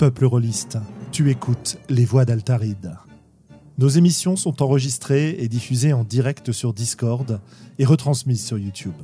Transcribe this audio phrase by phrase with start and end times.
[0.00, 0.78] Peuple rôliste,
[1.12, 2.96] tu écoutes les voix d'Altaride.
[3.76, 7.38] Nos émissions sont enregistrées et diffusées en direct sur Discord
[7.78, 8.94] et retransmises sur YouTube.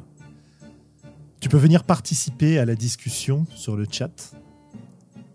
[1.39, 4.35] Tu peux venir participer à la discussion sur le chat,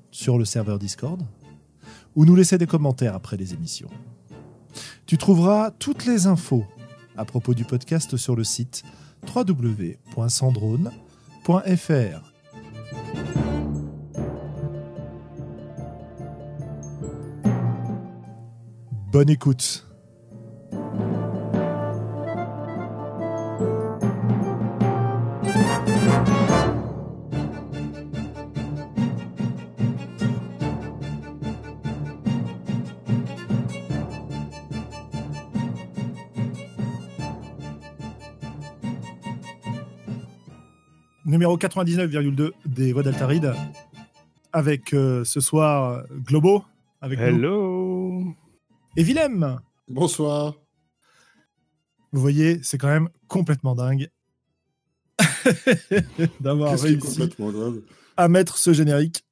[0.09, 1.21] sur le serveur Discord,
[2.15, 3.89] ou nous laisser des commentaires après les émissions.
[5.05, 6.65] Tu trouveras toutes les infos
[7.17, 8.83] à propos du podcast sur le site
[9.35, 12.31] www.sandrone.fr.
[19.11, 19.90] Bonne écoute.
[41.31, 43.53] Numéro 99,2 des voix d'Altaride.
[44.51, 46.65] Avec euh, ce soir Globo.
[46.99, 47.25] Avec nous.
[47.25, 48.23] Hello
[48.97, 49.61] Et Willem.
[49.87, 50.55] Bonsoir.
[52.11, 54.09] Vous voyez, c'est quand même complètement dingue
[56.41, 57.81] d'avoir réussi dingue
[58.17, 59.23] à mettre ce générique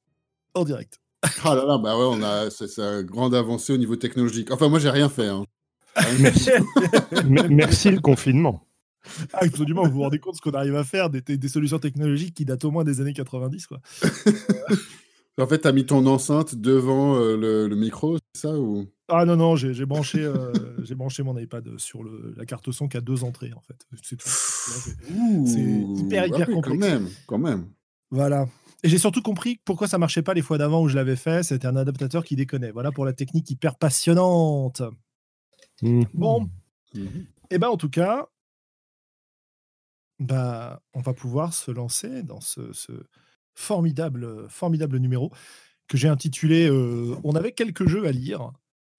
[0.54, 1.00] en direct.
[1.44, 4.50] Ah là là, bah ouais, on a, c'est, c'est une grande avancée au niveau technologique.
[4.50, 5.26] Enfin, moi, j'ai rien fait.
[5.28, 5.44] Hein.
[6.18, 6.48] Merci.
[7.28, 8.66] Me- Merci le confinement.
[9.32, 11.78] Ah, absolument, vous vous rendez compte de ce qu'on arrive à faire, des, des solutions
[11.78, 13.66] technologiques qui datent au moins des années 90.
[13.66, 13.80] Quoi.
[15.38, 18.86] En fait, t'as mis ton enceinte devant euh, le, le micro, c'est ça ou...
[19.08, 22.88] Ah non, non, j'ai branché, euh, j'ai branché mon iPad sur le, la carte son
[22.88, 23.86] qui a deux entrées, en fait.
[24.02, 24.16] C'est
[25.60, 26.64] hyper, hyper Ah oui, complexe.
[26.66, 27.66] Quand même, quand même.
[28.10, 28.48] Voilà.
[28.82, 31.42] Et j'ai surtout compris pourquoi ça marchait pas les fois d'avant où je l'avais fait.
[31.42, 32.72] C'était un adaptateur qui déconnait.
[32.72, 34.82] Voilà pour la technique hyper passionnante.
[35.80, 36.02] Hmm.
[36.12, 36.50] Bon,
[36.94, 37.26] Mhm.
[37.50, 38.28] et ben en tout cas,
[40.20, 42.92] bah, on va pouvoir se lancer dans ce, ce
[43.54, 45.32] formidable, formidable numéro
[45.88, 48.52] que j'ai intitulé euh, On avait quelques jeux à lire.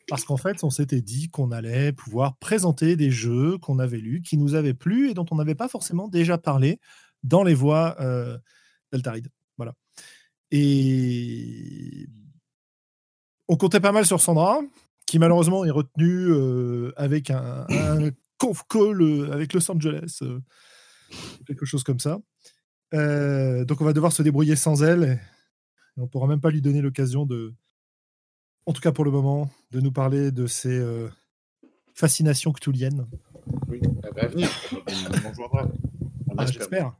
[0.08, 4.22] Parce qu'en fait, on s'était dit qu'on allait pouvoir présenter des jeux qu'on avait lus,
[4.22, 6.80] qui nous avaient plu et dont on n'avait pas forcément déjà parlé
[7.24, 8.38] dans les voix euh,
[8.92, 9.30] d'Altaride.
[9.58, 9.74] Voilà.
[10.50, 12.08] Et
[13.48, 14.60] on comptait pas mal sur Sandra,
[15.06, 20.24] qui malheureusement est retenue euh, avec un, un conf call euh, avec Los Angeles,
[21.46, 22.22] quelque chose comme ça.
[22.94, 25.20] Euh, donc on va devoir se débrouiller sans elle.
[25.98, 27.54] Et on pourra même pas lui donner l'occasion de,
[28.66, 31.10] en tout cas pour le moment, de nous parler de ses euh,
[31.94, 33.08] fascinations cthulhiennes.
[33.68, 34.50] Oui, elle va venir.
[36.38, 36.48] Ah, espère.
[36.48, 36.96] J'espère.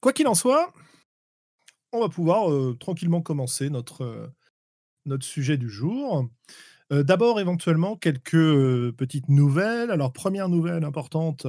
[0.00, 0.72] Quoi qu'il en soit,
[1.92, 4.32] on va pouvoir euh, tranquillement commencer notre,
[5.04, 6.28] notre sujet du jour.
[6.92, 9.90] Euh, D'abord, éventuellement, quelques euh, petites nouvelles.
[9.90, 11.46] Alors, première nouvelle importante,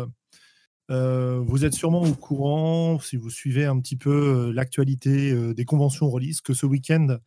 [0.90, 6.09] euh, vous êtes sûrement au courant, si vous suivez un petit peu l'actualité des conventions
[6.09, 7.18] release, que ce week-end,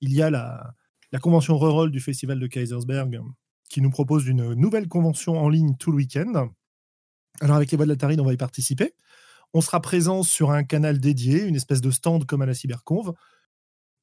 [0.00, 0.74] il y a la,
[1.12, 3.20] la convention Reroll du Festival de Kaisersberg
[3.68, 6.50] qui nous propose une nouvelle convention en ligne tout le week-end.
[7.40, 8.94] Alors avec les voix de la Taride, on va y participer.
[9.54, 13.14] On sera présent sur un canal dédié, une espèce de stand comme à la Cyberconve.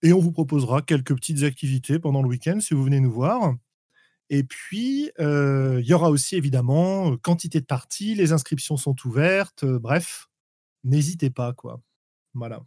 [0.04, 3.56] Et on vous proposera quelques petites activités pendant le week-end si vous venez nous voir.
[4.30, 8.96] Et puis, euh, il y aura aussi évidemment euh, quantité de parties, les inscriptions sont
[9.06, 10.28] ouvertes, euh, bref,
[10.84, 11.82] n'hésitez pas, quoi.
[12.34, 12.62] Voilà.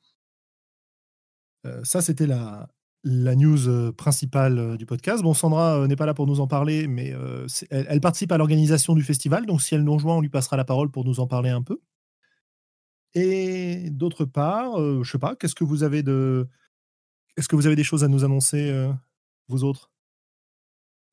[1.83, 2.71] Ça, c'était la,
[3.05, 5.23] la news principale du podcast.
[5.23, 7.15] Bon, Sandra n'est pas là pour nous en parler, mais
[7.69, 10.65] elle, participe à l'organisation du festival, donc si elle nous rejoint, on lui passera la
[10.65, 11.79] parole pour nous en parler un peu.
[13.13, 16.49] Et d'autre part, je sais pas, qu'est-ce que vous avez de,
[17.37, 18.93] est-ce que vous avez des choses à nous annoncer, euh,
[19.49, 19.91] vous autres?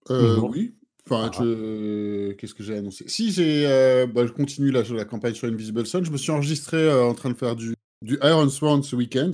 [0.09, 0.49] Euh, Non.
[0.49, 0.73] oui.
[1.05, 1.37] Enfin, Ah.
[1.39, 2.33] je...
[2.33, 3.05] qu'est-ce que j'ai annoncé?
[3.07, 6.03] Si j'ai, euh, bah, je continue la, la campagne sur Invisible Sun.
[6.03, 9.31] Je me suis enregistré euh, en train de faire du, du Iron Sworn ce week-end,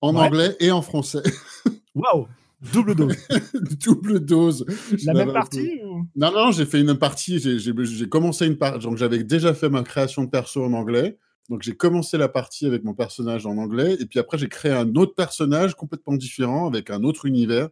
[0.00, 0.20] en Ouais.
[0.22, 1.22] anglais et en français.
[1.96, 2.28] Waouh,
[2.72, 3.16] double dose.
[3.84, 4.64] Double dose.
[5.04, 7.38] La même partie ou- Non, non, j'ai fait une partie.
[7.40, 8.84] J'ai j'ai- j'ai commencé une partie.
[8.84, 11.18] Donc, j'avais déjà fait ma création de perso en anglais.
[11.50, 13.96] Donc, j'ai commencé la partie avec mon personnage en anglais.
[14.00, 17.68] Et puis après, j'ai créé un autre personnage complètement différent avec un autre univers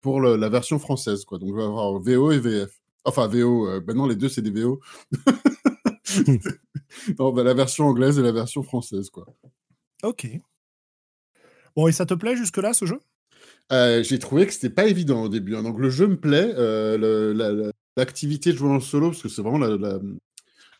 [0.00, 1.24] pour le- la version française.
[1.24, 1.38] Quoi.
[1.38, 2.80] Donc, je vais avoir VO et VF.
[3.04, 3.68] Enfin, VO.
[3.68, 4.80] euh, ben non, les deux, c'est des VO.
[7.18, 9.10] non, ben, la version anglaise et la version française.
[9.10, 9.26] Quoi.
[10.02, 10.26] Ok.
[11.74, 13.00] Bon, et ça te plaît jusque-là, ce jeu?
[13.72, 15.56] Euh, j'ai trouvé que c'était pas évident au début.
[15.56, 15.62] hein.
[15.62, 19.22] Donc le jeu me plaît, euh, le- la- la- l'activité de jouer en solo, parce
[19.22, 19.98] que c'est vraiment la,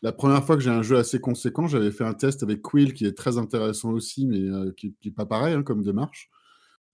[0.01, 1.67] la- première fois que j'ai un jeu assez conséquent.
[1.67, 5.11] J'avais fait un test avec Quill qui est très intéressant aussi, mais euh, qui n'est
[5.11, 6.29] pas pareil hein, comme démarche.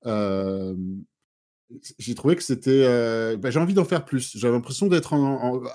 [0.05, 0.75] Euh,
[1.97, 2.83] j'ai trouvé que c'était.
[2.85, 4.37] euh, bah, j'ai envie d'en faire plus.
[4.37, 5.13] J'avais l'impression d'être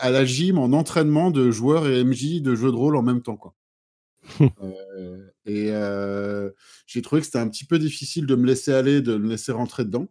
[0.01, 3.23] à la gym, en entraînement de joueurs et MJ de jeux de rôle en même
[3.23, 3.37] temps.
[3.37, 3.55] Quoi.
[4.63, 5.71] Euh, et
[6.87, 9.53] j'ai trouvé que c'était un petit peu difficile de me laisser aller, de me laisser
[9.53, 10.09] rentrer dedans.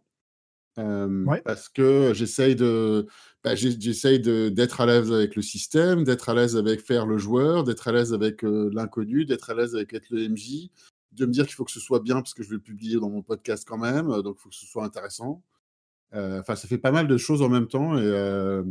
[0.78, 1.42] Euh, Ouais.
[1.44, 3.06] Parce que j'essaye de.
[3.44, 7.18] bah, j'essaye de- d'être à l'aise avec le système, d'être à l'aise avec faire le
[7.18, 10.70] joueur, d'être à l'aise avec euh, l'inconnu, d'être à l'aise avec être le MJ,
[11.12, 12.96] de me dire qu'il faut que ce soit bien parce que je vais le publier
[13.00, 15.42] dans mon podcast quand même, donc il faut que ce soit intéressant.
[16.12, 18.62] Enfin, ça fait pas mal de choses en même temps et,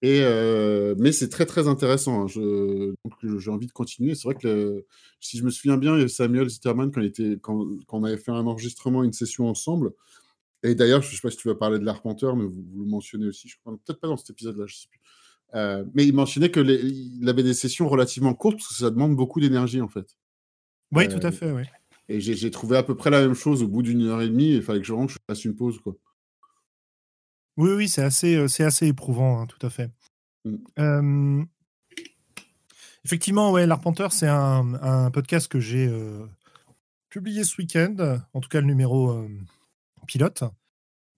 [0.00, 2.22] et euh, mais c'est très très intéressant.
[2.22, 2.26] hein.
[2.28, 4.14] Je, donc j'ai envie de continuer.
[4.14, 4.86] C'est vrai que le-
[5.20, 8.30] si je me souviens bien, Samuel Zitterman quand, il était, quand, quand on avait fait
[8.30, 9.90] un enregistrement, une session ensemble.
[10.62, 12.90] Et d'ailleurs, je sais pas si tu vas parler de l'Arpenteur, mais vous, vous le
[12.90, 13.48] mentionnez aussi.
[13.48, 15.00] Je crois peut-être pas dans cet épisode-là, je sais plus.
[15.54, 18.90] Euh, mais il mentionnait que les- il avait des sessions relativement courtes parce que ça
[18.90, 20.16] demande beaucoup d'énergie en fait.
[20.92, 21.62] Oui, Euh, tout à fait, oui.
[22.10, 24.54] Et j'ai trouvé à peu près la même chose au bout d'une heure et demie.
[24.56, 25.94] Il fallait que je rentre, je fasse une pause quoi.
[27.56, 29.90] Oui, oui, c'est assez, euh, c'est assez éprouvant, hein, tout à fait.
[30.44, 30.56] Mm.
[30.78, 31.44] Euh,
[33.04, 36.26] Effectivement, ouais, l'Arpenteur, c'est un, un podcast que j'ai euh,
[37.08, 39.28] publié ce week-end, en tout cas le numéro euh,
[40.08, 40.42] pilote.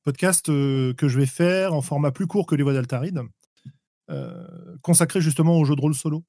[0.02, 3.20] Podcast euh, que je vais faire en format plus court que les voix d'Altaride,
[4.10, 6.24] euh, consacré justement au jeu de rôle solo.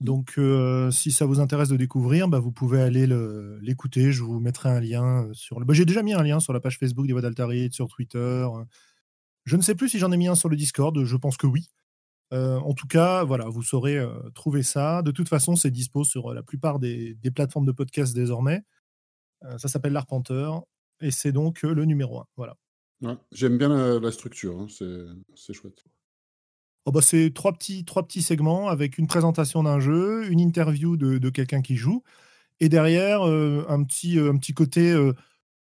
[0.00, 4.10] Donc, euh, si ça vous intéresse de découvrir, bah, vous pouvez aller le- l'écouter.
[4.10, 5.64] Je vous mettrai un lien sur le.
[5.66, 8.46] bah, J'ai déjà mis un lien sur la page Facebook des voix d'Altaride, sur Twitter.
[9.44, 11.04] Je ne sais plus si j'en ai mis un sur le Discord.
[11.04, 11.68] Je pense que oui.
[12.32, 14.02] En tout cas, voilà, vous saurez
[14.34, 15.02] trouver ça.
[15.02, 18.62] De toute façon, c'est dispo sur la plupart des, des plateformes de podcast désormais.
[19.58, 20.64] Ça s'appelle l'Arpenteur
[21.02, 22.26] et c'est donc euh, le numéro 1.
[22.36, 22.56] Voilà.
[23.02, 25.84] Ouais, J'aime bien la, la structure, hein, c'est chouette.
[26.84, 30.96] Oh bah, c'est trois petits, trois petits segments avec une présentation d'un jeu, une interview
[30.96, 32.02] de, de quelqu'un qui joue,
[32.60, 35.12] et derrière euh, un, petit, euh, un petit côté euh,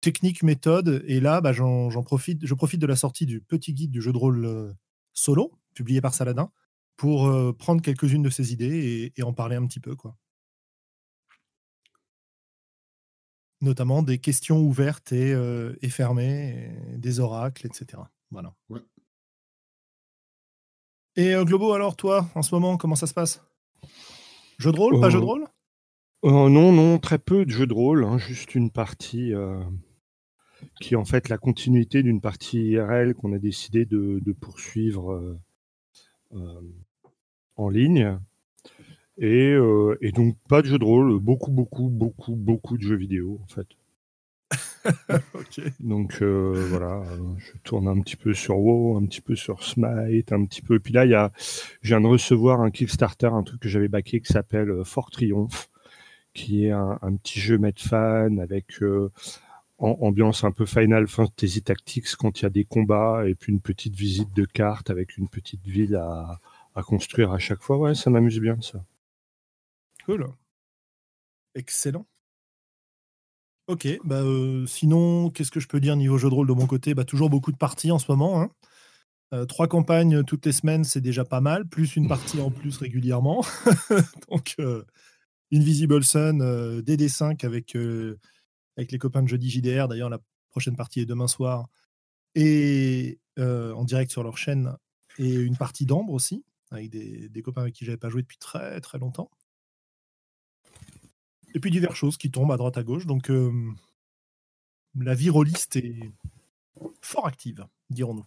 [0.03, 1.03] technique, méthode.
[1.07, 4.13] Et là, bah, j'en profite, je profite de la sortie du petit guide du jeu
[4.13, 4.73] de rôle euh,
[5.15, 6.51] solo, publié par Saladin,
[6.97, 9.95] pour prendre quelques-unes de ces idées et, et en parler un petit peu.
[9.95, 10.17] Quoi.
[13.67, 18.01] Notamment des questions ouvertes et, euh, et fermées, et des oracles, etc.
[18.31, 18.55] Voilà.
[18.69, 18.81] Ouais.
[21.17, 23.43] Et euh, Globo, alors toi, en ce moment, comment ça se passe?
[24.59, 25.47] Jeu de rôle, pas Euh, jeu de rôle?
[26.25, 29.61] Euh, non, non, très peu de jeux de rôle, hein, juste une partie euh,
[30.81, 35.13] qui est en fait la continuité d'une partie IRL qu'on a décidé de, de poursuivre
[35.13, 35.39] euh,
[36.35, 36.61] euh,
[37.57, 38.19] en ligne.
[39.19, 42.97] Et, euh, et donc pas de jeux de rôle, beaucoup, beaucoup, beaucoup, beaucoup de jeux
[42.97, 43.67] vidéo en fait.
[45.81, 47.03] Donc euh, voilà,
[47.39, 50.77] je tourne un petit peu sur WoW, un petit peu sur Smite, un petit peu.
[50.77, 51.33] Et puis là, il y a,
[51.83, 55.11] je viens de recevoir un Kickstarter, un truc que j'avais backé qui s'appelle euh, Fort
[55.11, 55.69] Triomphe,
[56.35, 59.11] qui est un, un petit jeu Medfan avec euh,
[59.79, 63.61] ambiance un peu Final Fantasy Tactics quand il y a des combats et puis une
[63.61, 66.41] petite visite de carte avec une petite ville à,
[66.75, 67.79] à construire à chaque fois.
[67.79, 68.83] Ouais, ça m'amuse bien ça.
[70.07, 70.33] Cool.
[71.57, 72.07] Excellent.
[73.67, 76.69] Ok, bah euh, sinon, qu'est-ce que je peux dire niveau jeu de rôle de mon
[76.69, 76.95] côté?
[76.95, 78.41] Bah, Toujours beaucoup de parties en ce moment.
[78.41, 78.51] hein.
[79.35, 82.07] Euh, trois campagnes toutes les semaines, c'est déjà pas mal, plus une
[82.37, 83.45] partie en plus régulièrement.
[84.31, 84.85] Donc, euh,
[85.53, 88.21] Invisible Sun, euh, DD5 avec, euh,
[88.77, 89.89] avec les copains de jeudi JDR.
[89.89, 91.67] D'ailleurs, la prochaine partie est demain soir.
[92.37, 94.77] Et euh, en direct sur leur chaîne.
[95.19, 98.39] Et une partie d'Ambre aussi, avec des, des copains avec qui j'avais pas joué depuis
[98.39, 99.31] très très longtemps.
[101.57, 103.07] Et puis diverses choses qui tombent à droite à gauche.
[103.07, 103.51] Donc euh,
[104.95, 106.13] la vie rôliste est
[107.01, 108.27] fort active, dirons-nous.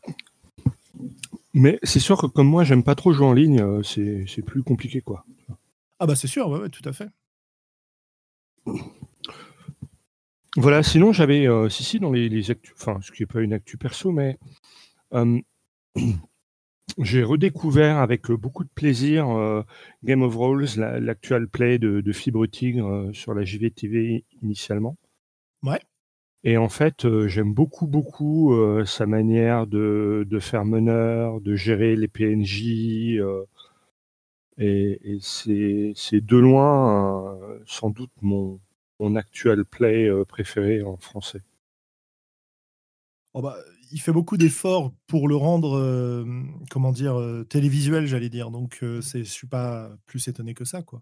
[1.53, 4.41] Mais c'est sûr que comme moi, j'aime pas trop jouer en ligne, euh, c'est c'est
[4.41, 5.27] plus compliqué quoi.
[5.99, 7.09] Ah bah c'est sûr, ouais, ouais, tout à fait.
[10.57, 13.41] Voilà, sinon j'avais, euh, si, si, dans les, les actus, enfin, ce qui n'est pas
[13.41, 14.39] une actu perso, mais
[15.13, 15.39] euh,
[16.97, 19.63] j'ai redécouvert avec euh, beaucoup de plaisir euh,
[20.03, 24.97] Game of Rolls, la- l'actual play de, de Fibre Tigre euh, sur la JVTV initialement.
[25.63, 25.79] Ouais.
[26.43, 28.53] Et en fait, euh, j'aime beaucoup, beaucoup
[28.85, 33.19] sa manière de, de faire meneur, de gérer les PNJ.
[34.59, 38.59] et et c'est c'est de loin, sans doute, mon,
[38.99, 41.41] mon actual play préféré en français.
[43.33, 43.57] Oh bah,
[43.91, 46.25] il fait beaucoup d'efforts pour le rendre, euh,
[46.69, 48.51] comment dire, euh, télévisuel, j'allais dire.
[48.51, 51.01] Donc euh, c'est, je suis pas plus étonné que ça, quoi.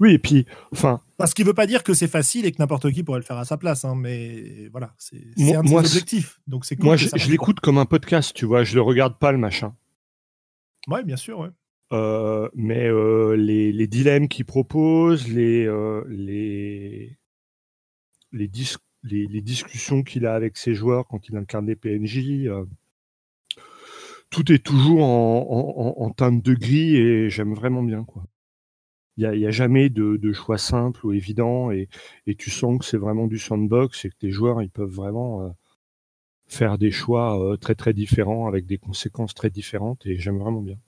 [0.00, 2.90] Oui, et puis, enfin, Parce qu'il veut pas dire que c'est facile et que n'importe
[2.90, 5.18] qui pourrait le faire à sa place, hein, mais voilà, c'est,
[5.54, 6.40] un de ses objectifs.
[6.46, 9.30] Donc c'est cool moi, je, l'écoute comme un podcast, tu vois, je le regarde pas
[9.30, 9.74] le machin.
[10.88, 11.50] Ouais, bien sûr, ouais.
[11.92, 17.18] Euh, mais euh, les, les dilemmes qu'il propose, les, euh, les,
[18.32, 22.46] les dis- les, discussions qu'il a avec ses joueurs quand il incarne des PNJ.
[22.46, 22.64] euh,
[24.30, 28.04] tout est toujours en, teinte de gris et j'aime vraiment bien.
[28.04, 28.24] quoi.
[29.16, 31.88] Il n'y a, jamais de, choix simple ou évident et,
[32.26, 35.46] et tu sens que c'est vraiment du sandbox et que tes joueurs ils peuvent vraiment
[35.46, 35.50] euh,
[36.46, 40.62] faire des choix euh, très très différents avec des conséquences très différentes et j'aime vraiment
[40.62, 40.78] bien.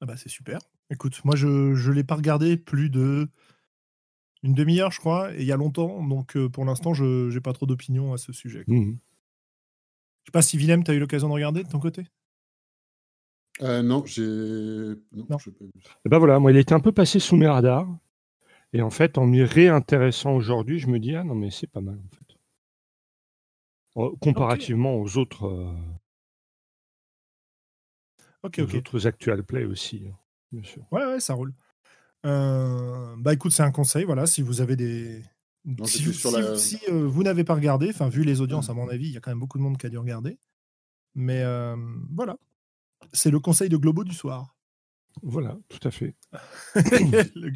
[0.00, 0.60] Ah bah c'est super.
[0.90, 3.28] Écoute, moi je ne l'ai pas regardé plus de
[4.46, 7.40] une demi-heure, je crois, et il y a longtemps, donc euh, pour l'instant, je n'ai
[7.40, 8.64] pas trop d'opinion à ce sujet.
[8.68, 8.98] Mhm.
[10.22, 12.06] Je sais pas si Willem, tu as eu l'occasion de regarder de ton côté?
[13.62, 14.22] Euh, non, j'ai.
[15.12, 15.36] Non, Non.
[16.04, 17.88] Et ben voilà, moi il était un peu passé sous mes radars
[18.72, 21.80] et en fait en m'y réintéressant aujourd'hui, je me dis ah non mais c'est pas
[21.80, 22.36] mal en fait.
[23.98, 25.72] Euh, Comparativement aux autres euh,
[28.42, 28.74] Ok, aux ok.
[28.74, 30.16] autres actual play aussi, hein,
[30.52, 30.84] bien sûr.
[30.92, 31.54] Ouais, ouais, ça roule.
[32.26, 35.22] Euh, bah écoute, c'est un conseil, voilà, si vous avez des...
[35.86, 38.40] si j'étais vous, sur si- la- si, euh, vous n'avez pas regardé, enfin vu les
[38.40, 39.98] audiences, à mon avis, il y a quand même beaucoup de monde qui a dû
[39.98, 40.36] regarder.
[41.14, 41.76] Mais euh,
[42.12, 42.36] voilà,
[43.12, 44.54] c'est le conseil de Globo du soir.
[45.22, 46.14] Voilà, tout à fait.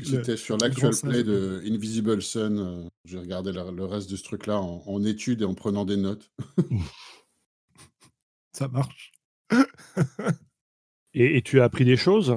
[0.02, 2.88] J'étais sur l'actual play de- Invisible Sun.
[3.04, 5.96] J'ai regardé le, le reste de ce truc-là en, en étude et en prenant des
[5.98, 6.30] notes.
[8.52, 9.12] Ça marche.
[11.12, 12.36] Et, et tu as appris des choses?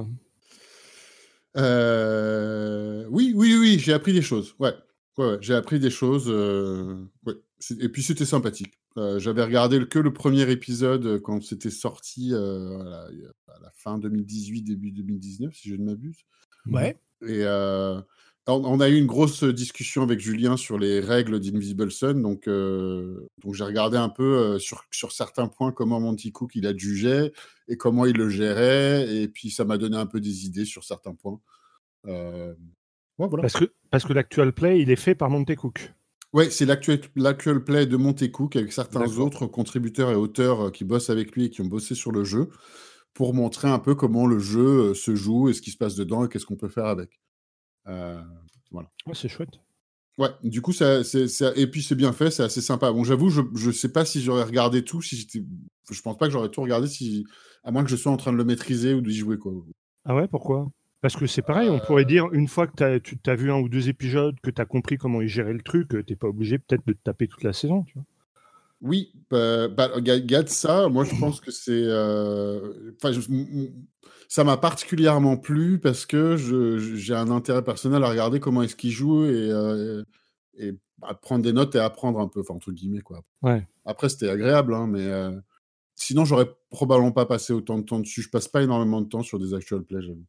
[1.57, 4.55] Euh, Oui, oui, oui, j'ai appris des choses.
[4.59, 4.73] Ouais,
[5.17, 6.25] ouais, ouais, j'ai appris des choses.
[6.29, 6.95] euh,
[7.25, 7.35] ouais.
[7.79, 8.79] Et puis c'était sympathique.
[8.97, 13.07] Euh, J'avais regardé que le premier épisode quand c'était sorti à, la,
[13.47, 16.17] à la fin 2018, début 2019, si je ne m'abuse.
[16.67, 16.97] Ouais.
[17.25, 17.43] Et
[18.47, 22.21] on, a eu une grosse discussion avec Julien sur les règles d'Invisible Sun.
[22.21, 26.51] Donc, euh, donc j'ai regardé un peu euh, sur, sur certains points comment Monty Cook
[26.55, 27.31] il a jugeait
[27.67, 29.15] et comment il le gérait.
[29.15, 31.39] Et puis ça m'a donné un peu des idées sur certains points.
[32.07, 32.53] Euh,
[33.17, 33.43] ouais, voilà.
[33.43, 35.93] Parce que, parce que l'actual play, il est fait par Montecook.
[36.33, 40.83] Ouais, c'est l'actuel l'actuel play de Monty Cook avec certains autres contributeurs et auteurs qui
[40.83, 42.49] bossent avec lui et qui ont bossé sur le jeu
[43.13, 46.25] pour montrer un peu comment le jeu se joue et ce qui se passe dedans
[46.25, 47.22] et qu'est-ce qu'on peut faire avec.
[47.87, 48.21] Euh,
[48.71, 49.59] Ouais, c'est chouette.
[50.17, 52.91] Ouais, du coup, ça, c'est, ça- et puis c'est bien fait, c'est assez sympa.
[52.91, 55.43] Bon, j'avoue, je, je sais pas si j'aurais regardé tout, si j'étais,
[55.91, 57.25] je pense pas que j'aurais tout regardé si,
[57.63, 59.53] à moins que je sois en train de le maîtriser ou d'y jouer, quoi.
[60.05, 60.69] Ah ouais, pourquoi?
[61.01, 63.57] Parce que c'est pareil, on pourrait dire, une fois que t'as- tu as vu un
[63.59, 66.27] ou deux épisodes, que tu as compris comment il gérait le truc, euh, t'es pas
[66.27, 67.83] obligé peut-être de te taper toute la saison.
[67.83, 68.05] Tu vois
[68.81, 73.21] Oui, bah, bah, regarde ça, moi je pense que c'est, euh, enfin, je-
[74.33, 78.89] ça m'a particulièrement plu parce que j'ai un intérêt personnel à regarder comment est-ce qu'il
[78.89, 80.03] joue et, euh,
[80.55, 80.73] et
[81.03, 83.23] à prendre des notes et apprendre un peu, enfin entre guillemets quoi.
[83.43, 83.67] Ouais.
[83.85, 85.39] Après, c'était agréable, hein, mais euh,
[85.93, 88.23] sinon, j'aurais probablement pas passé autant de temps dessus.
[88.23, 90.25] Je passe pas énormément de temps sur des actual plays, j'avoue.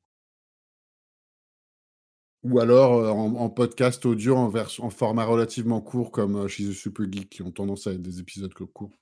[2.42, 6.73] Ou alors euh, en, en podcast audio en, format relativement court, comme euh, chez The
[6.73, 8.99] Super Geek, qui ont tendance à être des épisodes co- courts.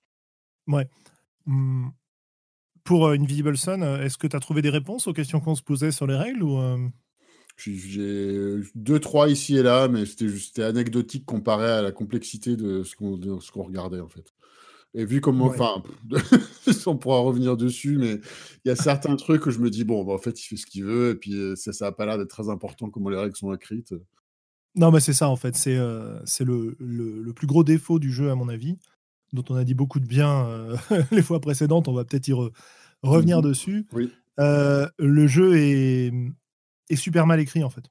[1.45, 1.89] Hmm.
[2.85, 5.55] Pour euh, Invisible Sun, euh, est-ce que tu as trouvé des réponses aux questions qu'on
[5.55, 6.79] se posait sur les règles ou euh,
[7.57, 12.83] J'ai- deux, trois ici et là, mais c'était juste- anecdotique comparé à la complexité de
[12.83, 14.33] ce qu'on regardait, en fait.
[14.95, 15.57] Et vu comment, Ouais.
[15.59, 15.83] enfin,
[16.87, 18.21] on pourra revenir dessus, mais
[18.65, 20.57] il y a certains trucs où je me dis, bon, bah, en fait, il fait
[20.57, 23.17] ce qu'il veut, et puis ça, ça a pas l'air d'être très important comment les
[23.17, 23.95] règles sont écrites.
[24.75, 25.55] Non, mais c'est ça en fait.
[25.55, 28.79] C'est euh, le- le plus gros défaut du jeu, à mon avis,
[29.33, 30.77] dont on a dit beaucoup de bien euh,
[31.11, 31.89] les fois précédentes.
[31.89, 32.53] On va peut-être y re-
[33.03, 33.45] revenir Mhm.
[33.45, 33.87] dessus.
[33.93, 34.11] Oui.
[34.41, 36.13] Euh, le jeu est,
[36.89, 37.85] est super mal écrit en fait.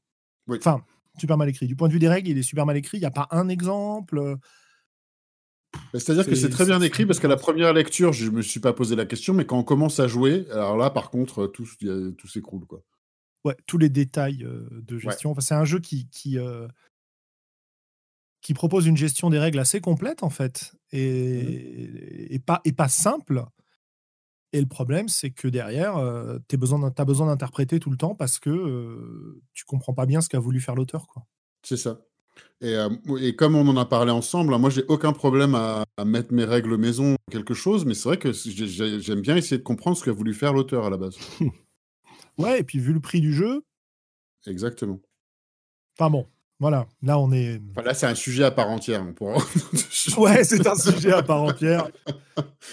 [0.48, 0.58] Oui.
[0.60, 0.84] Enfin,
[1.20, 1.68] super mal écrit.
[1.68, 2.98] Du point de vue des règles, il est super mal écrit.
[2.98, 4.18] Il n'y a pas un exemple.
[4.18, 4.36] euh,
[5.94, 8.60] Bah, C'est-à-dire que C'est- très bien écrit parce qu'à la première lecture, je me suis
[8.60, 11.66] pas posé la question, mais quand on commence à jouer, alors là, par contre, tout,
[12.18, 12.82] tout s'écroule, quoi.
[13.46, 15.32] Ouais, tous les détails euh, de gestion.
[15.32, 16.68] Enfin, c'est un jeu qui, qui, euh,
[18.42, 22.88] qui propose une gestion des règles assez complète, en fait, et, et, pas, et pas
[22.90, 23.44] simple.
[24.54, 25.96] Et le problème, c'est que derrière,
[26.50, 30.28] tu as besoin d'interpréter tout le temps parce que euh, tu comprends pas bien ce
[30.30, 31.08] qu'a voulu faire l'auteur.
[31.08, 31.26] quoi.
[31.64, 32.02] C'est ça.
[32.60, 35.84] Et, euh, et comme on en a parlé ensemble, hein, moi j'ai aucun problème à,
[35.98, 39.22] à mettre mes règles maison ou quelque chose, mais c'est vrai que j'ai- j'ai- j'aime
[39.22, 41.18] bien essayer de comprendre ce qu'a voulu faire l'auteur à la base.
[42.38, 43.64] Ouais, et puis vu le prix du jeu,
[44.48, 45.00] Exactement.
[45.98, 46.28] enfin bon,
[46.62, 47.60] voilà, là on est.
[47.72, 49.04] Enfin, là, c'est un sujet à part entière.
[49.06, 49.44] On pourra...
[50.18, 51.90] Ouais, c'est un sujet à part entière.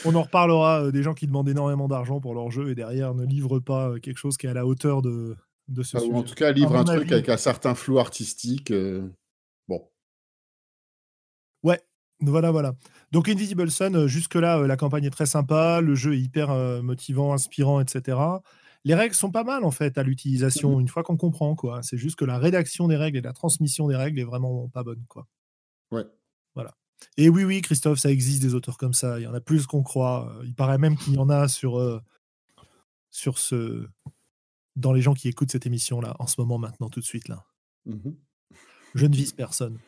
[0.04, 3.14] On en reparlera euh, des gens qui demandent énormément d'argent pour leur jeu et derrière
[3.14, 5.34] ne livrent pas euh, quelque chose qui est à la hauteur de,
[5.68, 6.18] de ce Enfin, ou sujet.
[6.18, 8.70] en tout cas, livre un truc avec un certain flou artistique.
[8.70, 9.08] euh,
[9.68, 9.82] Bon.
[11.62, 11.80] Ouais,
[12.20, 12.74] voilà, voilà.
[13.10, 16.50] Donc Invisible Sun, jusque-là, la campagne est très sympa, le jeu est hyper
[16.82, 18.18] motivant, inspirant, etc.
[18.84, 21.82] Les règles sont pas mal en fait à l'utilisation une fois qu'on comprend quoi.
[21.82, 24.82] C'est juste que la rédaction des règles et la transmission des règles est vraiment pas
[24.82, 25.26] bonne quoi.
[25.90, 26.04] Ouais.
[26.54, 26.74] Voilà.
[27.16, 29.18] Et oui, oui, Christophe, ça existe des auteurs comme ça.
[29.18, 30.32] Il y en a plus qu'on croit.
[30.44, 32.00] Il paraît même qu'il y en a sur, euh,
[33.10, 33.88] sur ce.
[34.76, 37.44] dans les gens qui écoutent cette émission-là, en ce moment, maintenant, tout de suite, là.
[37.86, 38.16] Mhm.
[38.94, 39.78] Je ne vise personne.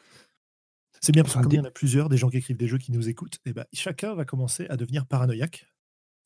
[1.00, 2.68] C'est bien parce que comme il y en a plusieurs, des gens qui écrivent des
[2.68, 5.66] jeux qui nous écoutent, et ben, chacun va commencer à devenir paranoïaque.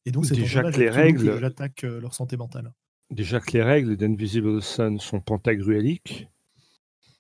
[0.06, 2.73] Et donc, c'est Déjà que les règles- j'attaque euh, leur santé mentale.
[3.11, 6.28] Déjà que les règles d'Invisible Sun sont pentagruéliques,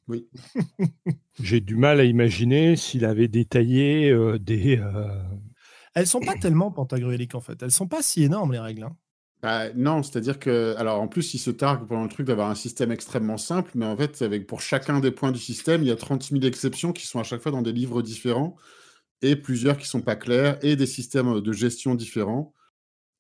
[0.08, 0.28] Oui.
[1.42, 4.78] j'ai du mal à imaginer s'il avait détaillé euh, des.
[4.78, 5.22] euh,
[5.94, 7.62] Elles sont pas tellement pentagruéliques en fait.
[7.62, 8.84] Elles sont pas si énormes les règles.
[8.84, 8.96] hein.
[9.42, 12.54] Bah, non, c'est-à-dire que, alors en plus, il se targue pendant le truc d'avoir un
[12.54, 15.90] système extrêmement simple, mais en fait, avec, pour chacun des points du système, il y
[15.90, 18.56] a 30 000 exceptions qui sont à chaque fois dans des livres différents,
[19.20, 22.54] et plusieurs qui sont pas clairs, et des systèmes de gestion différents.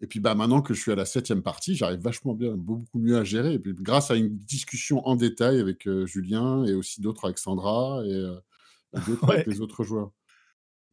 [0.00, 2.98] Et puis bah, maintenant que je suis à la septième partie, j'arrive vachement bien, beaucoup
[2.98, 3.54] mieux à gérer.
[3.54, 7.38] Et puis grâce à une discussion en détail avec euh, Julien, et aussi d'autres avec
[7.38, 8.34] Sandra, et, euh,
[8.96, 10.10] et d'autres avec les autres joueurs.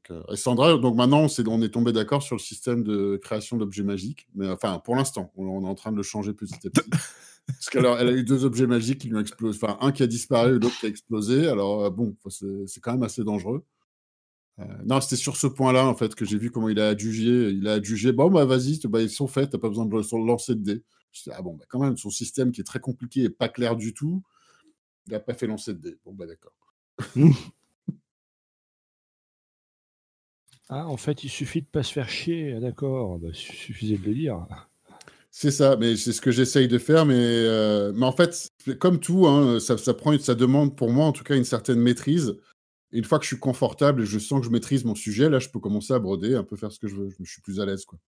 [0.10, 3.58] Donc, euh, et Sandra, donc maintenant, on, est tombé d'accord sur le système de création
[3.58, 4.27] d'objets magiques.
[4.36, 6.89] Mais enfin, pour l'instant, on, on est en train de le changer petit à petit.
[7.48, 9.60] Parce qu'elle a, elle a eu deux objets magiques qui lui ont explosé.
[9.62, 11.48] Enfin, un qui a disparu et l'autre qui a explosé.
[11.48, 13.65] Alors, bon, c'est quand même assez dangereux.
[14.60, 17.50] Euh, non, c'était sur ce point-là, en fait, que j'ai vu comment il a adjugé.
[17.50, 20.55] Il a adjugé, bon, bah vas-y, bah, ils sont faits, t'as pas besoin de lancer
[20.55, 20.84] de dés.
[21.12, 23.50] Je dis, ah bon, bah quand même, son système qui est très compliqué et pas
[23.50, 24.24] clair du tout,
[25.08, 25.98] il a pas fait lancer de dés.
[26.05, 26.53] Bon, bah d'accord.
[30.74, 32.58] Ah, en fait, il suffit de pas se faire chier.
[32.62, 34.48] D'accord, bah, il suffisait de le dire.
[35.29, 37.05] C'est ça, mais c'est ce que j'essaye de faire.
[37.05, 41.05] Mais, euh, mais en fait, comme tout, hein, ça, ça, prend, ça demande pour moi,
[41.05, 42.38] en tout cas, une certaine maîtrise.
[42.93, 45.29] Et une fois que je suis confortable et je sens que je maîtrise mon sujet,
[45.29, 47.10] là, je peux commencer à broder, un peu faire ce que je veux.
[47.19, 47.86] Je suis plus à l'aise.
[47.86, 48.00] quoi.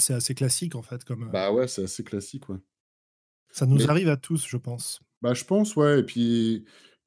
[0.00, 1.04] C'est assez classique en fait.
[1.04, 2.48] Comme, euh, Bah ouais, c'est assez classique.
[2.48, 2.58] Ouais.
[3.50, 5.00] ça nous mais- arrive à tous, je pense.
[5.22, 6.00] Bah, je pense, ouais.
[6.00, 6.64] Et puis,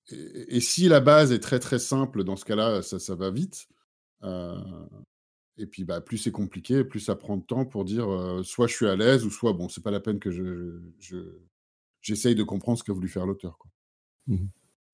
[0.09, 3.29] et, et si la base est très très simple, dans ce cas-là, ça, ça va
[3.29, 3.67] vite.
[4.23, 4.55] Euh,
[5.57, 8.67] et puis, bah, plus c'est compliqué, plus ça prend de temps pour dire euh, soit
[8.67, 11.37] je suis à l'aise, ou soit bon, c'est pas la peine que je, je-
[12.01, 13.57] j'essaye de comprendre ce qu'a voulu faire l'auteur.
[13.57, 13.69] quoi.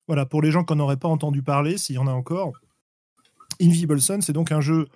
[0.06, 2.52] Voilà, pour les gens qui n'en auraient pas entendu parler, s'il y en a encore,
[3.60, 4.88] Invisible Sun, c'est donc un jeu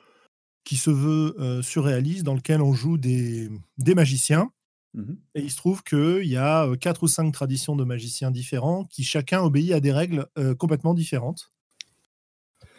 [0.64, 4.50] qui se veut euh, surréaliste, dans lequel on joue des, des magiciens.
[4.94, 5.18] Mhm.
[5.34, 8.84] Et il se trouve qu'il y a euh, quatre ou cinq traditions de magiciens différents
[8.84, 11.52] qui chacun obéit à des règles euh, complètement différentes.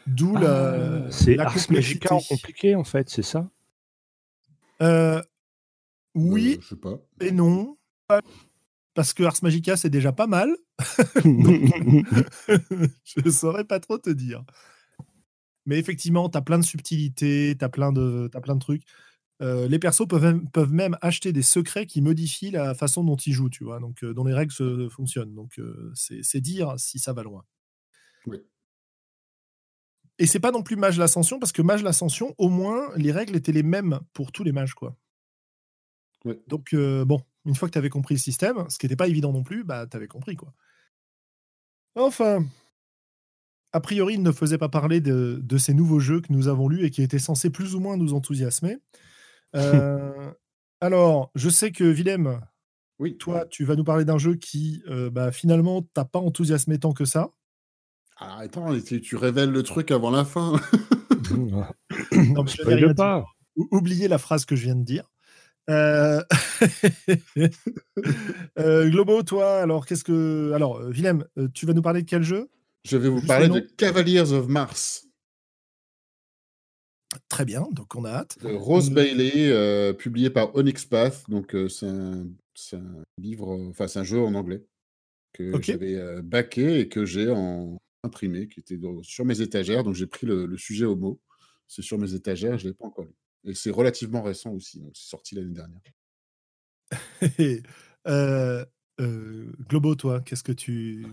[0.08, 3.50] D'où la, Ah, c'est la Ars Magica en compliqué, en fait, c'est ça?
[4.82, 5.22] Euh,
[6.16, 7.00] oui Euh, je sais pas.
[7.22, 7.78] et non.
[8.94, 10.56] Parce que Ars Magica, c'est déjà pas mal.
[11.24, 14.44] je ne saurais pas trop te dire.
[15.66, 18.84] Mais effectivement, tu as plein de subtilités, tu as, plein de t'as plein de trucs.
[19.42, 23.16] Euh, les persos peuvent même, peuvent même acheter des secrets qui modifient la façon dont
[23.16, 25.34] ils jouent, tu vois, donc euh, dont les règles se, fonctionnent.
[25.34, 27.46] Donc euh, c'est c'est dire si ça va loin.
[28.26, 28.40] Oui.
[30.20, 33.38] Et c'est pas non plus Mage l'Ascension, parce que Mage l'Ascension, au moins, les règles
[33.38, 34.98] étaient les mêmes pour tous les mages, quoi.
[36.48, 39.08] Donc, euh, bon, une fois que tu avais compris le système, ce qui n'était pas
[39.10, 40.54] évident non plus, bah, tu avais compris, quoi.
[41.96, 42.46] Enfin,
[43.74, 46.70] a priori, il ne faisait pas parler de, de ces nouveaux jeux que nous avons
[46.70, 48.78] lus et qui étaient censés plus ou moins nous enthousiasmer.
[49.56, 50.32] Euh,
[50.82, 52.40] alors, je sais que Willem,
[53.00, 53.18] Oui.
[53.18, 56.94] toi, tu vas nous parler d'un jeu qui, euh, bah, finalement, t'a pas enthousiasmé tant
[56.94, 57.32] que ça.
[58.18, 60.54] Ah, attends, tu, tu révèles le truc avant la fin.
[61.32, 63.24] Non, je pas.
[63.56, 65.10] Ou- Oubliez la phrase que je viens de dire.
[65.70, 66.22] Euh...
[68.60, 70.52] euh, Globo, toi, alors qu'est-ce que.
[70.54, 72.50] Alors, euh, Willem, euh, tu vas nous parler de quel jeu?
[72.86, 73.68] Je vais vous Juste parler le de.
[73.78, 75.06] Cavaliers of Mars,
[77.28, 78.38] Très bien, donc on a hâte.
[78.42, 78.92] de Rose.
[78.92, 81.24] Bailey, euh, publié par Onyx Path.
[81.28, 82.26] Donc, c'est un,
[83.18, 84.64] livre, enfin, c'est un jeu en anglais
[85.34, 89.84] que j'avais backé et que j'ai en imprimé, qui était sur mes étagères.
[89.84, 91.20] Donc, j'ai pris le, le sujet au mot.
[91.68, 93.14] C'est sur mes étagères, je ne l'ai pas encore lu.
[93.46, 95.82] Et c'est relativement récent aussi, donc c'est sorti l'année dernière.
[98.08, 98.66] Euh,
[99.02, 101.06] euh, Globo, toi, qu'est-ce que tu.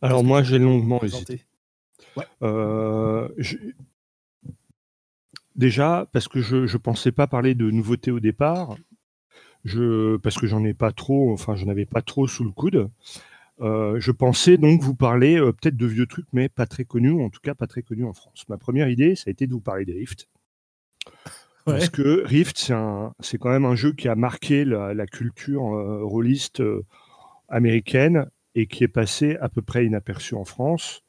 [0.00, 1.44] Alors moi, j'ai longuement hésité.
[2.42, 3.56] Euh, je-
[5.56, 8.76] Déjà, parce que je ne pensais pas parler de nouveautés au départ,
[9.64, 12.88] je, parce que j'en ai pas trop, enfin j'en avais pas trop sous le coude.
[13.60, 17.10] Euh, je pensais donc vous parler euh, peut-être de vieux trucs, mais pas très connus,
[17.10, 18.44] ou en tout cas pas très connus en France.
[18.48, 20.28] Ma première idée, ça a été de vous parler de Rift.
[21.68, 21.74] Ouais.
[21.74, 22.72] Parce que Rift,
[23.20, 26.86] c'est quand même un jeu qui a marqué la, la culture euh, rôliste euh,
[27.48, 31.02] américaine et qui est passé à peu près inaperçu en France.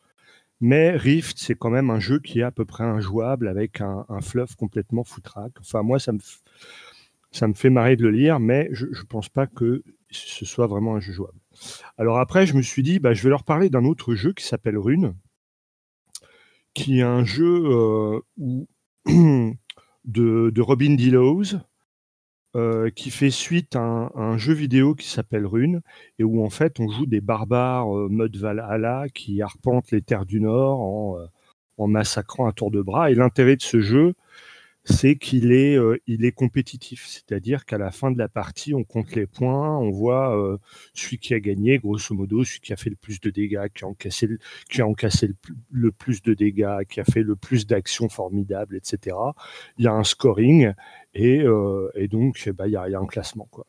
[0.59, 4.05] Mais Rift, c'est quand même un jeu qui est à peu près injouable avec un,
[4.09, 5.53] un fluff complètement foutraque.
[5.61, 6.19] Enfin, moi, ça me,
[7.31, 10.67] ça me fait marrer de le lire, mais je ne pense pas que ce soit
[10.67, 11.39] vraiment un jeu jouable.
[11.97, 14.43] Alors après, je me suis dit, bah, je vais leur parler d'un autre jeu qui
[14.43, 15.15] s'appelle Rune,
[16.73, 18.67] qui est un jeu où,
[20.09, 21.57] de, Robin Delos,
[22.95, 25.81] qui fait suite à un, jeu vidéo qui s'appelle Rune,
[26.17, 30.41] et où en fait on joue des barbares mode Valhalla qui arpentent les terres du
[30.41, 31.17] Nord en,
[31.77, 33.11] en massacrant à tour de bras.
[33.11, 34.13] Et l'intérêt de ce jeu,
[34.89, 37.05] c'est qu'il est, euh, il est compétitif.
[37.07, 40.57] C'est-à-dire qu'à la fin de la partie, on compte les points, on voit euh,
[40.93, 43.85] celui qui a gagné, grosso modo, celui qui a fait le plus de dégâts, qui
[43.85, 44.85] a encaissé le, qui a
[45.71, 49.15] le, plus de dégâts, qui a fait le plus d'actions formidables, etc.
[49.77, 50.73] Il y a un scoring
[51.13, 53.47] et, euh, donc il, y a, il y a un classement.
[53.51, 53.67] Quoi.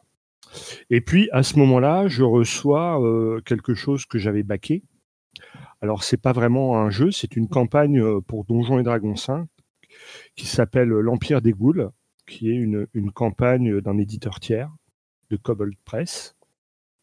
[0.89, 3.01] Et puis à ce moment-là, je reçois
[3.45, 4.83] quelque chose que j'avais baqué.
[5.81, 9.47] Alors c'est pas vraiment un jeu, c'est une campagne pour Donjons et Dragons 5
[10.41, 11.91] qui s'appelle L'Empire des Ghouls,
[12.27, 14.75] qui est une, campagne d'un éditeur tiers
[15.29, 16.35] de Cobalt Press.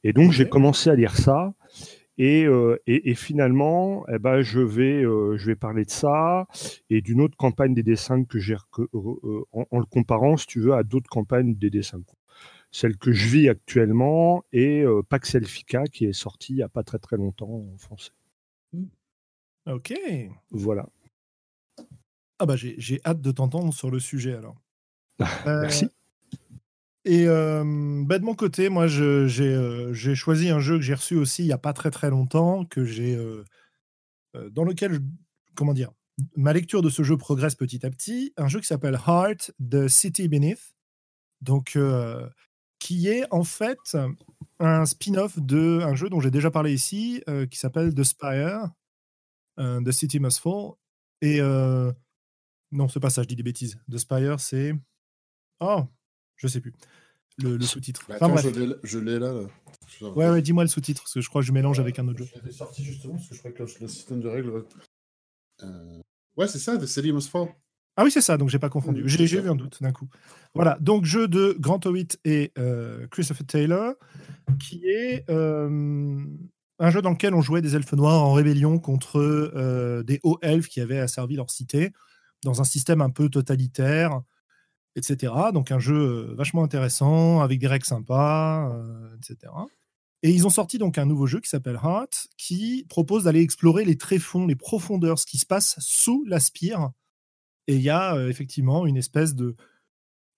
[0.04, 1.54] Et donc j'ai commencé à lire ça.
[2.18, 2.80] Et, euh,
[3.14, 6.48] finalement, eh ben, je, vais, euh, je vais parler de ça
[6.90, 10.74] et d'une autre campagne des dessins que j'ai euh, en, le comparant, si tu veux,
[10.74, 12.02] à d'autres campagnes des dessins.
[12.72, 16.82] Celle que je vis actuellement est Pax Elfica, qui est sortie il n'y a pas
[16.82, 18.14] très très longtemps en français.
[19.68, 19.94] Ok.
[20.50, 20.90] Voilà.
[22.40, 24.62] Ah bah j'ai hâte de t'entendre sur le sujet alors.
[25.46, 25.86] Merci.
[25.86, 25.90] Euh,
[27.06, 27.26] et
[28.06, 31.54] bah de mon côté, moi j'ai choisi un jeu que j'ai reçu aussi il n'y
[31.54, 33.18] a pas très très longtemps, que j'ai
[34.52, 35.00] dans lequel,
[35.56, 35.92] comment dire,
[36.36, 38.34] ma lecture de ce jeu progresse petit à petit.
[38.38, 40.76] Un jeu qui s'appelle Heart, The City Beneath,
[41.42, 41.78] donc
[42.80, 43.98] qui est en fait
[44.60, 48.70] un spin-off de un jeu dont j'ai déjà parlé ici, qui s'appelle The Spire,
[49.58, 50.74] The City Must Fall.
[51.22, 51.40] Et
[52.72, 53.78] non, c'est pas ça, je dis des bêtises.
[53.92, 54.74] The Spire, c'est.
[55.60, 55.84] Oh,
[56.36, 56.74] je sais plus.
[57.40, 58.04] Le, sous-titre.
[58.10, 58.50] Bah, enfin,
[58.84, 59.34] je l'ai là.
[60.02, 62.20] Ouais, ouais, dis-moi le sous-titre, parce que je crois que je mélange avec un autre
[62.20, 62.28] jeu.
[62.44, 64.66] Je sorti justement, parce que je crois que le, système de règles.
[65.62, 66.02] Euh...
[66.36, 67.50] Ouais, c'est ça, The City Must Fall.
[67.96, 69.04] Ah oui, c'est ça, donc j'ai pas confondu.
[69.06, 70.08] j'ai eu un doute d'un coup.
[70.54, 73.94] Voilà, donc jeu de Grant Howitt et euh, Christopher Taylor,
[74.60, 76.24] qui est euh,
[76.78, 80.38] un jeu dans lequel on jouait des elfes noirs en rébellion contre euh, des hauts
[80.44, 81.92] elfes qui avaient asservi leur cité
[82.44, 84.22] dans un système un peu totalitaire,
[84.96, 85.34] etc.
[85.54, 89.54] Donc un jeu euh, vachement intéressant, avec des règles sympas, euh, etc.
[90.24, 93.86] Et ils ont sorti donc un nouveau jeu qui s'appelle Heart, qui propose d'aller explorer
[93.86, 96.90] les tréfonds, les profondeurs, ce qui se passe sous la spire.
[97.68, 99.56] Et il y a euh, effectivement une espèce de,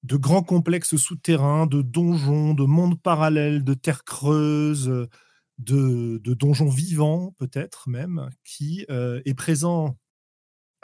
[0.03, 5.07] de grand complexe souterrain, de donjons, de mondes parallèles, de terres creuses,
[5.57, 9.97] de, de donjons vivants peut-être même, qui est présent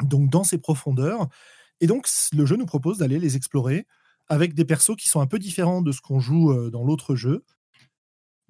[0.04, 1.28] donc dans ces profondeurs.
[1.82, 3.86] Et donc, le jeu nous propose d'aller les explorer
[4.28, 7.16] avec des persos qui sont un peu différents de ce qu'on joue euh, dans l'autre
[7.16, 7.44] jeu,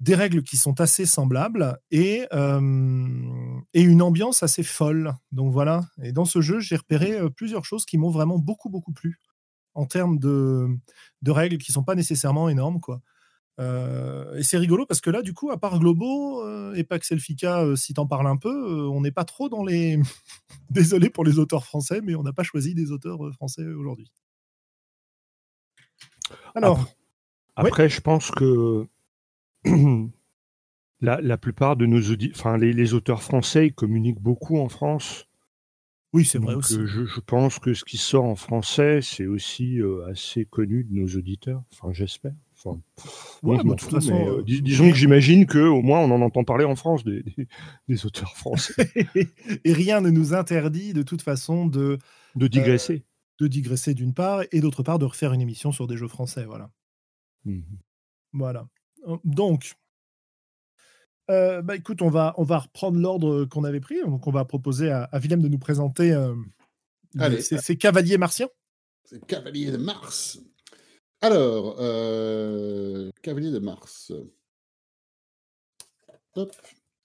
[0.00, 5.14] des règles qui sont assez semblables et, et une ambiance assez folle.
[5.32, 5.86] Donc voilà.
[6.02, 9.20] Et dans ce jeu, j'ai repéré euh, plusieurs choses qui m'ont vraiment beaucoup, beaucoup plu
[9.74, 10.68] en termes de,
[11.22, 12.80] de règles qui sont pas nécessairement énormes.
[12.80, 13.00] quoi.
[13.58, 17.12] Euh, et c'est rigolo parce que là, du coup, à part Globo euh, et Pax
[17.12, 19.98] Elfica, euh, si t'en parles un peu, on n'est pas trop dans les.
[20.70, 24.10] Désolé pour les auteurs français, mais on n'a pas choisi des auteurs français aujourd'hui.
[26.54, 26.86] Alors.
[27.58, 28.86] Après, je pense que
[31.00, 35.26] la, plupart de nos enfin, les, auteurs français communiquent beaucoup en France.
[36.12, 36.74] Oui, c'est vrai aussi.
[36.74, 39.78] Je, je, pense que ce qui sort en français, c'est aussi
[40.10, 41.62] assez connu de nos auditeurs.
[41.72, 42.34] Enfin, j'espère.
[42.64, 46.74] Bah, de toute façon, euh, disons que j'imagine qu'au moins on en entend parler en
[46.74, 47.22] France des,
[47.88, 48.90] des, auteurs français.
[49.64, 51.98] et rien ne nous interdit de toute façon de,
[52.34, 52.94] de digresser.
[52.94, 53.02] Euh,
[53.38, 56.44] de digresser d'une part et d'autre part de refaire une émission sur des jeux français.
[56.46, 56.70] Voilà.
[57.44, 57.60] Mmh
[58.32, 58.68] voilà.
[59.24, 59.76] Donc,
[61.30, 64.02] euh, bah écoute, on va, on va reprendre l'ordre qu'on avait pris.
[64.02, 66.14] Donc, on va proposer à, à Willem de nous présenter
[67.40, 68.48] ces, cavaliers martiens.
[69.04, 70.38] Ces cavaliers de Mars.
[71.22, 74.12] Alors, euh, Cavalier de Mars.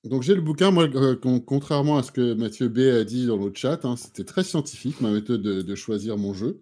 [0.03, 3.37] Donc j'ai le bouquin, moi, euh, contrairement à ce que Mathieu B a dit dans
[3.37, 6.61] le chat, hein, c'était très scientifique ma méthode de, choisir mon jeu.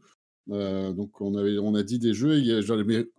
[0.51, 3.09] Euh, donc on, avait, on a dit des jeux, j'en ai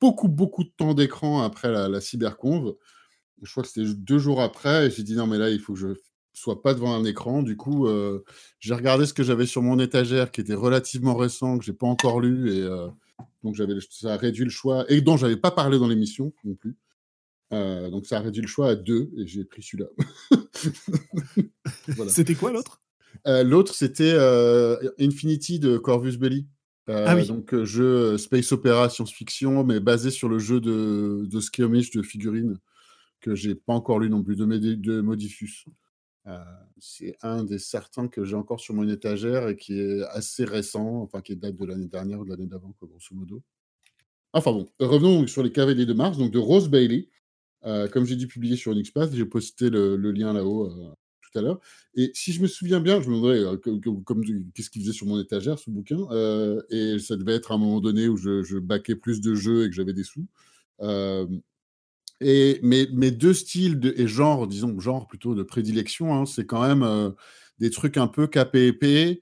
[0.00, 2.76] beaucoup, beaucoup de temps d'écran après la, la cyberconve.
[3.42, 5.72] Je crois que c'était deux jours après, et j'ai dit non mais là il faut
[5.72, 5.88] que je
[6.32, 7.42] sois pas devant un écran.
[7.42, 7.88] Du coup,
[8.60, 11.88] j'ai regardé ce que j'avais sur mon étagère qui était relativement récent, que j'ai pas
[11.88, 12.68] encore lu, et
[13.42, 16.54] donc j'avais ça a réduit le choix et dont j'avais pas parlé dans l'émission non
[16.54, 16.76] plus.
[17.52, 19.88] Euh, donc ça a réduit le choix à deux et j'ai pris celui-là.
[22.08, 22.80] C'était quoi l'autre?
[23.26, 26.46] Euh, L'autre c'était euh, Infinity de Corvus Belli.
[26.88, 27.26] ah oui.
[27.26, 32.58] Donc jeu space opéra science-fiction mais basé sur le jeu de, de skirmish de figurines
[33.20, 35.66] que j'ai pas encore lu non plus de, de Modifus.
[36.78, 41.02] C'est un des certains que j'ai encore sur mon étagère et qui est assez récent,
[41.02, 43.42] enfin qui date de l'année dernière ou de l'année d'avant, grosso modo.
[44.32, 47.08] Enfin bon, revenons sur les Cavaliers de Mars, donc de Rose Bailey.
[47.62, 50.70] comme j'ai dit publié sur Unixpath, j'ai posté le, lien là-haut
[51.22, 51.60] tout à l'heure.
[51.94, 53.60] Et si je me souviens bien, je me demandais
[54.54, 55.98] qu'est-ce qu'il faisait sur mon étagère, ce bouquin.
[56.70, 59.64] et ça devait être à un moment donné où je, je baquais plus de jeux
[59.64, 60.26] et que j'avais des sous.
[62.22, 66.82] Et mes, deux styles et genre, disons, genre plutôt de prédilection, hein, c'est quand même
[66.82, 67.10] euh,
[67.58, 69.20] des trucs un peu KPP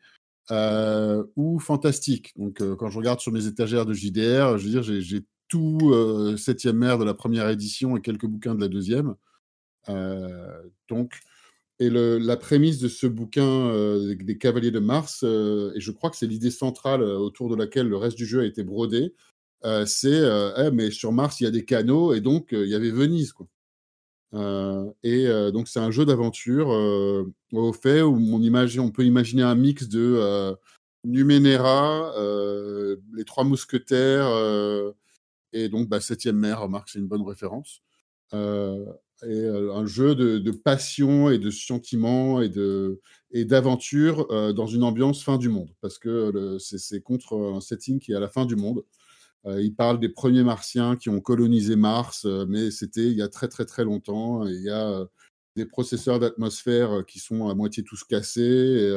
[0.50, 2.32] euh, ou fantastique.
[2.36, 5.92] Donc, euh, quand je regarde sur mes étagères de JDR, je veux dire, j'ai tout
[6.36, 9.16] septième mer de la première édition et quelques bouquins de la deuxième.
[10.88, 11.18] donc,
[11.80, 13.72] et la prémisse de ce bouquin
[14.14, 17.96] des Cavaliers de Mars, et je crois que c'est l'idée centrale autour de laquelle le
[17.96, 19.12] reste du jeu a été brodé, euh,
[19.62, 22.70] c'est euh, eh, mais sur Mars il y a des canaux et donc euh, il
[22.70, 23.46] y avait Venise quoi.
[25.02, 30.54] et donc c'est un jeu d'aventure au fait où on, peut imaginer un mix de
[31.04, 32.14] Numenera,
[33.14, 34.30] les Trois Mousquetaires
[35.52, 37.82] et donc bah, Septième Mer, remarque c'est une bonne référence.
[38.32, 38.36] et
[39.46, 43.00] un jeu de, de, passion et de sentiment et de
[43.32, 48.12] et d'aventure dans une ambiance fin du monde parce que c'est contre un setting qui
[48.12, 48.84] est à la fin du monde.
[49.46, 53.22] Euh, il parle des premiers martiens qui ont colonisé Mars, euh, mais c'était il y
[53.22, 54.46] a très très très longtemps.
[54.46, 55.06] il y a euh,
[55.56, 58.90] des processeurs d'atmosphère qui sont à moitié tous cassés.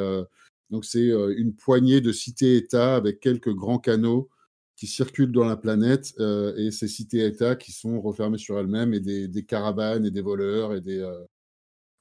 [0.70, 4.30] donc c'est une poignée de cités-États avec quelques grands canaux
[4.76, 6.14] qui circulent dans la planète
[6.56, 10.80] et ces cités-États qui sont refermées sur elles-mêmes et des, caravanes et des voleurs et
[10.80, 11.04] des,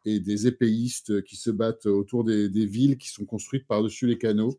[0.05, 4.57] et des épéistes qui se battent autour des villes qui sont construites par-dessus les canaux.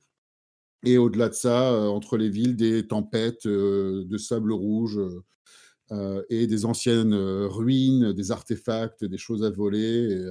[0.85, 5.01] Et au-delà de ça, euh, entre les villes, des tempêtes euh, de sable rouge
[5.90, 10.23] euh, et des anciennes ruines, des artefacts, des choses à voler.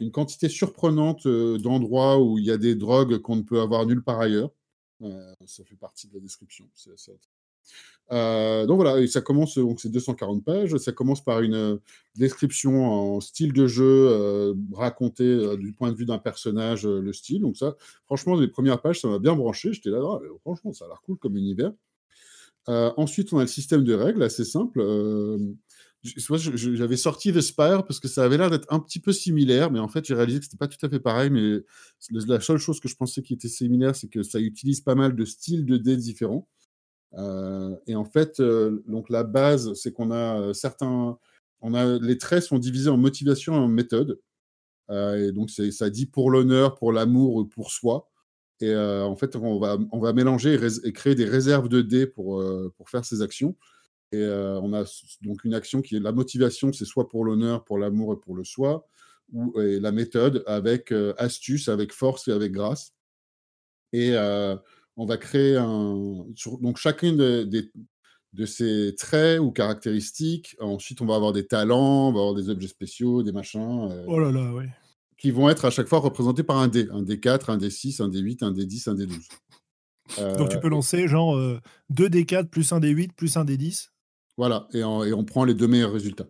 [0.00, 4.02] une quantité surprenante d'endroits où il y a des drogues qu'on ne peut avoir nulle
[4.02, 4.50] part ailleurs.
[5.46, 6.68] ça fait partie de la description.
[6.74, 7.12] C'est
[8.12, 10.76] euh, donc voilà, ça commence, donc c'est 240 pages.
[10.76, 11.76] Ça commence par une euh,
[12.16, 17.42] description en style de jeu euh, raconté du point de vue d'un personnage, le style.
[17.42, 19.72] Donc ça, franchement, les premières pages, ça m'a bien branché.
[19.72, 21.72] J'étais là, ah, franchement, ça a l'air cool comme univers.
[22.68, 24.80] ensuite, on a le système de règles assez simple.
[26.02, 29.80] J'avais sorti The Spire parce que ça avait l'air d'être un petit peu similaire, mais
[29.80, 31.30] en fait, j'ai réalisé que c'était pas tout à fait pareil.
[31.30, 31.58] Mais
[32.26, 35.16] la seule chose que je pensais qui était similaire, c'est que ça utilise pas mal
[35.16, 36.48] de styles de dés différents.
[37.16, 41.18] Euh, et en fait, euh, donc la base, c'est qu'on a euh, certains,
[41.60, 44.20] on a les traits sont divisés en motivation et en méthode.
[44.90, 48.08] et donc ça dit pour l'honneur, pour l'amour, ou pour soi.
[48.60, 52.42] Et en fait, on va, on va mélanger et, créer des réserves de dés pour,
[52.76, 53.56] pour faire ces actions.
[54.12, 54.84] Et on a
[55.22, 58.36] donc une action qui est la motivation, c'est soit pour l'honneur, pour l'amour et pour
[58.36, 58.86] le soi,
[59.32, 62.94] ou et la méthode avec astuce, avec force et avec grâce.
[63.92, 64.14] Et
[64.96, 66.24] on va créer un.
[66.60, 67.44] Donc, chacun de,
[68.32, 72.48] de, ces traits ou caractéristiques, ensuite, on va avoir des talents, on va avoir des
[72.48, 73.88] objets spéciaux, des machins.
[73.90, 74.64] Euh, oh là là, oui.
[75.18, 76.88] Qui vont être à chaque fois représentés par un dé.
[76.90, 80.38] Un D4, un D6, un D8, un D10, un D12.
[80.38, 81.36] Donc, tu peux euh, lancer genre
[81.90, 83.88] 2 euh, D4 plus un D8 plus un D10
[84.36, 86.28] Voilà, et, et on prend les deux meilleurs résultats.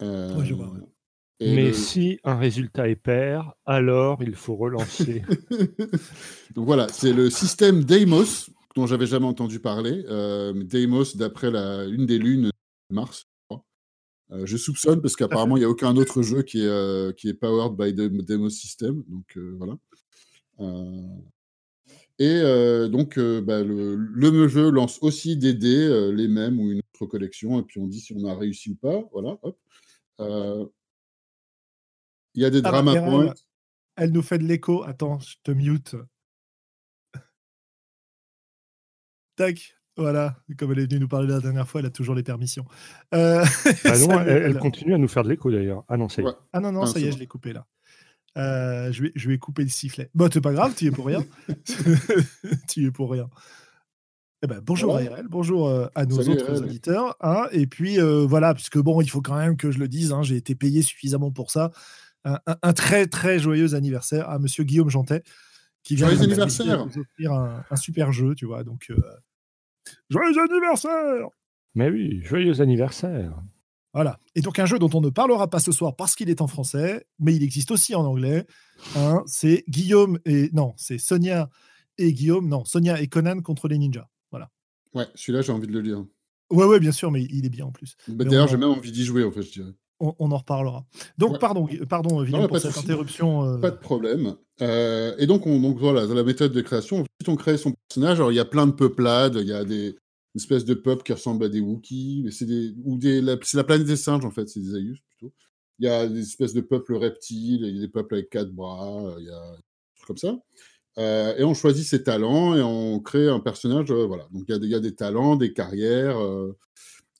[0.00, 0.72] je vois,
[1.40, 5.22] mais si un résultat est pair, alors il faut relancer.
[6.54, 10.04] Donc voilà, c'est le système Deimos, dont j'avais jamais entendu parler.
[10.08, 12.50] Euh, Deimos, d'après la, une des lunes
[12.90, 13.26] de Mars.
[14.30, 17.28] Euh, je soupçonne parce qu'apparemment il n'y a aucun autre jeu qui est, euh, qui
[17.28, 19.04] est powered by Deimos System.
[19.08, 19.76] Donc euh, voilà.
[22.18, 27.06] et donc bah, le, le, jeu lance aussi des dés, les mêmes ou une autre
[27.06, 29.04] collection, et puis on dit si on a réussi ou pas.
[29.12, 29.58] Voilà, hop.
[32.34, 33.34] Il y a des ah, dramas points.
[33.96, 34.82] Elle nous fait de l'écho.
[34.84, 35.96] Attends, je te mute.
[39.36, 39.76] Tac.
[39.96, 42.64] Voilà, comme elle est venue nous parler la dernière fois, elle a toujours les permissions.
[43.14, 43.44] Euh,
[43.84, 45.84] ah non, elle, continue à nous faire de l'écho d'ailleurs.
[45.88, 46.30] Ah non, ça y est.
[46.52, 47.64] Ah non, non, ah, ça y est, je l'ai coupé là.
[48.36, 50.10] Euh, je, vais, je vais couper le sifflet.
[50.12, 51.24] Bon, c'est pas grave, tu y es pour rien.
[52.68, 53.30] tu y es pour rien.
[54.42, 57.16] Eh ben, bonjour à bonjour euh, à nos autres auditeurs.
[57.20, 60.22] Hein, et puis voilà, puisque bon, il faut quand même que je le dise, hein,
[60.22, 61.70] j'ai été payé suffisamment pour ça
[62.24, 65.22] un, très très joyeux anniversaire à Monsieur Guillaume Jantet
[65.82, 68.64] qui vient de nous offrir un, super jeu, tu vois.
[68.64, 69.00] Donc euh,
[70.08, 71.28] joyeux anniversaire
[71.74, 73.34] Mais oui, joyeux anniversaire.
[73.92, 74.18] Voilà.
[74.34, 76.48] Et donc un jeu dont on ne parlera pas ce soir parce qu'il est en
[76.48, 78.46] français, mais il existe aussi en anglais.
[78.96, 81.48] Hein, c'est Guillaume et non, c'est Sonia
[81.98, 84.08] et Guillaume, non, Sonia et Conan contre les ninjas.
[84.30, 84.50] Voilà.
[84.94, 86.04] Ouais, celui-là j'ai envie de le lire.
[86.50, 87.96] Ouais, ouais, bien sûr, mais il est bien en plus.
[88.08, 89.72] Bah, d'ailleurs, j'ai même envie d'y jouer, en fait, je dirais.
[90.00, 90.84] On, en reparlera.
[91.18, 93.44] Donc, pardon, pardon, pour cette interruption.
[93.44, 93.58] Euh.
[93.58, 94.36] Pas de problème.
[94.60, 98.18] Euh, et donc, on, donc, voilà, la méthode de création, ensuite, on crée son personnage.
[98.18, 99.96] Alors, il y a plein de peuplades, il y a des
[100.34, 103.86] espèces de peuples qui ressemblent à des Wookiees, c'est des, ou des, c'est la planète
[103.86, 105.32] des singes, en fait, c'est des Ayus plutôt.
[105.78, 108.50] Il y a des espèces de peuples reptiles, il y a des peuples avec quatre
[108.50, 110.36] bras, il y a des trucs comme ça.
[110.98, 113.90] Euh, et on choisit ses talents et on crée un personnage.
[113.90, 114.28] voilà.
[114.30, 116.16] Donc il y, y, a des talents, des carrières,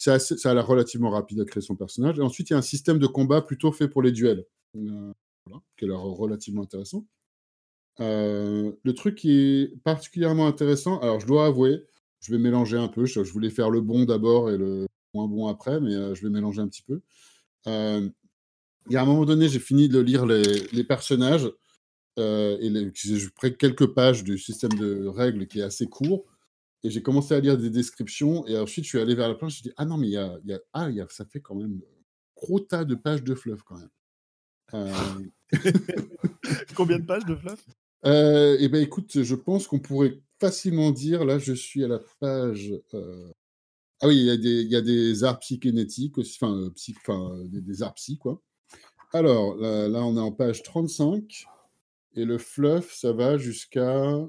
[0.05, 2.19] ça a l'air relativement rapide à créer son personnage.
[2.19, 4.45] Et ensuite, il y a un système de combat plutôt fait pour les duels,
[4.77, 5.13] euh,
[5.77, 7.07] qui a l'air relativement intéressant.
[8.01, 11.85] Euh, le truc qui est particulièrement intéressant, alors je dois avouer,
[12.21, 13.07] je vais mélanger un peu.
[13.07, 16.31] Je, voulais faire le bon d'abord et le moins bon après, mais euh, je vais
[16.31, 17.01] mélanger un petit peu.
[17.67, 18.13] il
[18.91, 21.51] y a un moment donné, j'ai fini de lire les, personnages
[22.19, 26.27] et j'ai pris quelques pages du système de règles qui est assez court.
[26.85, 28.47] Et j'ai commencé à lire des descriptions.
[28.47, 29.55] Et ensuite, je suis allé vers la planche.
[29.55, 31.25] Je me dit, ah non, mais il y a, y a, ah, y a, ça
[31.25, 31.81] fait quand même
[32.37, 33.91] gros tas de pages de fluff quand même.
[34.75, 34.93] Euh...
[36.77, 37.65] Combien de pages de fluff
[38.07, 42.01] euh, Eh bien, écoute, je pense qu'on pourrait facilement dire, là, je suis à la
[42.21, 42.75] page.
[42.93, 43.33] Euh...
[44.03, 47.43] Ah oui, il y, a des, y a des arts psychénétiques aussi, enfin, psy, enfin
[47.47, 48.43] des, des, arts psy, quoi.
[49.15, 51.47] Alors, là, là, on est en page 35.
[52.17, 54.29] Et le fluff, ça va jusqu'à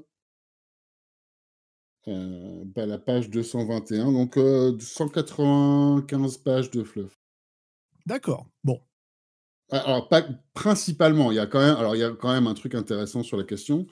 [2.08, 4.38] euh, bah, la page 221, donc
[4.80, 7.18] 195 pages de fluff.
[8.06, 8.80] D'accord, bon.
[9.70, 12.46] Ah, alors, pas, principalement, il y, a quand même, alors, il y a quand même
[12.46, 13.86] un truc intéressant sur la question.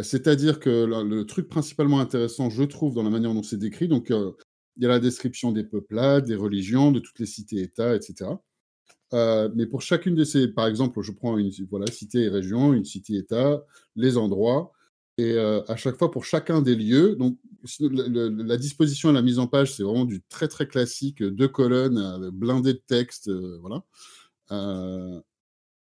[0.00, 4.10] C'est-à-dire que le, truc principalement intéressant, je trouve, dans la manière dont c'est décrit, donc
[4.10, 8.30] il y a la description des peuplades, des religions, de toutes les cités-États, etc.
[9.12, 12.84] mais pour chacune de ces, par exemple, je prends une voilà, cité et région, une
[12.84, 13.64] cité-État,
[13.96, 14.70] les endroits,
[15.16, 17.36] et à chaque fois pour chacun des lieux, donc
[17.90, 22.30] la disposition et la mise en page, c'est vraiment du très très classique, deux colonnes
[22.30, 23.82] blindées de texte, voilà.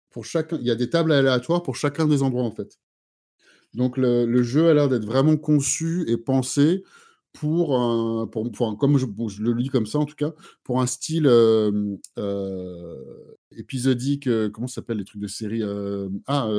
[0.09, 2.77] pour chacun, il y a des tables aléatoires pour chacun des endroits en fait.
[3.73, 6.83] Donc le, jeu a l'air d'être vraiment conçu et pensé
[7.31, 10.87] pour, un, pour, comme je, je, le lis comme ça en tout cas, pour un
[10.87, 11.29] style
[13.55, 15.63] épisodique, comment ça s'appelle les trucs de série
[16.27, 16.49] Ah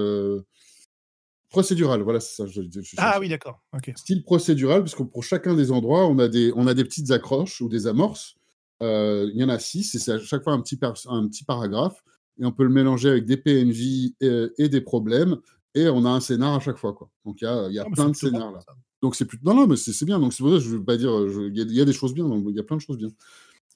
[1.53, 2.47] Procédural, voilà, c'est ça.
[2.47, 2.63] Je,
[2.97, 3.63] ah oui, d'accord.
[3.95, 7.11] Style procédural, parce que pour chacun des endroits, on a des, on a des petites
[7.11, 8.37] accroches ou des amorces.
[8.83, 11.45] Euh, il y en a six, et c'est à chaque fois un petit, un petit
[11.45, 12.03] paragraphe.
[12.41, 15.37] Et on peut le mélanger avec des PNJ et, des problèmes.
[15.75, 16.95] Et on a un scénar à chaque fois.
[16.95, 17.11] Quoi.
[17.27, 18.61] Donc il y a, y a ah, plein de scénars là.
[19.03, 19.39] Donc c'est plus.
[19.43, 20.19] Non, non, mais c'est bien.
[20.19, 21.13] Donc c'est pour ça que je ne veux pas dire.
[21.53, 22.27] Il y, a des choses bien.
[22.49, 23.11] Il y a plein de choses bien.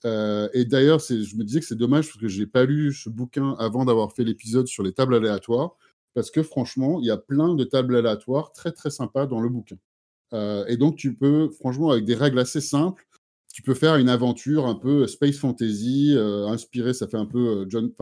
[0.06, 2.94] Euh, et d'ailleurs, je me disais que c'est dommage parce que je n'ai pas lu
[2.94, 5.76] ce bouquin avant d'avoir fait l'épisode sur les tables aléatoires
[6.16, 9.50] parce que franchement, il y a plein de tables aléatoires très très sympas dans le
[9.50, 9.76] bouquin.
[10.32, 13.06] Euh, et donc tu peux, franchement, avec des règles assez simples,
[13.52, 17.38] tu peux faire une aventure un peu space fantasy, euh, inspirée, ça fait un peu
[17.38, 17.92] euh, John.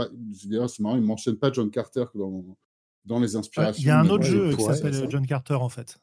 [0.45, 2.57] D'ailleurs, c'est marrant, il ne mentionne pas John Carter dans,
[3.05, 3.83] dans les inspirations.
[3.83, 5.99] Il y a un autre jeu qui s'appelle John Carter en fait.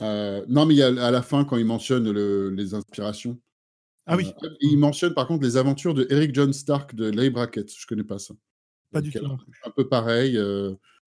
[0.00, 2.08] non, mais il y a à la fin quand il mentionne
[2.52, 3.36] les inspirations.
[4.06, 4.32] Ah oui.
[4.60, 7.68] il mentionne par contre les aventures de Eric John Stark de Lay Brackett.
[7.76, 8.34] Je connais pas ça.
[8.92, 9.24] Pas du tout.
[9.64, 10.38] Un peu pareil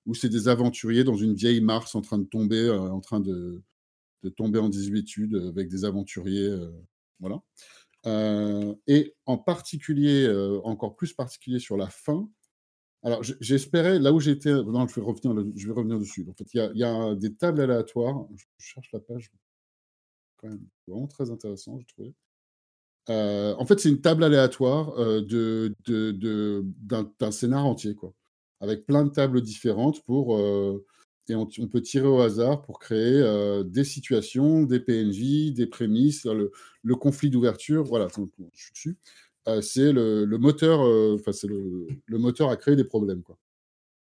[0.06, 3.20] où c'est des aventuriers dans une vieille Mars en train de tomber, euh, en train
[3.20, 3.62] de,
[4.38, 6.48] tomber en désuétude avec des aventuriers.
[6.48, 6.72] Euh,
[7.20, 7.42] voilà.
[8.06, 10.30] Euh, et en particulier,
[10.63, 12.30] encore plus particulier sur la fin.
[13.06, 15.02] Alors, j'espérais, là où j'étais, non, je vais
[15.74, 16.26] revenir, dessus.
[16.30, 18.26] En fait, il y, a des tables aléatoires.
[18.36, 19.32] Je cherche la page.
[20.88, 22.13] Vraiment très intéressant, je trouvais.
[23.10, 28.13] en fait, c'est une table aléatoire de, de, d'un scénar entier, quoi
[28.63, 30.86] avec plein de tables différentes pour euh,
[31.30, 36.26] et on, peut tirer au hasard pour créer euh, des situations, des PNJ, des prémices,
[36.26, 37.84] le, conflit d'ouverture.
[37.86, 38.97] Voilà, je suis dessus.
[39.47, 40.82] Euh, c'est le, moteur,
[41.15, 43.38] enfin c'est le, moteur à créer des problèmes, quoi.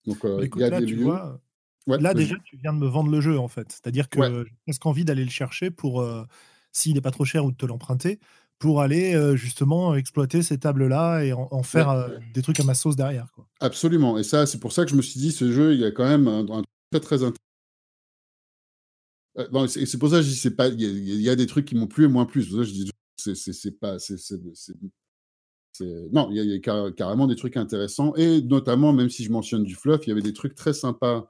[0.05, 1.40] Donc il y a là, des tu vois,
[1.87, 3.70] là déjà, tu viens de me vendre le jeu en fait.
[3.70, 6.05] C'est-à-dire que j'ai presque envie d'aller le chercher pour,
[6.72, 8.18] s'il n'est pas trop cher ou de te l'emprunter,
[8.62, 13.26] pour aller justement exploiter ces tables-là et en, faire des trucs à ma sauce derrière.
[13.34, 13.45] Quoi.
[13.59, 14.18] Absolument.
[14.18, 15.91] Et ça, c'est pour ça que je me suis dit, ce jeu, il y a
[15.91, 17.39] quand même un, truc très très intéressant.
[19.39, 21.74] Euh, c'est pour ça que je dis, c'est pas, il y, a des trucs qui
[21.74, 22.45] m'ont plu et moins plus.
[22.51, 23.97] je dis, c'est pas,
[26.12, 29.74] non, il y, a, carrément des trucs intéressants et notamment, même si je mentionne du
[29.74, 31.28] fluff, il y avait des trucs très sympas.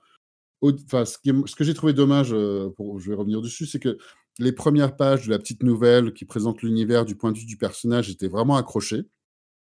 [0.60, 2.36] Enfin, ce, ce que j'ai trouvé dommage,
[2.76, 3.96] pour, je vais revenir dessus, c'est que
[4.38, 7.56] les premières pages de la petite nouvelle qui présente l'univers du point de vue du
[7.56, 9.04] personnage étaient vraiment accrochées.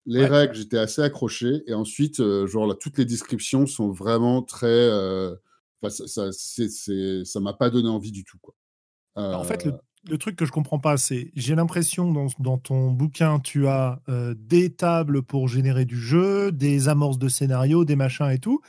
[0.05, 1.62] Les règles, j'étais assez accroché.
[1.68, 4.68] Et ensuite, euh, genre, là, toutes les descriptions sont vraiment très.
[4.68, 5.36] Euh,
[5.89, 8.38] ça, ça, m'a pas donné envie du tout.
[8.39, 8.55] Quoi.
[9.16, 9.74] Bah, en fait, le,
[10.09, 14.01] le truc que je comprends pas, c'est j'ai l'impression dans, dans ton bouquin, tu as
[14.09, 18.62] euh, des tables pour générer du jeu, des amorces de scénario, des machins et tout.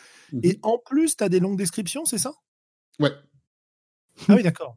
[0.42, 0.58] Et Mhm.
[0.62, 2.32] en plus, tu as des longues descriptions, c'est ça?
[2.98, 3.12] Ouais.
[4.28, 4.76] Ah oui, d'accord.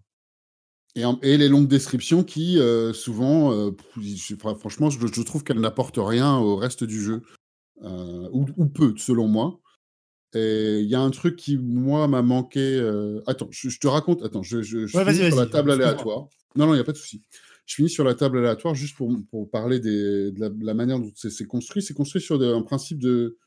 [0.96, 3.72] Et, les longues descriptions qui, euh, souvent, euh,
[4.58, 7.22] franchement, je, je trouve qu'elles n'apportent rien au reste du jeu.
[7.84, 9.60] Euh, ou, ou peu, selon moi.
[10.34, 12.80] Et il y a un truc qui, moi, m'a manqué.
[13.28, 14.24] Attends, je, je te raconte.
[14.24, 16.28] Attends, je, je, je Ouais, vas-y, finis sur la table aléatoire.
[16.56, 17.22] Non, non, il n'y a pas de souci.
[17.66, 20.74] Je finis sur la table aléatoire juste pour, pour parler des, de, la, de la
[20.74, 21.82] manière dont c'est construit.
[21.82, 23.38] C'est construit sur des- un principe de.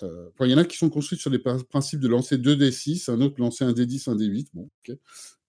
[0.00, 3.08] enfin, il y en a qui sont construits sur des prin- principes de lancer 2d6,
[3.10, 4.48] un autre lancer un d10, un d8.
[4.54, 4.96] Bon, ok.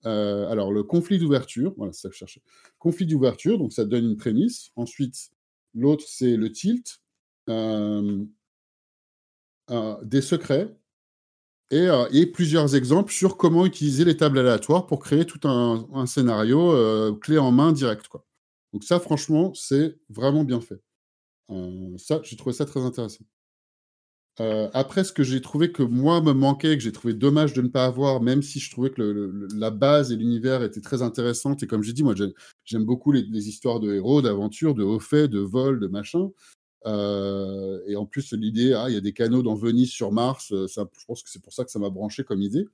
[0.06, 2.42] Euh, alors, le conflit d'ouverture, voilà, c'est ça que je cherchais.
[2.80, 4.72] Conflit d'ouverture, donc ça donne une prémisse.
[4.76, 5.32] Ensuite,
[5.74, 7.02] l'autre, c'est le tilt.
[7.50, 8.24] Euh,
[9.72, 10.76] euh, des secrets
[11.72, 17.38] et, plusieurs exemples sur comment utiliser les tables aléatoires pour créer tout un, scénario clé
[17.38, 18.08] en main direct.
[18.74, 20.82] Donc ça, franchement, c'est vraiment bien fait.
[21.98, 23.24] Ça, j'ai trouvé ça très intéressant.
[24.40, 27.62] Euh, après, ce que j'ai trouvé que moi me manquait, que j'ai trouvé dommage de
[27.62, 31.64] ne pas avoir, même si je trouvais que la base et l'univers étaient très intéressantes,
[31.64, 35.00] et comme j'ai dit, moi j'ai- j'aime beaucoup les, histoires de héros, d'aventures, de hauts
[35.00, 36.30] faits, de vols, de machin.
[36.88, 40.52] Euh, et en plus, l'idée, ah, il y a des canaux dans Venise sur Mars,
[40.54, 42.68] euh, je pense que c'est pour ça que ça m'a branché comme idée.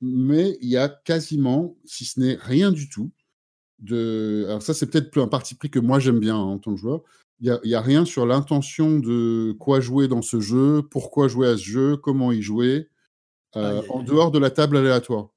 [0.00, 3.10] Mais il y a quasiment, si ce n'est rien du tout,
[3.80, 4.44] de.
[4.48, 6.74] Alors, ça, c'est peut-être plus un parti pris que moi j'aime bien hein, en tant
[6.74, 7.02] que joueur.
[7.40, 10.82] Il n'y a, il y a rien sur l'intention de quoi jouer dans ce jeu,
[10.90, 12.88] pourquoi jouer à ce jeu, comment y jouer,
[13.56, 15.28] euh, aïe, en dehors de la table aléatoire.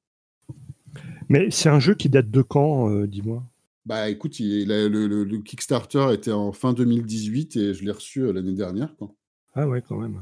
[1.28, 3.44] Mais c'est un jeu qui date de quand, euh, dis-moi?
[3.86, 7.84] Bah écoute, il, il a- le, le- le Kickstarter était en fin 2018 et je
[7.84, 8.96] l'ai reçu euh, l'année dernière.
[8.96, 9.14] quoi.
[9.54, 10.22] Ah ouais, quand même.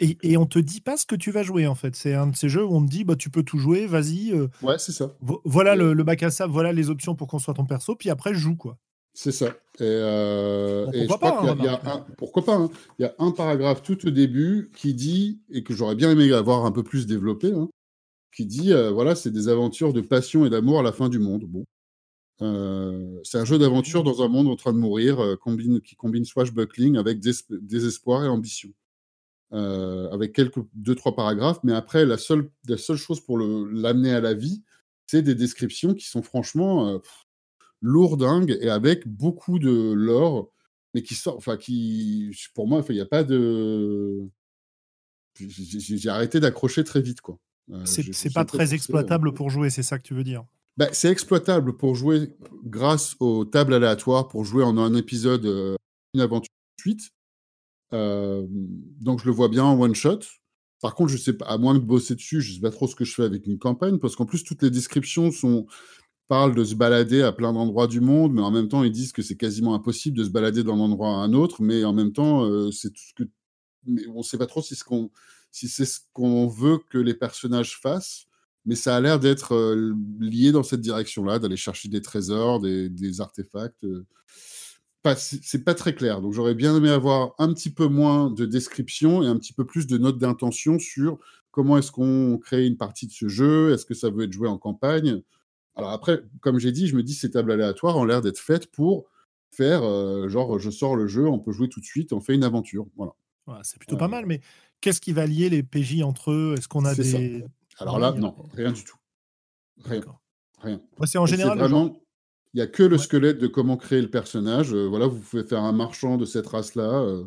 [0.00, 1.94] Et, et on te dit pas ce que tu vas jouer en fait.
[1.96, 4.32] C'est un de ces jeux où on te dit bah tu peux tout jouer, vas-y.
[4.32, 5.14] euh, Ouais, c'est ça.
[5.20, 8.10] vo- voilà le, le bac à sable, voilà les options pour construire ton perso, puis
[8.10, 8.76] après joue quoi.
[9.16, 9.46] C'est ça.
[9.78, 12.10] Et, euh, et je pourquoi crois pas, qu'il y a- hein, il y a remarque.
[12.10, 12.70] un, pourquoi pas hein.
[12.98, 16.32] Il y a un paragraphe tout au début qui dit, et que j'aurais bien aimé
[16.32, 17.68] avoir un peu plus développé, hein,
[18.34, 21.20] qui dit euh, voilà, c'est des aventures de passion et d'amour à la fin du
[21.20, 21.44] monde.
[21.44, 21.64] Bon.
[22.42, 26.24] Euh, c'est un jeu d'aventure dans un monde en train de mourir, combine, qui combine
[26.24, 28.70] swashbuckling avec dés- désespoir et ambition.
[29.52, 34.20] Avec quelques deux trois paragraphes, mais après la seule la seule chose pour l'amener à
[34.20, 34.64] la vie,
[35.06, 37.00] c'est des descriptions qui sont franchement
[37.84, 40.50] pff, lourdingues et avec beaucoup de lore,
[40.94, 44.20] mais qui sort, enfin qui, pour moi, il n'y a pas de,
[45.38, 47.38] j'ai- arrêté d'accrocher très vite quoi.
[47.70, 50.44] Euh, C'est pas très exploitable euh, pour jouer, c'est ça que tu veux dire?
[50.76, 52.32] bah, c'est exploitable pour jouer
[52.64, 55.76] grâce aux tables aléatoires, pour jouer en un épisode, euh,
[56.14, 57.10] une aventure de suite.
[57.92, 60.20] Donc je le vois bien en one shot.
[60.80, 62.94] Par contre, je sais pas, à moins de bosser dessus, je sais pas trop ce
[62.94, 65.66] que je fais avec une campagne, parce qu'en plus toutes les descriptions sont
[66.28, 69.12] parlent de se balader à plein d'endroits du monde, mais en même temps ils disent
[69.12, 72.12] que c'est quasiment impossible de se balader d'un endroit à un autre, mais en même
[72.12, 73.28] temps euh, c'est tout ce que,
[74.14, 74.74] on sait pas trop si
[75.68, 78.26] c'est ce qu'on veut que les personnages fassent,
[78.64, 83.20] mais ça a l'air d'être euh, lié dans cette direction-là, d'aller chercher des trésors, des,
[83.20, 83.84] artefacts.
[83.84, 84.06] euh.
[85.02, 86.22] Pas- c'est pas très clair.
[86.22, 89.66] Donc j'aurais bien aimé avoir un petit peu moins de description et un petit peu
[89.66, 91.18] plus de notes d'intention sur
[91.50, 94.48] comment est-ce qu'on crée une partie de ce jeu, est-ce que ça veut être joué
[94.48, 95.22] en campagne.
[95.76, 98.66] Alors après, comme j'ai dit, je me dis ces tables aléatoires ont l'air d'être faites
[98.70, 99.04] pour
[99.50, 102.34] faire euh, genre je sors le jeu, on peut jouer tout de suite, on fait
[102.34, 102.86] une aventure.
[102.96, 103.12] Voilà.
[103.46, 103.98] Voilà, c'est plutôt Euh.
[103.98, 104.40] pas mal, mais
[104.80, 106.54] qu'est-ce qui va lier les PJ entre eux?
[106.56, 107.18] Est-ce qu'on a C'est ça.
[107.18, 107.44] des.
[107.78, 108.96] Alors là, non, rien du tout.
[109.84, 110.00] Rien,
[110.60, 110.80] rien.
[110.98, 112.00] Moi, c'est en général vraiment,
[112.54, 113.02] il y a que le Ouais.
[113.02, 114.72] squelette de comment créer le personnage.
[114.72, 117.24] Euh, voilà, vous pouvez faire un marchand de cette race-là, euh,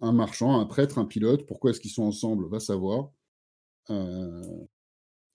[0.00, 1.46] un marchand, un prêtre, un pilote.
[1.46, 3.10] Pourquoi est-ce qu'ils sont ensemble Va savoir.
[3.90, 4.42] Euh,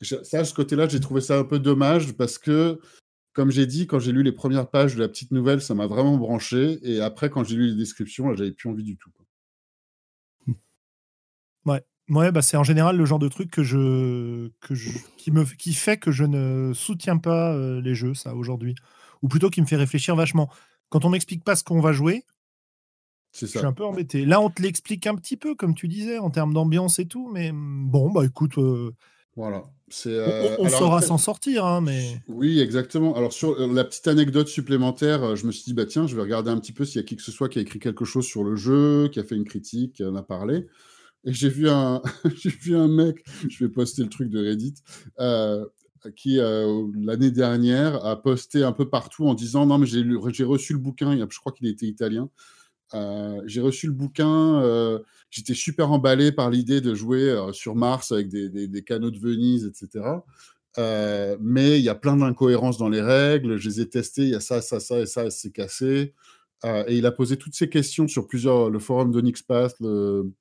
[0.01, 2.79] ça, ce côté-là, j'ai trouvé ça un peu dommage parce que,
[3.33, 5.87] comme j'ai dit, quand j'ai lu les premières pages de la petite nouvelle, ça m'a
[5.87, 6.79] vraiment branché.
[6.83, 9.11] Et après, quand j'ai lu les descriptions, là, j'avais plus envie du tout.
[9.11, 9.25] quoi.
[12.09, 15.45] Ouais, bah c'est en général le genre de truc que je, que je, qui me,
[15.45, 18.75] qui fait que je ne soutiens pas euh, les jeux, ça aujourd'hui,
[19.21, 20.49] ou plutôt qui me fait réfléchir vachement.
[20.89, 22.25] Quand on m'explique pas ce qu'on va jouer,
[23.31, 23.67] C'est je suis ça.
[23.67, 24.25] un peu embêté.
[24.25, 27.29] Là, on te l'explique un petit peu, comme tu disais, en termes d'ambiance et tout,
[27.31, 28.91] mais mm, bon, bah écoute, euh,
[29.35, 29.63] Voilà.
[30.05, 33.15] On, euh, on alors saura s'en sortir, hein, mais Oui, exactement.
[33.15, 36.15] Alors, sur euh, la petite anecdote supplémentaire, euh, je me suis dit, bah tiens, je
[36.15, 37.79] vais regarder un petit peu s'il y a qui que ce soit qui a écrit
[37.79, 40.67] quelque chose sur le jeu, qui a fait une critique, qui en a parlé.
[41.25, 42.01] Et j'ai vu un,
[42.35, 44.75] j'ai vu un mec, je vais poster le truc de Reddit,
[45.19, 45.65] euh,
[46.15, 50.79] qui, l'année dernière, a posté un peu partout en disant, non, mais j'ai reçu le
[50.79, 52.27] bouquin, je crois qu'il était italien.
[52.93, 57.75] Euh, j'ai reçu le bouquin, euh, j'étais super emballé par l'idée de jouer euh, sur
[57.75, 60.05] Mars avec des, des- canaux de Venise, etc.
[61.39, 63.57] Mais il y a plein d'incohérences dans les règles.
[63.57, 66.13] Je les ai testés, il y a ça, ça, ça et ça, c'est cassé.
[66.63, 70.31] Et il a posé toutes ces questions sur plusieurs, le forum d'Onyxpath, le,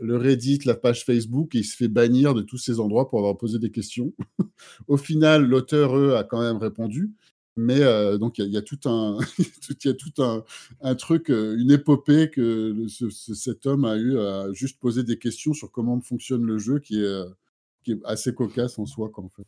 [0.00, 3.18] le Reddit, la page Facebook, et il se fait bannir de tous ces endroits pour
[3.20, 4.12] avoir posé des questions.
[4.88, 7.10] Au final, l'auteur, eux, a quand même répondu.
[7.56, 10.44] Mais euh, donc, il y, a tout un, il y a tout un,
[10.82, 14.78] un truc, euh, une épopée que le- ce- ce- cet homme a eu à juste
[14.80, 17.24] poser des questions sur comment fonctionne le jeu, qui est, euh,
[17.84, 19.46] qui est assez cocasse en soi, quoi, en fait.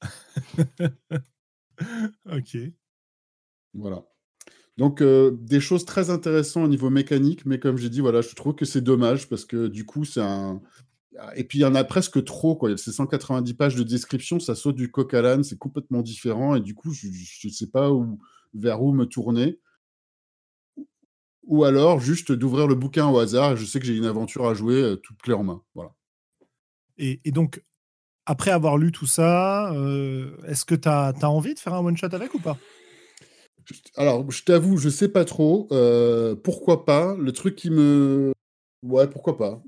[2.24, 2.72] Ok.
[3.74, 4.04] Voilà.
[4.78, 8.34] Donc, euh, des choses très intéressantes au niveau mécanique, mais comme j'ai dit, voilà, je
[8.34, 10.62] trouve que c'est dommage parce que du coup, c'est un.
[11.36, 12.76] Et puis, il y en a presque trop, quoi.
[12.76, 16.60] Ces 190 pages de description, ça saute du coq à l'âne, c'est complètement différent, et
[16.60, 18.18] du coup, je ne sais pas où,
[18.54, 19.58] vers où me tourner.
[21.44, 24.46] Ou alors, juste d'ouvrir le bouquin au hasard, et je sais que j'ai une aventure
[24.46, 25.62] à jouer euh, toute clé en main.
[25.74, 25.92] Voilà.
[26.98, 27.62] Et, et donc,
[28.26, 32.14] après avoir lu tout ça, euh, est-ce que tu as, envie de faire un one-shot
[32.14, 32.56] avec ou pas?
[33.96, 35.68] Alors, je t'avoue, je sais pas trop.
[35.72, 38.32] euh, pourquoi pas Le truc qui me.
[38.82, 39.62] Ouais, pourquoi pas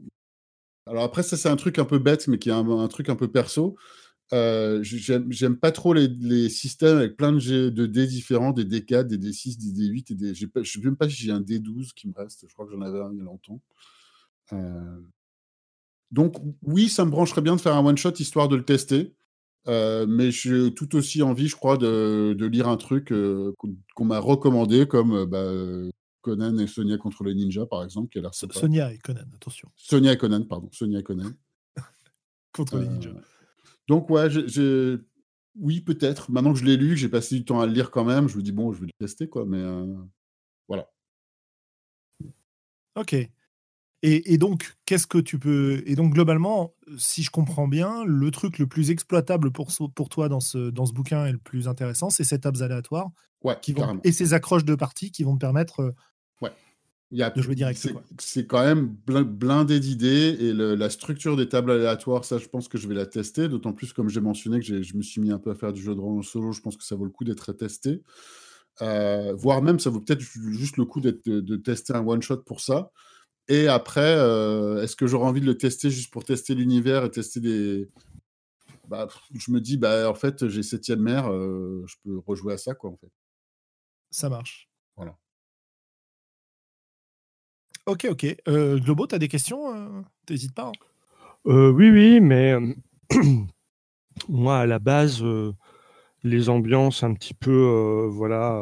[0.86, 3.16] Alors après, ça, c'est un truc un peu bête, mais qui est un, truc un
[3.16, 3.76] peu perso.
[4.32, 9.58] Euh, j'aime pas trop les, systèmes avec plein de, dés différents, des D4, des D6,
[9.58, 10.34] des D8 et des.
[10.34, 12.46] Je sais même pas si j'ai un D12 qui me reste.
[12.48, 13.60] Je crois que j'en avais un il y a longtemps.
[14.52, 15.00] Euh,
[16.10, 19.14] Donc, oui, ça me brancherait bien de faire un one-shot histoire de le tester.
[19.66, 23.12] Euh, mais j'ai tout aussi envie, je crois, de, lire un truc
[23.94, 25.50] qu'on m'a recommandé, comme bah,
[26.24, 28.58] Conan et Sonia contre les ninjas, par exemple, qui a l'air sympa.
[28.58, 30.68] Sonia et Conan, attention, Sonia et Conan, pardon.
[30.72, 31.30] Sonia et Conan.
[32.52, 33.10] contre les Euh, ninjas.
[33.88, 34.96] donc, ouais, j'ai-
[35.56, 36.30] oui, peut-être.
[36.32, 38.26] Maintenant que je l'ai lu, que j'ai passé du temps à le lire quand même,
[38.28, 39.44] je me dis, bon, je vais le tester, quoi.
[39.46, 39.94] Mais euh,
[40.66, 40.90] voilà.
[42.96, 43.12] Ok.
[43.12, 43.30] Et,
[44.34, 45.82] et donc, qu'est-ce que tu peux.
[45.86, 50.08] Et donc, globalement, si je comprends bien, le truc le plus exploitable pour, so- pour
[50.08, 53.10] toi dans ce, dans ce bouquin et le plus intéressant, c'est ces tables aléatoires
[53.42, 55.94] Ouais, qui vont, et ces accroches de partie qui vont te permettre.
[57.14, 57.80] Il y a, de jouer direct,
[58.18, 62.48] c'est, quand même blin- blindé d'idées et le- la structure des tables aléatoires, ça, je
[62.48, 63.48] pense que je vais la tester.
[63.48, 65.80] D'autant plus, comme j'ai mentionné, que je me suis mis un peu à faire du
[65.80, 68.02] jeu de rôle en solo, je pense que ça vaut le coup d'être testé.
[68.82, 72.38] Euh, voire même, ça vaut peut-être ju- juste le coup de, de tester un one-shot
[72.38, 72.90] pour ça.
[73.46, 77.12] Et après, euh, est-ce que j'aurais envie de le tester juste pour tester l'univers et
[77.12, 77.88] tester des.
[78.88, 82.58] Bah, je me dis, bah, en fait, j'ai septième mer, euh, je peux rejouer à
[82.58, 83.12] ça, quoi, en fait.
[84.10, 84.68] Ça marche.
[87.86, 88.26] Ok, ok.
[88.48, 90.68] Euh, Globo, tu as des questions euh, T'hésites pas.
[90.68, 90.72] hein?
[91.46, 92.54] Euh, oui, oui, mais
[94.28, 95.22] moi, à la base,
[96.22, 98.58] les ambiances un petit peu, voilà,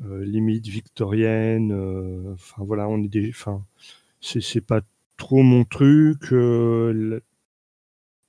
[0.00, 1.72] limite victorienne,
[2.32, 3.64] enfin voilà, on est des, enfin,
[4.20, 4.80] c'est pas
[5.18, 6.32] trop mon truc.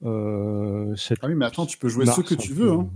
[0.04, 2.89] Euh, cette Ah oui, mais attends, tu peux jouer ceux Mars que tu veux, hein.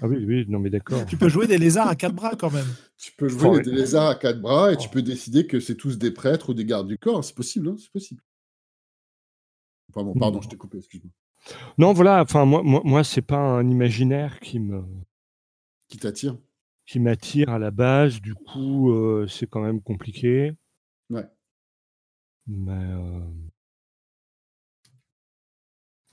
[0.00, 1.04] Ah oui, oui, non mais d'accord.
[1.06, 2.66] Tu peux jouer des lézards à quatre bras quand même.
[2.98, 4.92] Tu peux jouer des lézards à quatre bras et tu Oh.
[4.94, 7.22] peux décider que c'est tous des prêtres ou des gardes du corps.
[7.22, 8.22] C'est possible, hein, c'est possible.
[9.90, 11.10] Enfin bon, pardon, je t'ai coupé, excuse-moi.
[11.76, 14.82] Non, voilà, enfin moi, moi, moi c'est pas un imaginaire qui me
[15.88, 16.36] Qui t'attire
[16.86, 18.20] qui m'attire à la base.
[18.20, 20.52] Du coup, euh, c'est quand même compliqué.
[21.10, 21.26] Ouais.
[22.46, 23.20] Mais euh,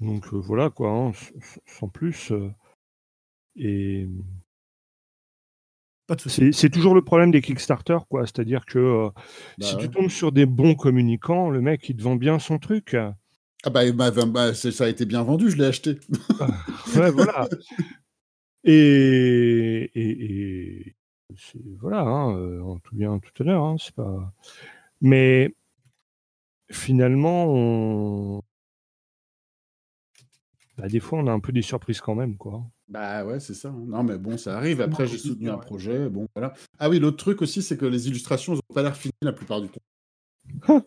[0.04, 1.12] donc euh, voilà quoi, hein,
[1.66, 2.32] sans plus.
[2.32, 2.50] euh,
[3.56, 4.08] et
[6.08, 6.36] Pas de souci.
[6.42, 8.26] c'est c'est toujours le problème des Kickstarter, quoi.
[8.26, 9.10] C'est-à-dire que euh,
[9.58, 9.82] Bah si ouais.
[9.82, 12.96] tu tombes sur des bons communicants, le mec il te vend bien son truc.
[13.66, 15.98] Ah bah, bah, bah, bah, c'est- ça a été bien vendu, je l'ai acheté.
[16.98, 17.48] Ouais, voilà.
[18.66, 20.96] Et, et, et
[21.38, 24.34] c'est- voilà, hein, euh, en tout bien tout à l'heure, hein, c'est pas.
[25.02, 25.54] Mais
[26.72, 28.42] finalement, on...
[30.78, 32.66] bah, des fois, on a un peu des surprises quand même, quoi.
[32.88, 33.70] Bah ouais, c'est ça.
[33.70, 33.84] hein.
[33.88, 34.82] Non, mais bon, ça arrive.
[34.82, 36.10] Après, j'ai soutenu un projet.
[36.10, 36.54] Bon, voilà.
[36.80, 39.34] Ah oui, l'autre truc aussi, c'est que les illustrations, elles n'ont pas l'air finies la
[39.34, 40.84] plupart du temps.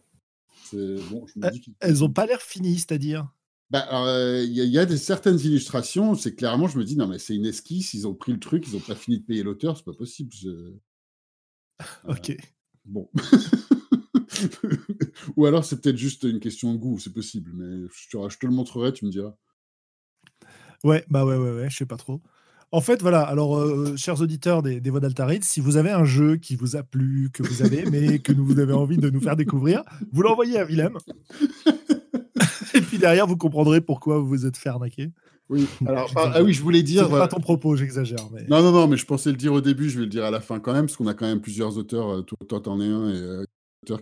[0.64, 3.28] C'est bon, je me dis qu'il- Elles ont pas l'air finies, c'est-à-dire?
[3.70, 6.84] Bah, euh, il y, a- il y a des certaines illustrations, c'est clairement, je me
[6.84, 9.18] dis, non, mais c'est une esquisse, ils ont pris le truc, ils n'ont pas fini
[9.18, 10.32] de payer l'auteur, c'est pas possible.
[10.32, 10.74] je-
[12.08, 12.36] Ok.
[12.84, 13.10] Bon.
[15.36, 18.38] Ou alors, c'est peut-être juste une question de goût, c'est possible, mais je te, je
[18.38, 19.34] te le montrerai, tu me diras.
[20.84, 22.20] Ouais, bah ouais, ouais, ouais, je sais pas trop.
[22.72, 26.04] En fait, voilà, alors, euh, chers auditeurs des, des Voix d'Altaride, si vous avez un
[26.04, 29.20] jeu qui vous a plu, que vous avez aimé, que vous avez envie de nous
[29.20, 30.98] faire découvrir, vous l'envoyez à Willem.
[32.74, 35.12] Et puis derrière, vous comprendrez pourquoi vous vous êtes fait arnaquer.
[35.48, 36.32] Oui, alors, J'exagère.
[36.36, 37.02] ah oui, je voulais C'est dire.
[37.04, 37.28] pas voilà.
[37.28, 38.18] ton propos, j'exagère.
[38.32, 38.44] Mais...
[38.48, 40.30] Non, non, non, mais je pensais le dire au début, je vais le dire à
[40.32, 42.80] la fin quand même, parce qu'on a quand même plusieurs auteurs, euh, toi, toi, t'en
[42.80, 43.44] es un, et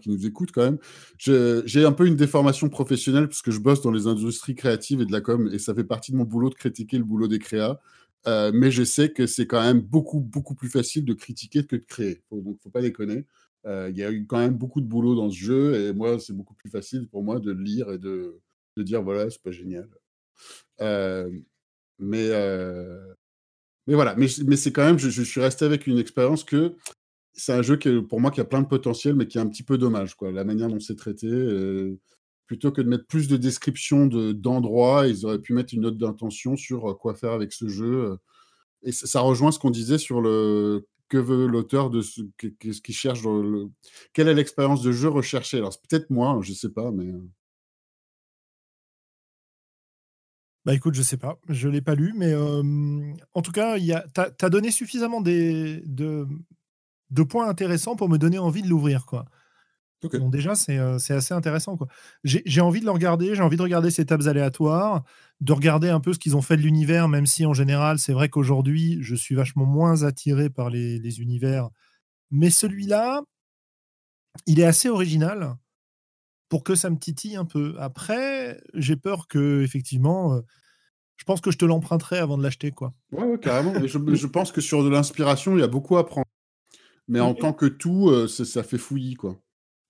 [0.01, 0.78] qui nous écoutent quand même.
[1.18, 5.07] J'ai un peu une déformation professionnelle parce que je bosse dans les industries créatives et
[5.07, 7.39] de la com et ça fait partie de mon boulot de critiquer le boulot des
[7.39, 7.78] créas.
[8.26, 11.76] Euh, mais je sais que c'est quand même beaucoup, beaucoup plus facile de critiquer que
[11.76, 12.22] de créer.
[12.28, 13.26] Faut, donc, faut pas déconner.
[13.66, 16.18] Euh, il y a eu quand même beaucoup de boulot dans ce jeu et moi,
[16.18, 18.41] c'est beaucoup plus facile pour moi de lire et de,
[18.76, 19.89] de dire voilà, c'est pas génial.
[20.80, 21.30] Euh,
[21.99, 22.28] mais,
[23.87, 26.74] mais voilà, mais, c'est quand même, je, suis resté avec une expérience que
[27.35, 29.49] c'est un jeu qui, pour moi, qui a plein de potentiel, mais qui est un
[29.49, 30.30] petit peu dommage, quoi.
[30.32, 31.26] La manière dont c'est traité.
[31.26, 31.99] Euh,
[32.47, 36.57] plutôt que de mettre plus de descriptions d'endroits, ils auraient pu mettre une note d'intention
[36.57, 38.12] sur euh, quoi faire avec ce jeu.
[38.12, 38.16] Euh.
[38.85, 43.22] Et ça, rejoint ce qu'on disait sur le que veut l'auteur de ce qu'il cherche
[44.14, 45.59] quelle est l'expérience de jeu recherchée.
[45.59, 47.12] Alors, peut-être moi, je sais pas, mais.
[50.64, 54.51] Bah écoute, je sais pas, je l'ai pas lu, mais en tout cas, tu as,
[54.51, 55.82] donné suffisamment de,
[57.14, 59.26] de points intéressants pour me donner envie de l'ouvrir, quoi.
[60.12, 61.78] Donc déjà, c'est euh, assez intéressant.
[62.24, 65.02] J'ai envie de le regarder, j'ai envie de regarder ces tables aléatoires,
[65.40, 68.12] de regarder un peu ce qu'ils ont fait de l'univers, même si en général, c'est
[68.12, 71.70] vrai qu'aujourd'hui, je suis vachement moins attiré par les, les univers.
[72.30, 73.22] Mais celui-là,
[74.46, 75.56] il est assez original
[76.48, 77.74] pour que ça me titille un peu.
[77.78, 80.40] Après, j'ai peur que, effectivement, euh,
[81.16, 82.72] je pense que je te l'emprunterai avant de l'acheter.
[82.72, 82.92] quoi.
[83.12, 83.72] Ouais, ouais carrément.
[83.86, 86.23] je, je pense que sur de l'inspiration, il y a beaucoup à prendre.
[87.09, 89.38] Mais en tant que tout, euh, ça fait fouillis, quoi.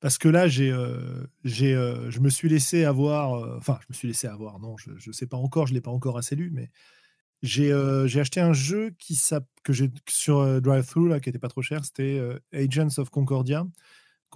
[0.01, 3.57] Parce que là, j'ai, euh, j'ai, euh, je me suis laissé avoir.
[3.57, 4.59] Enfin, je me suis laissé avoir.
[4.59, 5.67] Non, je ne sais pas encore.
[5.67, 6.71] Je l'ai pas encore assez lu, mais
[7.43, 7.73] j'ai,
[8.07, 9.19] j'ai acheté un jeu qui
[9.63, 11.85] que j'ai sur DriveThru là, qui était pas trop cher.
[11.85, 12.21] C'était
[12.53, 13.67] Agents of Concordia.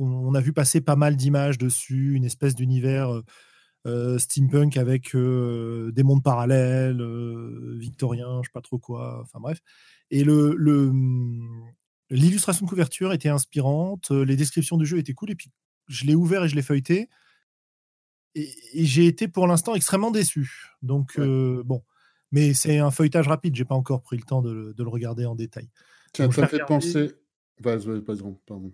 [0.01, 3.23] On, a vu passer pas mal d'images dessus, une espèce d'univers.
[4.19, 7.03] steampunk avec des mondes parallèles,
[7.77, 9.61] victoriens, je sais pas trop quoi, enfin bref.
[10.11, 10.93] Et le, le,
[12.11, 15.51] L'illustration de couverture était inspirante, euh, les descriptions du jeu étaient cool, et puis
[15.89, 17.09] je l'ai ouvert et je l'ai feuilleté.
[18.35, 20.71] Et, j'ai été pour l'instant extrêmement déçu.
[20.83, 21.83] Donc, euh, bon.
[22.31, 25.35] Mais c'est un feuilletage rapide, j'ai pas encore pris le temps de, le regarder en
[25.35, 25.69] détail.
[26.15, 27.13] Ça t'a fait penser.
[27.61, 28.03] Vas-y,
[28.47, 28.73] pardon.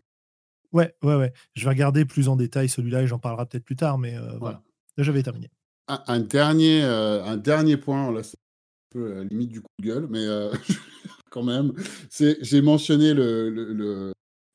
[0.72, 1.32] Ouais, ouais, ouais.
[1.54, 4.36] Je vais regarder plus en détail celui-là et j'en parlerai peut-être plus tard, mais euh,
[4.38, 4.62] voilà.
[4.96, 5.50] Là, j'avais terminé.
[5.88, 9.86] Un, dernier, un dernier point, là, c'est un peu à la limite du coup de
[9.86, 10.24] gueule, mais
[11.34, 11.72] quand même.
[12.10, 13.12] J'ai mentionné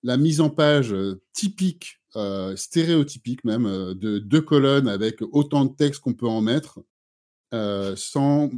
[0.02, 5.66] la mise en page euh, typique, euh, stéréotypique même, euh, de deux colonnes avec autant
[5.66, 6.80] de texte qu'on peut en mettre,
[7.52, 8.50] sans,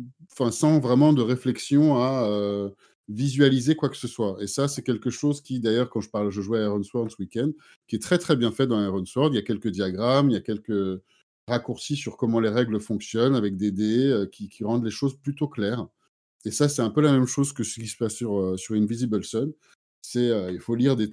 [0.52, 2.70] sans vraiment de réflexion à
[3.08, 4.38] visualiser quoi que ce soit.
[4.40, 7.10] Et ça, c'est quelque chose qui, d'ailleurs, quand je parle, je jouais à Iron Sword
[7.10, 7.52] ce week-end,
[7.88, 9.30] qui est très très bien fait dans Iron Sword.
[9.32, 11.02] Il y a quelques diagrammes, il y a quelques
[11.48, 15.48] raccourcis sur comment les règles fonctionnent avec des dés qui, qui rendent les choses plutôt
[15.48, 15.88] claires.
[16.46, 18.58] Et ça, c'est un peu la même chose que ce qui se passe sur, euh,
[18.58, 19.52] sur Invisible Sun.
[20.02, 21.12] C'est, euh, il faut lire des,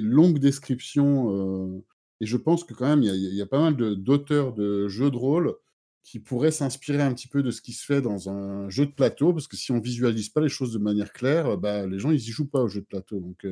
[0.00, 1.76] longues descriptions.
[1.76, 1.84] Euh,
[2.20, 5.16] et je pense que quand même, il y, a pas mal d'auteurs de, jeux de
[5.16, 5.54] rôle
[6.02, 8.92] qui pourraient s'inspirer un petit peu de ce qui se fait dans un jeu de
[8.92, 12.10] plateau, parce que si on visualise pas les choses de manière claire, bah, les gens,
[12.10, 13.20] ils y jouent pas au jeu de plateau.
[13.20, 13.46] Donc,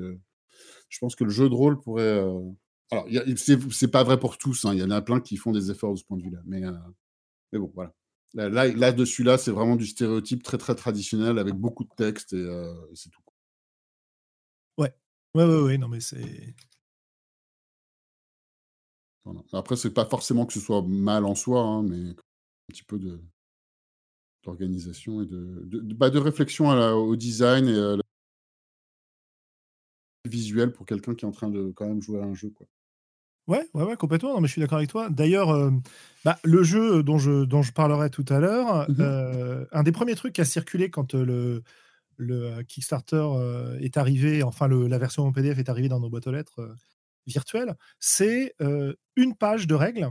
[0.89, 2.23] je pense que le jeu de rôle pourrait...
[2.91, 3.07] Alors,
[3.37, 4.75] c'est pas vrai pour tous, hein.
[4.75, 6.41] il y en a plein qui font des efforts de ce point de vue-là.
[6.45, 6.61] Mais,
[7.53, 7.95] mais bon, voilà.
[8.35, 12.33] Là, là, dessus là, c'est vraiment du stéréotype très très traditionnel avec beaucoup de texte
[12.33, 13.20] et, euh, c'est tout.
[14.78, 14.93] Ouais,
[15.35, 16.55] ouais, ouais, ouais, non mais c'est.
[19.53, 22.14] Après, c'est pas forcément que ce soit mal en soi, hein, mais un
[22.68, 23.20] petit peu de
[24.45, 28.03] d'organisation et de, de, bah, de réflexion au design et à la
[30.24, 32.51] visuel pour quelqu'un qui est en train de quand même jouer à un jeu.
[32.51, 32.66] Quoi.
[33.49, 34.34] Ouais, ouais, ouais, complètement.
[34.34, 35.09] Non, mais je suis d'accord avec toi.
[35.11, 35.70] D'ailleurs, euh,
[36.24, 39.93] bah, le jeu dont je, dont je parlerai tout à l'heure, mmh euh, un des
[39.93, 41.62] premiers trucs qui a circulé quand euh, le,
[42.16, 43.26] le Kickstarter
[43.80, 46.76] est arrivé, enfin le, la version en PDF est arrivée dans nos boîtes aux lettres
[47.26, 48.55] virtuelles, c'est
[49.16, 50.11] une page de règles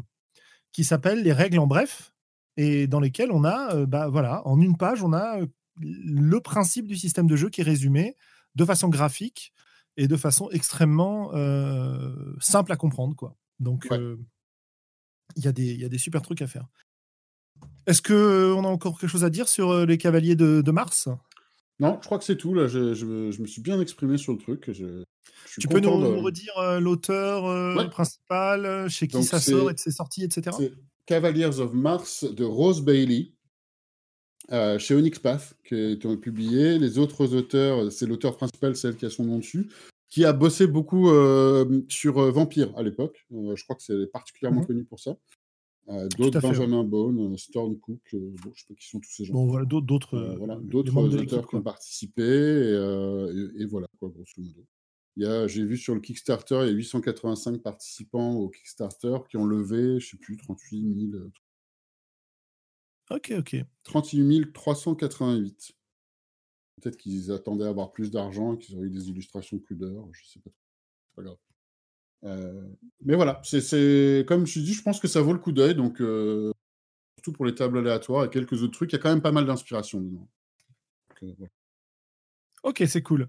[0.73, 2.11] qui s'appelle les règles en bref,
[2.57, 5.37] et dans lesquelles on a, bah, voilà, en une page, on a
[5.79, 8.17] le principe du système de jeu qui est résumé
[8.55, 9.53] de façon graphique
[10.01, 13.15] et de façon extrêmement euh, simple à comprendre.
[13.15, 13.35] Quoi.
[13.59, 14.17] Donc, euh,
[15.35, 16.65] il y, a des, y a des super trucs à faire.
[17.85, 21.07] Est-ce qu'on euh, a encore quelque chose à dire sur les cavaliers de, Mars?
[21.79, 22.55] Non, je crois que c'est tout.
[22.55, 24.71] Là, je, je, me suis bien exprimé sur le truc.
[24.71, 25.03] Je,
[25.59, 30.57] tu peux nous, redire l'auteur principal, chez qui ça sort et ses sorties, etc.
[30.57, 30.73] C'est
[31.05, 33.33] Cavaliers of Mars de Rose Bailey.
[34.51, 36.77] Euh, chez Onyx Path, qui est publié.
[36.77, 39.69] Les autres auteurs, c'est l'auteur principal, celle qui a son nom dessus,
[40.11, 43.25] qui a bossé beaucoup euh, sur euh, Vampire à l'époque.
[43.31, 44.67] je crois que c'est particulièrement mhm.
[44.67, 45.15] connu pour ça.
[46.17, 49.33] d'autres, Benjamin Bone, Storm Cook, bon, je sais pas qui sont tous ces gens.
[49.33, 55.47] Bon, voilà, d'autres, voilà, auteurs qui ont participé, et, et, voilà, quoi, grosso modo.
[55.47, 59.99] J'ai vu sur le Kickstarter, il y a 885 participants au Kickstarter qui ont levé,
[60.01, 61.23] je sais plus, 38 000.
[63.11, 63.55] Ok, ok.
[63.83, 65.73] 38 388.
[66.81, 70.25] Peut-être qu'ils attendaient à avoir plus d'argent, qu'ils auraient eu des illustrations plus d'heures, je
[70.25, 70.49] sais pas.
[70.49, 71.37] C'est pas grave.
[72.23, 72.61] Euh,
[73.03, 76.01] mais voilà, c'est comme je dis, je pense que ça vaut le coup d'œil, donc
[76.01, 76.51] euh,
[77.15, 79.31] surtout pour les tables aléatoires et quelques autres trucs, il y a quand même pas
[79.31, 80.27] mal d'inspiration dedans.
[81.23, 81.33] Euh,
[82.63, 83.27] ok, c'est cool.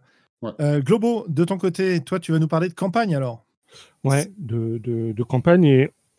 [0.59, 3.47] Globo, de ton côté, toi, tu vas nous parler de campagne alors
[4.05, 5.91] Ouais, de, de, campagne et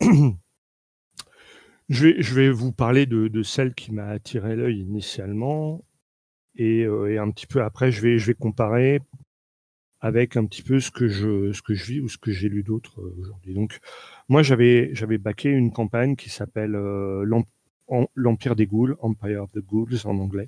[1.88, 5.84] je, vais, je vais vous parler de, de celle qui m'a attiré l'œil initialement
[6.56, 9.00] et, et, un petit peu après, je vais, je vais comparer
[10.04, 12.50] avec un petit peu ce que je, ce que je vis ou ce que j'ai
[12.50, 13.54] lu d'autres euh, aujourd'hui.
[13.54, 13.78] Donc,
[14.28, 17.24] moi, j'avais, j'avais baqué une campagne qui s'appelle euh,
[18.14, 20.44] L'Empire des Ghouls, Empire of the Ghouls en anglais.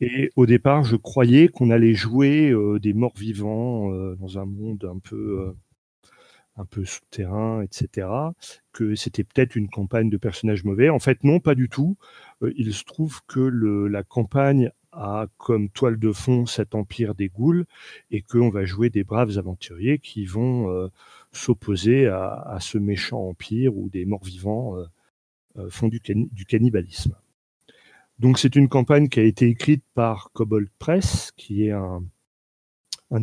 [0.00, 4.90] Et au départ, je croyais qu'on allait jouer euh, des morts vivants dans un monde
[4.92, 5.54] un peu,
[6.56, 8.08] un peu souterrain, etc.
[8.72, 10.88] Que c'était peut-être une campagne de personnages mauvais.
[10.88, 11.96] En fait, non, pas du tout.
[12.56, 17.28] il se trouve que le, la campagne a comme toile de fond cet empire des
[17.28, 17.64] ghouls
[18.10, 20.88] et qu'on va jouer des braves aventuriers qui vont euh,
[21.32, 24.86] s'opposer à, ce méchant empire où des morts-vivants euh,
[25.58, 27.14] euh, font du, cannibalisme.
[28.18, 32.02] Donc c'est une campagne qui a été écrite par Cobalt Press, qui est un,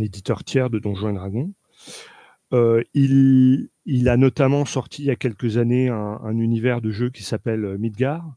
[0.02, 1.54] éditeur tiers de Donjons et Dragons.
[2.94, 7.24] il, a notamment sorti il y a quelques années un, un univers de jeu qui
[7.24, 8.36] s'appelle Midgar,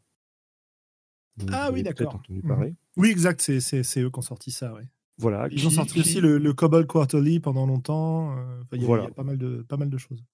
[1.52, 2.20] ah oui, d'accord.
[2.28, 2.74] Mhm.
[2.98, 4.82] Oui, exact, c'est eux qui ont sorti ça, ouais.
[5.18, 8.36] Voilà, Ils ont sorti aussi le, le Cobalt Quarterly pendant longtemps.
[8.36, 10.24] Euh, il y, a pas mal de, pas mal de choses.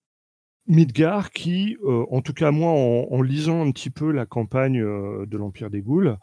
[0.67, 5.25] Midgar, qui, euh, en tout cas moi, en, lisant un petit peu la campagne euh,
[5.27, 6.17] de l'Empire des Ghouls,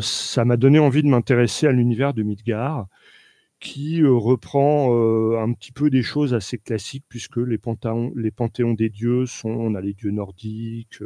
[0.00, 2.86] ça m'a donné envie de m'intéresser à l'univers de Midgar,
[3.58, 4.90] qui reprend
[5.40, 9.50] un petit peu des choses assez classiques, puisque les, panthéons, les panthéons des dieux sont,
[9.50, 10.98] on a les dieux nordiques,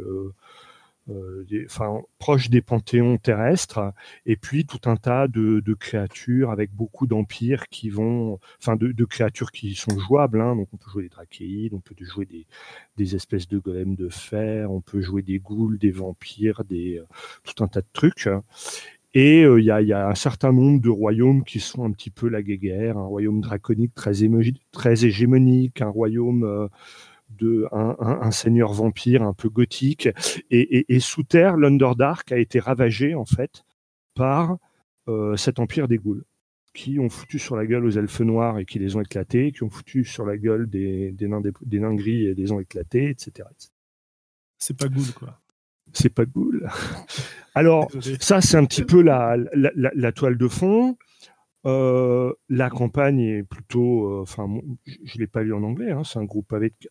[1.09, 3.93] euh, enfin, proche des panthéons terrestres,
[4.25, 9.51] et puis tout un tas de, créatures avec beaucoup d'empires qui vont, enfin, de, créatures
[9.51, 10.41] qui sont jouables.
[10.41, 10.55] Hein.
[10.55, 12.27] donc, on peut jouer des drachéides, on peut jouer
[12.97, 17.05] des, espèces de golems de fer, on peut jouer des ghouls, des vampires, des, euh,
[17.43, 18.27] tout un tas de trucs.
[19.13, 22.27] Et euh, il y, a, un certain nombre de royaumes qui sont un petit peu
[22.27, 24.13] la guéguerre, un royaume draconique très,
[24.71, 26.69] très hégémonique, un royaume
[27.29, 30.09] de un, seigneur vampire un peu gothique.
[30.51, 33.63] Et, sous terre, l'Underdark a été ravagé en fait
[34.13, 34.57] par
[35.07, 36.23] euh, cet empire des ghouls
[36.73, 39.63] qui ont foutu sur la gueule aux elfes noirs et qui les ont éclatés, qui
[39.63, 43.09] ont foutu sur la gueule des, des, nains, des, nains gris et les ont éclatés,
[43.09, 43.47] etc.
[44.57, 45.39] C'est pas ghoul, quoi.
[45.93, 46.69] C'est pas ghoul.
[47.55, 50.97] Alors, ça, c'est un petit peu la, la toile de fond.
[51.65, 54.47] Euh, la campagne est plutôt, euh, enfin,
[54.85, 55.91] je, ne l'ai pas lu en anglais.
[55.91, 56.69] Hein, c'est un gros pavé.
[56.69, 56.89] De,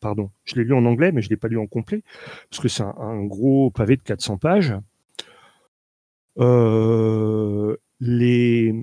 [0.00, 2.02] pardon, je l'ai lu en anglais, mais je l'ai pas lu en complet
[2.50, 4.74] parce que c'est un, gros pavé de 400 pages.
[6.38, 8.74] Euh, les,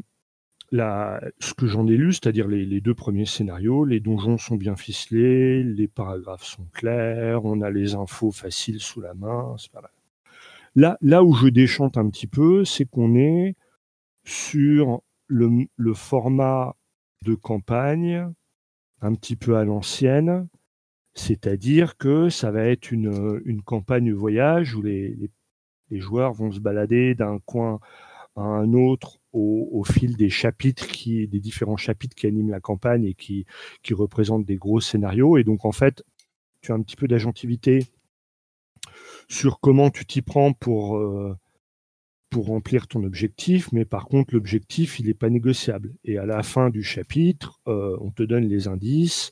[0.71, 4.75] la, ce que j'en ai lu, c'est-à-dire les, deux premiers scénarios, les donjons sont bien
[4.75, 9.55] ficelés, les paragraphes sont clairs, on a les infos faciles sous la main.
[10.75, 13.55] Là, là où je déchante un petit peu, c'est qu'on est
[14.25, 16.75] sur le, format
[17.23, 18.31] de campagne
[19.01, 20.47] un petit peu à l'ancienne,
[21.13, 25.15] c'est-à-dire que ça va être une, une campagne voyage où les,
[25.89, 27.79] les, joueurs vont se balader d'un coin
[28.35, 33.05] à un autre au, fil des chapitres qui, des différents chapitres qui animent la campagne
[33.05, 33.45] et qui,
[33.83, 35.37] qui représentent des gros scénarios.
[35.37, 36.03] Et donc en fait,
[36.61, 37.85] tu as un petit peu d'agentivité
[39.27, 41.37] sur comment tu t'y prends pour, euh,
[42.29, 45.93] pour remplir ton objectif, mais par contre, l'objectif, il n'est pas négociable.
[46.03, 49.31] Et à la fin du chapitre, euh, on te donne les indices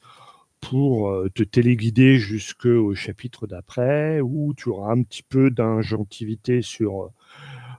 [0.62, 7.12] pour euh, te téléguider jusqu'au chapitre d'après, où tu auras un petit peu d'ingentivité sur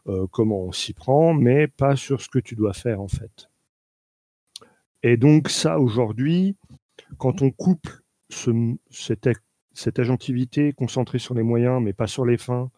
[0.07, 3.49] euh, comment on s'y prend, mais pas sur ce que tu dois faire en fait.
[5.03, 6.57] Et donc ça, aujourd'hui,
[7.17, 8.51] quand on couple ce,
[8.91, 9.29] cette,
[9.73, 12.71] cette agentivité concentrée sur les moyens, mais pas sur les fins,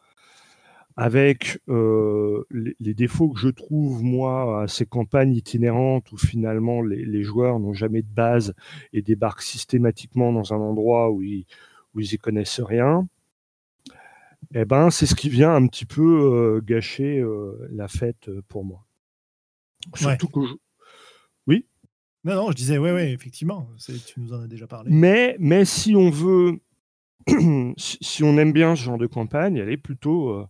[0.96, 7.22] avec euh, les, défauts que je trouve, moi, à ces campagnes itinérantes où finalement les,
[7.22, 8.54] joueurs n'ont jamais de base
[8.94, 11.44] et débarquent systématiquement dans un endroit où ils,
[11.94, 13.06] où ils y connaissent rien,
[14.54, 18.64] eh ben, c'est ce qui vient un petit peu euh, gâcher euh, la fête pour
[18.64, 18.86] moi.
[19.94, 20.40] Surtout que
[21.46, 21.66] Oui?
[22.24, 23.68] Non, non, je disais, ouais, ouais, effectivement,
[24.06, 24.90] tu nous en as déjà parlé.
[24.90, 26.58] Mais, mais si on veut,
[27.76, 30.48] si on aime bien ce genre de campagne, elle est plutôt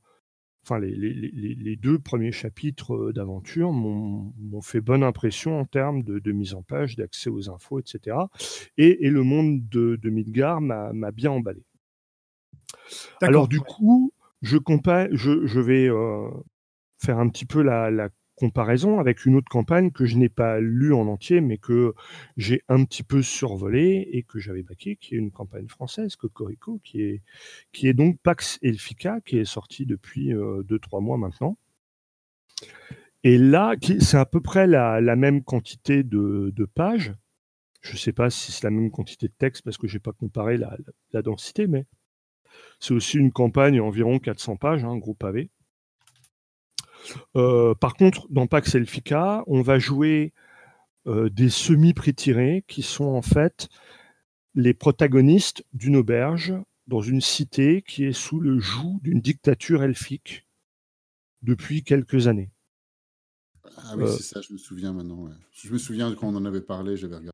[0.66, 6.54] enfin les, les, deux premiers chapitres d'aventure m'ont fait bonne impression en termes de, mise
[6.54, 8.16] en page, d'accès aux infos, etc.
[8.76, 11.62] Et, le monde de, de Midgar m'a bien emballé.
[13.22, 14.12] Alors du coup,
[14.42, 14.56] je,
[15.12, 15.88] je, je vais
[16.98, 20.61] faire un petit peu la, la comparaison avec une autre campagne que je n'ai pas
[20.61, 21.95] lue en entier, mais que
[22.37, 26.80] j'ai un petit peu survolée et que j'avais baqué, qui est une campagne française, Cocorico,
[26.84, 27.22] qui est,
[27.72, 31.59] qui est donc Pax Elfica, qui est sortie depuis 2-3 mois maintenant.
[33.24, 37.12] Et là, c'est à peu près la, même quantité de, pages.
[37.80, 40.01] Je ne sais pas si c'est la même quantité de texte parce que je n'ai
[40.01, 41.87] pas comparé la, densité, mais
[42.78, 45.16] c'est aussi une campagne environ 400 pages, un hein, gros.
[47.36, 50.32] Euh, par contre, dans Pax Elfica, on va jouer
[51.07, 53.68] euh, des semi-prétirés qui sont en fait
[54.54, 56.54] les protagonistes d'une auberge
[56.86, 60.46] dans une cité qui est sous le joug d'une dictature elfique
[61.42, 62.50] depuis quelques années.
[63.76, 65.28] Ah oui, euh, c'est ça, je me souviens maintenant.
[65.52, 67.30] Je me souviens quand on en avait parlé, j'avais regardé.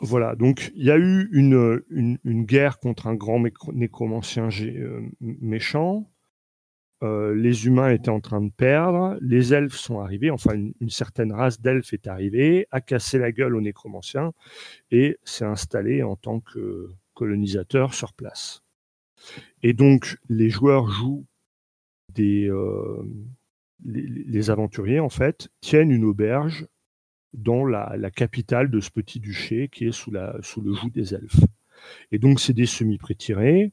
[0.00, 3.42] Voilà, donc il y a eu une, une, guerre contre un grand
[3.72, 4.48] nécromancien
[5.20, 6.10] méchant.
[7.04, 11.32] Euh, les humains étaient en train de perdre, les elfes sont arrivés, enfin une, certaine
[11.32, 14.32] race d'elfes est arrivée, a cassé la gueule aux nécromanciens
[14.90, 18.62] et s'est installé en tant que colonisateur sur place.
[19.62, 21.26] Et donc les joueurs jouent
[22.14, 22.48] des...
[22.48, 23.02] Euh,
[23.84, 26.66] les, aventuriers, en fait, tiennent une auberge
[27.34, 31.14] dans la, capitale de ce petit duché qui est sous, la, sous le joug des
[31.14, 31.44] elfes.
[32.10, 33.72] Et donc c'est des semi-prétirés,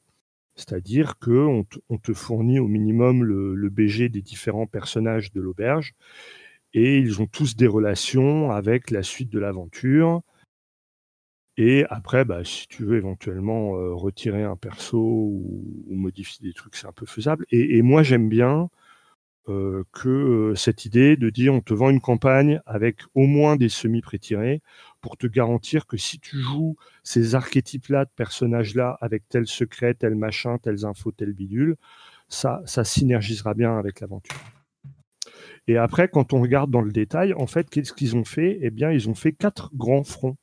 [0.55, 5.93] c'est-à-dire qu'on on te fournit au minimum le, BG des différents personnages de l'auberge
[6.73, 10.21] et ils ont tous des relations avec la suite de l'aventure.
[11.57, 16.75] Et après, bah, si tu veux éventuellement euh, retirer un perso ou, modifier des trucs,
[16.75, 17.45] c'est un peu faisable.
[17.51, 18.69] et moi, j'aime bien
[19.49, 23.55] euh, que euh, cette idée de dire on te vend une campagne avec au moins
[23.55, 24.61] des semi-prétirés
[25.01, 30.15] pour te garantir que si tu joues ces archétypes-là de personnages-là avec tel secret, tel
[30.15, 31.75] machin, telles infos, tel bidule,
[32.29, 34.39] ça, ça synergisera bien avec l'aventure.
[35.67, 38.59] Et après, quand on regarde dans le détail, en fait, qu'est-ce qu'ils ont fait?
[38.61, 40.37] Eh bien, ils ont fait quatre grands fronts.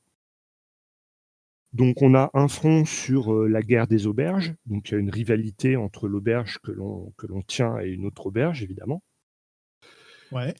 [1.73, 4.99] Donc on a un front sur euh, la guerre des auberges, donc il y a
[4.99, 9.03] une rivalité entre l'auberge que l'on que l'on tient et une autre auberge évidemment.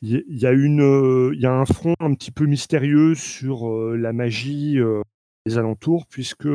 [0.02, 3.70] Il y, a une euh, il y a un front un petit peu mystérieux sur
[3.70, 4.78] euh, la magie
[5.46, 6.50] des alentours puisque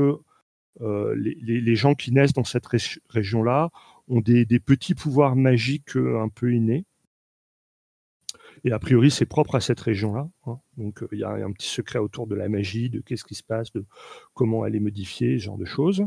[0.81, 2.67] les, les, gens qui naissent dans cette
[3.09, 3.71] région-là
[4.09, 6.85] ont des, des, petits pouvoirs magiques un peu innés.
[8.65, 10.29] Et a priori, c'est propre à cette région-là.
[10.47, 10.59] Hein.
[10.79, 13.35] Donc, euh, il y a un petit secret autour de la magie, de qu'est-ce qui
[13.35, 13.85] se passe, de
[14.33, 16.03] comment elle est modifiée, ce genre de choses.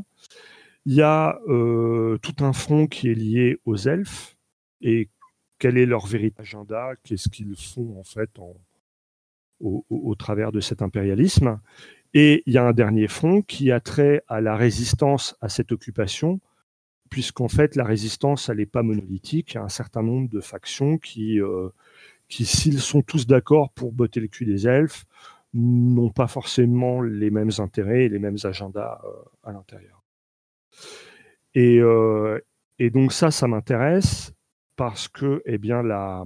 [0.85, 4.37] Il y a euh, tout un front qui est lié aux elfes
[4.81, 5.09] et
[5.59, 8.29] quel est leur véritable agenda, qu'est-ce qu'ils font en fait
[9.59, 11.59] au, travers de cet impérialisme.
[12.13, 15.71] Et il y a un dernier front qui a trait à la résistance à cette
[15.71, 16.39] occupation,
[17.09, 19.53] puisqu'en fait la résistance, elle n'est pas monolithique.
[19.53, 21.69] Il y a un certain nombre de factions qui, euh,
[22.27, 25.05] qui, s'ils sont tous d'accord pour botter le cul des elfes,
[25.53, 29.09] n'ont pas forcément les mêmes intérêts et les mêmes agendas euh,
[29.43, 30.03] à l'intérieur.
[31.55, 32.39] Euh,
[32.79, 34.31] et, donc ça, ça m'intéresse
[34.77, 36.23] parce que eh bien, la,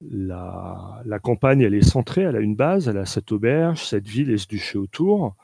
[0.00, 4.30] la, campagne, elle est centrée, elle a une base, elle a cette auberge, cette ville
[4.30, 5.36] et ce duché autour.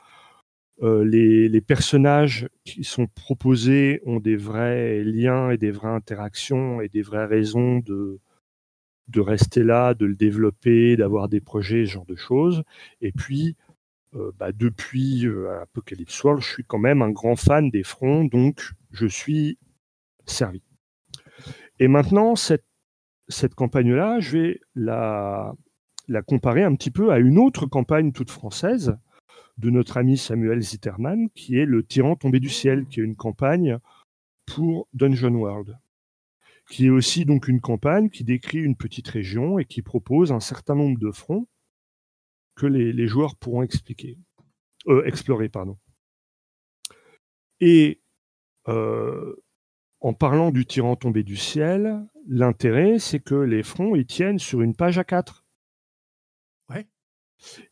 [0.83, 6.83] Euh, les, les, personnages qui sont proposés ont des vrais liens et des vraies interactions
[6.83, 8.21] et des vraies raisons de,
[9.09, 12.63] de rester là, de le développer, d'avoir des projets, ce genre de choses.
[13.01, 13.57] Et puis,
[14.15, 18.25] euh, bah, depuis euh, Apocalypse World, je suis quand même un grand fan des fronts,
[18.25, 19.59] donc je suis
[20.27, 20.63] servi.
[21.79, 22.65] Et maintenant, cette,
[23.29, 25.55] cette campagne-là, je vais la,
[26.09, 28.97] la comparer un petit peu à une autre campagne toute française
[29.59, 33.17] de notre ami Samuel Zitterman, qui est Le Tyran tombé du ciel, qui est une
[33.17, 33.79] campagne
[34.47, 35.77] pour Dungeon World
[36.69, 40.41] qui est aussi donc une campagne qui décrit une petite région et qui propose un
[40.41, 41.49] certain nombre de fronts
[42.57, 44.19] que les, joueurs pourront expliquer,
[44.89, 45.49] euh, explorer.
[45.49, 45.79] Pardon.
[47.61, 48.01] Et
[48.69, 49.37] euh,
[50.07, 54.63] en parlant du tyran tombé du ciel, l'intérêt, c'est que les fronts ils tiennent sur
[54.63, 55.45] une page à 4.
[56.71, 56.87] Ouais.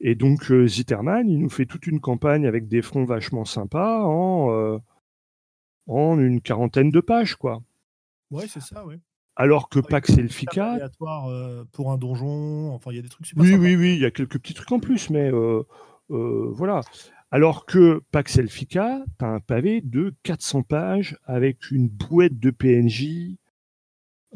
[0.01, 4.03] Et donc euh, Zitterman, il nous fait toute une campagne avec des fronts vachement sympas
[4.05, 4.81] en,
[5.87, 7.63] en une quarantaine de pages, quoi.
[8.31, 8.99] Ouais, c'est ça, ouais.
[9.37, 10.73] Alors que Pax Elfica.
[10.73, 13.95] aléatoire euh, pour un donjon, enfin, il y a des trucs super Oui, oui, oui,
[13.95, 15.63] il y a quelques petits trucs en plus, mais euh,
[16.11, 16.83] euh, voilà.
[17.35, 22.53] Alors que Pax Elfica, tu as un pavé de 400 pages avec une bouette de
[22.53, 23.39] PNJ,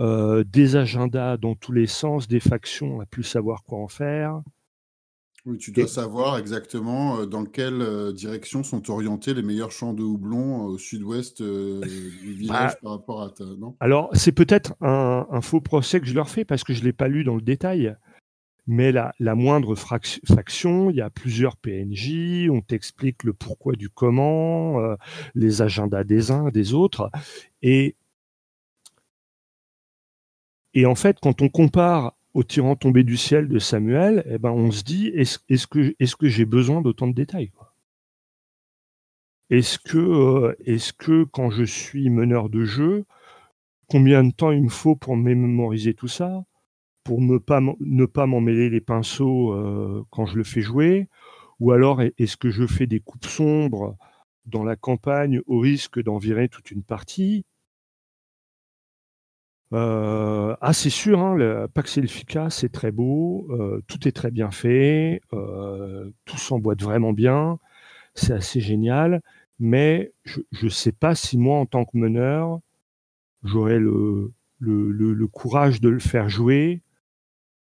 [0.01, 4.43] euh, des agendas dans tous les sens, des factions à plus savoir quoi en faire.
[5.47, 10.65] Oui, tu dois savoir exactement dans quelle direction sont orientés les meilleurs champs de houblon
[10.65, 13.45] au sud-ouest du village bah, par rapport à ta.
[13.45, 13.77] Non?
[13.79, 16.87] alors, c'est peut-être un, un, faux procès que je leur fais parce que je ne
[16.87, 17.97] l'ai pas lu dans le détail
[18.69, 24.79] mais la, moindre faction, il y a plusieurs PNJ, on t'explique le pourquoi du comment,
[24.81, 24.95] euh,
[25.35, 27.11] les agendas des uns, des autres,
[27.63, 27.97] et
[30.75, 34.51] et en fait, quand on compare au tyran tombé du ciel de Samuel, eh ben
[34.51, 37.51] on se dit est-ce que est-ce que j'ai besoin d'autant de détails
[39.51, 43.05] Est-ce que euh, est-ce que quand je suis meneur de jeu,
[43.89, 46.45] combien de temps il me faut pour mémoriser tout ça?
[47.09, 51.09] Pour ne pas, ne pas m'en mêler les pinceaux euh, quand je le fais jouer
[51.59, 53.97] Ou alors est-ce que je fais des coupes sombres
[54.45, 57.47] dans la campagne au risque d'en virer toute une partie?
[59.73, 64.31] Euh, ah, c'est sûr, hein, le Pax Elfica, c'est très beau, euh, tout est très
[64.31, 67.59] bien fait, tout s'emboîte vraiment bien,
[68.15, 69.23] c'est assez génial,
[69.59, 72.61] mais je ne sais pas si moi, en tant que meneur,
[73.45, 74.31] j'aurais le,
[75.33, 76.83] courage de le faire jouer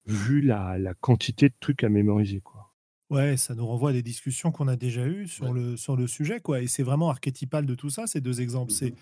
[0.06, 2.40] vu la, la, quantité de trucs à mémoriser.
[2.40, 2.72] Quoi.
[3.10, 6.06] Ouais, ça nous renvoie à des discussions qu'on a déjà eues sur, le, sur le
[6.06, 6.40] sujet.
[6.40, 6.62] Quoi.
[6.62, 8.72] Et c'est vraiment archétypal de tout ça, ces deux exemples.
[8.72, 8.96] C'est, mmh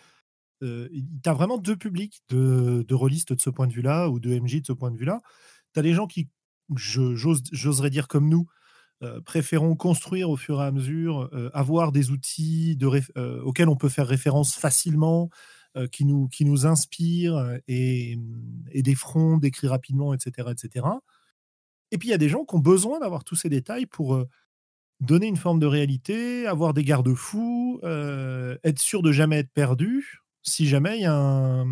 [0.63, 0.89] euh,
[1.23, 4.39] tu as vraiment deux publics de, de rôlistes de ce point de vue-là, ou de
[4.39, 5.21] MJ de ce point de vue-là.
[5.73, 6.29] Tu as les gens qui,
[6.77, 8.47] j'oserais dire comme nous,
[9.03, 12.87] euh, préférons construire au fur et à mesure, euh, avoir des outils de
[13.17, 15.31] euh, auxquels on peut faire référence facilement,
[15.91, 18.19] qui, nous, qui nous inspire euh, et,
[18.73, 20.87] et des fronts décrits rapidement, etc., etc.
[21.91, 24.15] Et puis il y a des gens qui ont besoin d'avoir tous ces détails pour
[24.15, 24.29] euh,
[25.01, 30.67] donner une forme de réalité, avoir des garde-fous, être sûr de jamais être perdu si
[30.67, 31.67] jamais il y a un...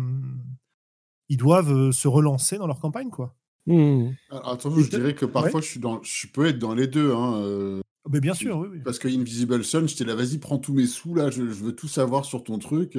[1.27, 3.35] ils doivent se relancer dans leur campagne, quoi.
[3.65, 4.13] Mmh.
[4.31, 6.01] attention, je dirais que parfois je, suis dans...
[6.01, 7.13] je peux être dans les deux.
[7.13, 8.79] Hein, Mais bien sûr, oui, oui.
[8.83, 11.87] Parce que Invisible Sun, j'étais là, vas-y, prends tous mes sous, là, je, veux tout
[11.87, 12.97] savoir sur ton truc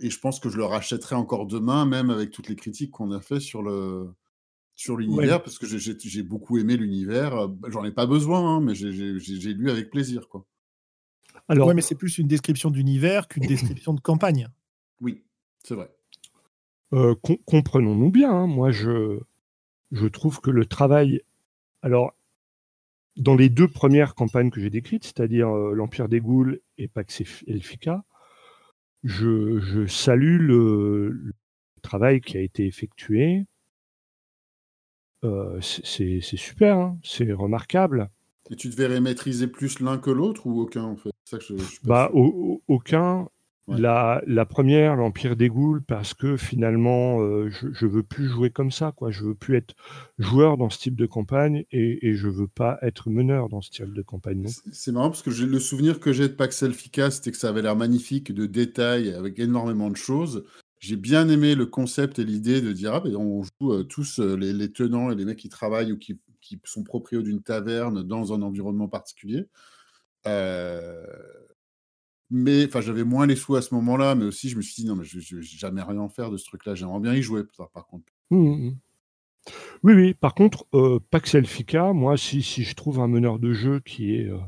[0.00, 3.12] et je pense que je le rachèterai encore demain, même avec toutes les critiques qu'on
[3.12, 4.08] a fait sur le
[4.74, 7.34] sur l'univers, parce que j'ai beaucoup aimé l'univers.
[7.34, 10.44] Euh, bah, j'en ai pas besoin, hein, mais j'ai lu avec plaisir, quoi.
[11.48, 14.48] Alors, ouais, mais c'est plus une description d'univers qu'une description de campagne.
[15.00, 15.22] Oui,
[15.62, 15.88] c'est vrai.
[16.92, 17.14] Euh,
[17.46, 18.32] comprenons-nous bien.
[18.32, 18.46] Hein.
[18.48, 19.20] moi, je
[19.92, 21.22] je trouve que le travail,
[21.82, 22.14] alors
[23.16, 27.22] dans les deux premières campagnes que j'ai décrites, c'est-à-dire euh, l'Empire des Goules et Pax
[27.46, 28.04] Elfica,
[29.04, 31.34] je, salue le,
[31.82, 33.44] travail qui a été effectué.
[35.24, 38.10] Euh, c'est super, hein, c'est remarquable.
[38.50, 41.10] Et tu devrais maîtriser plus l'un que l'autre ou aucun en fait?
[41.84, 42.10] Bah
[42.68, 43.28] aucun.
[43.76, 48.70] La, première, l'Empire des Goules, parce que finalement, euh, je, je veux plus jouer comme
[48.70, 49.10] ça, quoi.
[49.10, 49.74] Je veux plus être
[50.18, 53.70] joueur dans ce type de campagne et, et je veux pas être meneur dans ce
[53.70, 54.46] type de campagne.
[54.72, 57.62] C'est marrant parce que le souvenir que j'ai de Pax Elfica, c'était que ça avait
[57.62, 60.44] l'air magnifique, de détails, avec énormément de choses.
[60.78, 64.20] J'ai bien aimé le concept et l'idée de dire ah ben on joue euh, tous
[64.20, 68.04] euh, les, tenants et les mecs qui travaillent ou qui, qui sont proprios d'une taverne
[68.04, 69.48] dans un environnement particulier.
[70.26, 71.04] Euh,
[72.30, 74.86] mais enfin, j'avais moins les sous à ce moment-là, mais aussi je me suis dit
[74.86, 76.74] non, mais je, ne vais jamais rien en faire de ce truc-là.
[76.74, 78.04] J'aimerais bien y jouer, par, contre.
[78.30, 78.78] Mmh, mmh.
[79.82, 80.14] Oui, oui.
[80.14, 84.14] Par contre, euh, Pax Elfica, moi, si, si je trouve un meneur de jeu qui
[84.14, 84.38] est euh,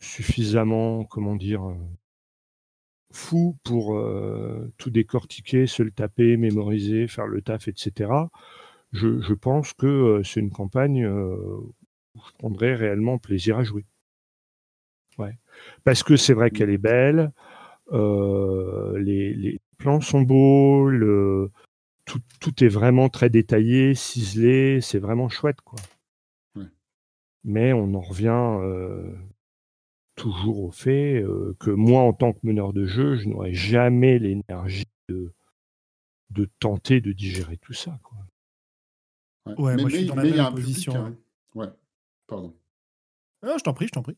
[0.00, 1.76] suffisamment, comment dire, euh,
[3.12, 8.10] fou pour euh, tout décortiquer, se le taper, mémoriser, faire le taf, etc.,
[8.92, 11.72] je, je pense que c'est une campagne où
[12.26, 13.86] je prendrais réellement plaisir à jouer.
[15.84, 17.32] Parce que c'est vrai qu'elle est belle,
[17.92, 20.90] euh, les, plans sont beaux,
[22.04, 25.78] tout, est vraiment très détaillé, ciselé, c'est vraiment chouette, quoi.
[27.42, 29.14] Mais on en revient euh,
[30.14, 34.18] toujours au fait euh, que moi, en tant que meneur de jeu, je n'aurais jamais
[34.18, 35.32] l'énergie de,
[36.28, 38.18] de tenter de digérer tout ça, quoi.
[39.46, 40.94] Ouais, moi je suis dans la même position.
[40.94, 41.16] Hein.
[41.54, 41.68] Ouais,
[42.26, 42.54] pardon.
[43.42, 44.16] Ah, je t'en prie, je t'en prie.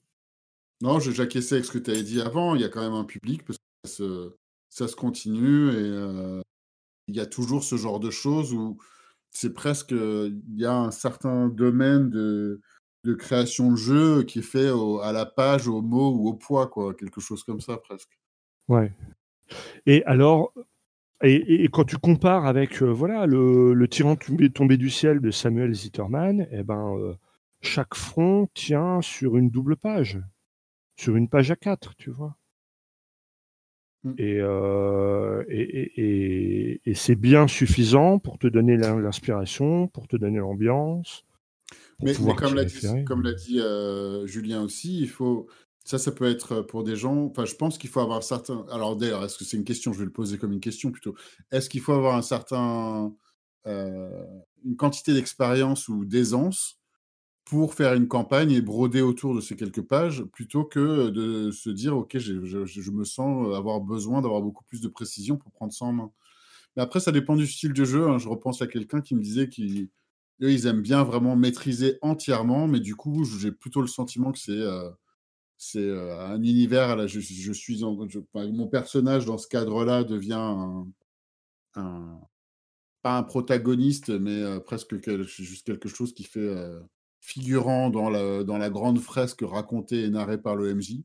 [0.82, 2.56] Non, j'acquiesçais avec ce que tu avais dit avant.
[2.56, 4.34] Il y a quand même un public parce que
[4.68, 6.42] ça se, continue et euh,
[7.06, 8.78] il y a toujours ce genre de choses où
[9.30, 9.92] c'est presque.
[9.92, 12.60] Il y a un certain domaine de,
[13.04, 14.72] de création de jeu qui est fait
[15.04, 16.94] à la page, au mot ou au poids, quoi.
[16.94, 18.18] Quelque chose comme ça, presque.
[18.68, 18.92] Ouais.
[19.86, 20.52] Et alors.
[21.24, 25.30] Et, quand tu compares avec euh, voilà le, le tyran tombé, tombé, du ciel de
[25.30, 27.14] Samuel Zitterman, eh ben, euh,
[27.60, 30.18] chaque front tient sur une double page
[30.96, 32.36] sur une page à 4, tu vois.
[34.04, 34.14] Mm.
[34.18, 34.40] Et,
[35.48, 41.24] et, et, c'est bien suffisant pour te donner l'inspiration, pour te donner l'ambiance.
[42.00, 43.60] Mais, mais, comme l'a dit, comme dit
[44.24, 45.46] Julien aussi, il faut.
[45.84, 47.24] Ça, ça peut être pour des gens.
[47.24, 48.64] Enfin, je pense qu'il faut avoir un certain.
[48.70, 51.14] Alors, d'ailleurs, est-ce que c'est une question Je vais le poser comme une question plutôt.
[51.50, 53.12] Est-ce qu'il faut avoir un certain.
[53.66, 56.81] une quantité d'expérience ou d'aisance
[57.44, 61.70] pour faire une campagne et broder autour de ces quelques pages, plutôt que de se
[61.70, 65.72] dire, OK, je, je, me sens avoir besoin d'avoir beaucoup plus de précision pour prendre
[65.72, 66.12] ça en main.
[66.76, 68.08] Mais après, ça dépend du style de jeu.
[68.08, 68.18] Hein.
[68.18, 69.88] Je repense à quelqu'un qui me disait qu'ils
[70.40, 74.52] ils aiment bien vraiment maîtriser entièrement, mais du coup, j'ai plutôt le sentiment que c'est
[74.52, 74.90] euh,
[75.76, 76.96] euh, un univers.
[76.96, 80.84] Là, je, je suis mon personnage dans ce cadre-là devient
[81.74, 84.94] pas un protagoniste, mais euh, presque
[85.26, 86.54] juste quelque chose qui fait
[87.22, 91.04] figurant dans la, dans la grande fresque racontée et narrée par l'OMJ.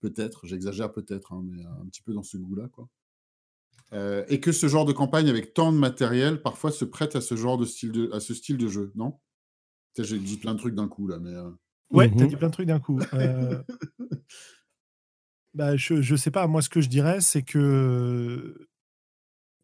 [0.00, 2.68] Peut-être, j'exagère peut-être, hein, mais un petit peu dans ce goût-là.
[2.68, 2.88] quoi.
[3.92, 7.20] Euh, et que ce genre de campagne avec tant de matériel parfois se prête à
[7.20, 9.20] ce genre de style de, à ce style de jeu, non?
[9.96, 11.30] J'ai dit plein de trucs d'un coup là, mais.
[11.30, 11.50] Euh...
[11.90, 12.28] Ouais, t'as mhm.
[12.30, 12.98] dit plein de trucs d'un coup.
[13.12, 13.62] Euh,
[15.54, 18.66] bah, je, je sais pas, moi ce que je dirais, c'est que.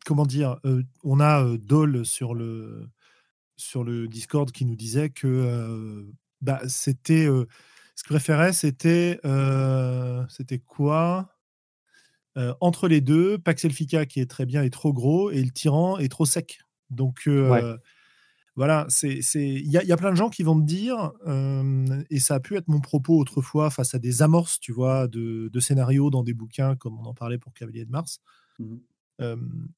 [0.05, 2.89] Comment dire euh, On a Dole sur le,
[3.61, 7.47] sur le Discord qui nous disait que euh, bah, c'était euh,
[7.95, 11.37] ce qu'il préférait, c'était euh, c'était quoi
[12.63, 15.99] entre les deux, Pax Elfica qui est très bien et trop gros et le tyran
[15.99, 16.61] est trop sec.
[16.89, 17.29] Donc
[18.57, 21.13] voilà, c'est il y, y, a plein de gens qui vont te dire
[22.09, 25.51] et ça a pu être mon propos autrefois face à des amorces, tu vois, de,
[25.53, 28.21] de scénarios dans des bouquins comme on en parlait pour Cavalier de Mars.
[28.59, 28.77] Mmh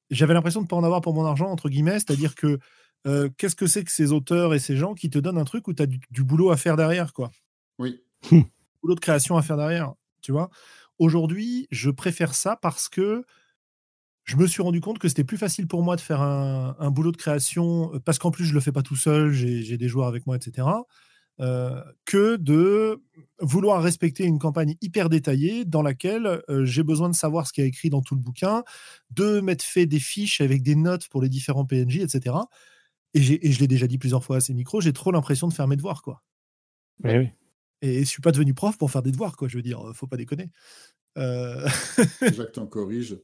[0.09, 2.59] j'avais l'impression de ne pas en avoir pour mon argent entre guillemets, c'est-à-dire que
[3.05, 5.67] euh, qu'est-ce que c'est que ces auteurs et ces gens qui te donnent un truc
[5.67, 7.31] où tu as du, boulot à faire derrière, quoi?
[7.79, 8.01] Oui.
[8.31, 10.49] boulot de création à faire derrière, tu vois?
[10.99, 13.25] Aujourd'hui, je préfère ça parce que
[14.23, 17.11] je me suis rendu compte que c'était plus facile pour moi de faire un, boulot
[17.11, 20.07] de création, euh, parce qu'en plus je le fais pas tout seul, j'ai des joueurs
[20.07, 20.67] avec moi, etc.
[21.41, 23.01] Euh, que de
[23.41, 27.67] vouloir respecter une campagne hyper détaillée dans laquelle j'ai besoin de savoir ce qui est
[27.67, 28.63] écrit dans tout le bouquin,
[29.09, 32.35] de mettre fait des fiches avec des notes pour les différents PNJ, etc.
[33.13, 35.67] Et, je l'ai déjà dit plusieurs fois à ces micros, j'ai trop l'impression de faire
[35.67, 36.23] mes devoirs, quoi.
[37.03, 37.29] Et, oui.
[37.81, 39.47] et, je suis pas devenu prof pour faire des devoirs, quoi.
[39.47, 40.51] Je veux dire, faut pas déconner.
[41.17, 41.67] Euh...
[42.21, 43.17] Jacques t'en corrige.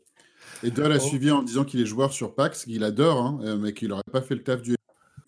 [0.64, 1.00] Et Dole a oh.
[1.00, 4.04] suivi en disant qu'il est joueur sur PAX, qu'il adore, hein, euh, mais qu'il n'aurait
[4.12, 4.76] pas fait le taf du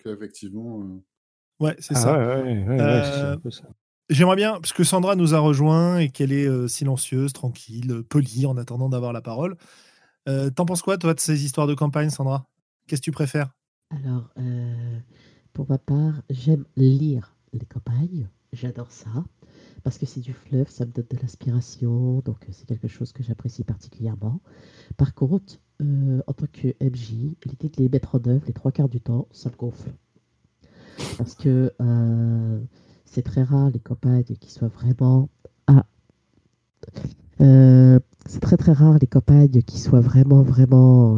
[0.06, 0.82] effectivement.
[0.82, 1.64] Euh.
[1.64, 2.16] Ouais, c'est ça.
[2.16, 3.38] Euh,
[4.10, 8.58] j'aimerais bien, parce que Sandra nous a rejoint et qu'elle est silencieuse, tranquille, polie en
[8.58, 9.56] attendant d'avoir la parole.
[10.26, 12.48] T'en penses quoi, toi, de ces histoires de campagne, Sandra?
[12.88, 13.52] Qu'est-ce que tu préfères?
[13.92, 15.00] Alors, euh,
[15.54, 18.30] pour ma part, j'aime lire les campagnes.
[18.54, 19.10] J'adore ça.
[19.84, 22.22] Parce que c'est du fleuve, ça me donne de l'inspiration.
[22.24, 24.40] Donc, c'est quelque chose que j'apprécie particulièrement.
[24.96, 28.72] Par contre, euh, en tant que MJ, l'idée de les mettre en œuvre les trois
[28.72, 29.92] quarts du temps, ça me gonfle.
[31.18, 32.62] Parce que euh,
[33.06, 35.30] c'est très rare les campagnes qui soient vraiment.
[38.28, 41.18] C'est très très rare les campagnes qui soient vraiment vraiment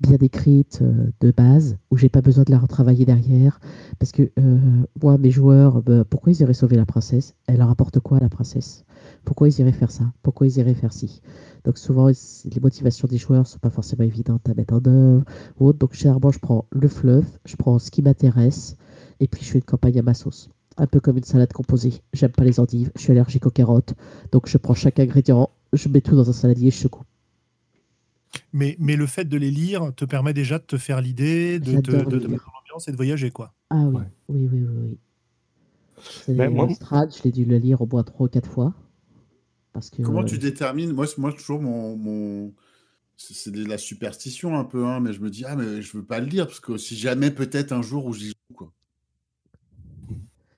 [0.00, 3.60] bien écrite euh, de base, où j'ai pas besoin de la retravailler derrière.
[3.98, 4.58] Parce que euh,
[5.02, 7.34] moi, mes joueurs, bah, pourquoi ils iraient sauver la princesse?
[7.46, 8.84] Elle leur apporte quoi la princesse?
[9.24, 10.04] Pourquoi ils iraient faire ça?
[10.22, 11.20] Pourquoi ils iraient faire ci?
[11.64, 15.24] Donc souvent, les motivations des joueurs sont pas forcément évidentes à mettre en œuvre.
[15.58, 15.78] Ou autre.
[15.78, 18.76] Donc généralement, je prends le fleuve, je prends ce qui m'intéresse,
[19.20, 20.48] et puis je fais une campagne à ma sauce.
[20.76, 21.94] Un peu comme une salade composée.
[22.12, 23.94] J'aime pas les endives, je suis allergique aux carottes.
[24.30, 27.02] Donc je prends chaque ingrédient, je mets tout dans un saladier, je secoue.
[28.52, 31.80] Mais, mais le fait de les lire te permet déjà de te faire l'idée, de,
[31.80, 33.52] te, de, de mettre l'ambiance et de voyager, quoi.
[33.70, 34.98] Ah oui, oui, oui, oui.
[36.28, 36.68] Ben, moi...
[36.72, 38.74] Strad, je l'ai dû le lire au moins trois ou quatre fois.
[39.72, 42.54] Parce que, Comment tu détermines Moi, moi toujours, mon, mon...
[43.16, 46.04] c'est de la superstition un peu, hein, mais je me dis, ah, mais je veux
[46.04, 48.72] pas le lire, parce que si jamais peut-être un jour où j'y joue, quoi.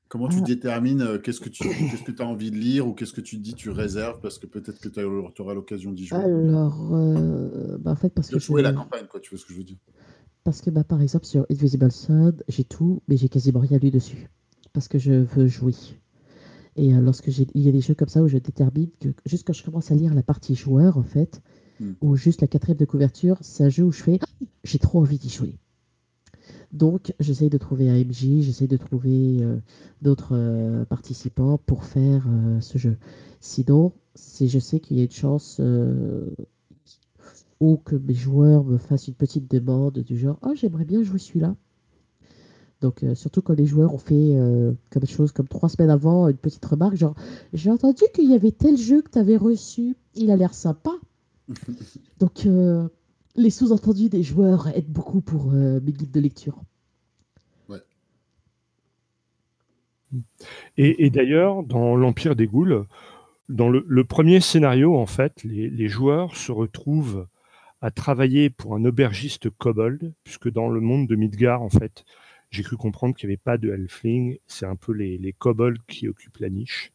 [0.09, 0.45] Comment tu ah.
[0.45, 3.37] détermines euh, qu'est-ce que tu qu'est-ce que as envie de lire ou qu'est-ce que tu
[3.37, 6.19] dis tu réserves parce que peut-être que tu auras l'occasion d'y jouer?
[6.19, 8.39] Alors, euh, bah en fait, parce que.
[8.39, 9.77] jouer la campagne, quoi, tu vois ce que je veux dire
[10.45, 13.91] Parce que, bah, par exemple, sur Invisible Sun, j'ai tout, mais j'ai quasiment rien lu
[13.91, 14.31] dessus.
[14.73, 15.75] Parce que je veux jouer.
[16.77, 17.47] Et euh, lorsque j'ai.
[17.55, 19.91] Il y a des jeux comme ça où je détermine que juste quand je commence
[19.91, 21.43] à lire la partie joueur, en fait,
[21.81, 21.93] hmm.
[22.01, 24.21] ou juste la quatrième de couverture, c'est un jeu où je fais
[24.65, 25.59] j'ai trop envie d'y jouer.
[26.73, 29.57] Donc, j'essaye de trouver un MJ, j'essaye de trouver euh,
[30.03, 32.99] d'autres euh, participants pour faire euh, ce jeu.
[33.40, 35.61] Sinon, si je sais qu'il y a une chance
[37.61, 41.19] ou que mes joueurs me fassent une petite demande du genre Oh, j'aimerais bien jouer
[41.19, 41.55] celui-là.
[42.81, 44.36] Donc, surtout quand les joueurs ont fait
[44.90, 47.15] comme chose, comme trois semaines avant, une petite remarque, genre,
[47.53, 50.93] j'ai entendu qu'il y avait tel jeu que tu avais reçu, il a l'air sympa.
[52.19, 52.47] Donc,
[53.39, 56.62] les sous-entendus des joueurs aident beaucoup pour mes guides de lecture.
[57.69, 57.81] Ouais.
[60.77, 62.86] Et, et d'ailleurs, dans l'Empire des Goules,
[63.48, 67.27] dans le, le, premier scénario, en fait, les, les, joueurs se retrouvent
[67.81, 72.05] à travailler pour un aubergiste kobold, puisque dans le monde de Midgard, en fait,
[72.51, 74.39] j'ai cru comprendre qu'il n'y avait pas de Halfling.
[74.47, 76.93] C'est un peu les, les kobolds qui occupent la niche.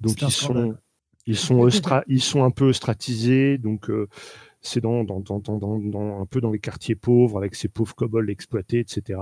[0.00, 0.76] Donc ils sont,
[1.26, 1.68] ils sont,
[2.08, 3.58] ils sont un peu stratisés.
[3.58, 4.08] Donc euh,
[4.60, 8.30] c'est dans, dans, dans, dans, un peu dans les quartiers pauvres avec ces pauvres kobolds
[8.30, 9.20] exploités, etc.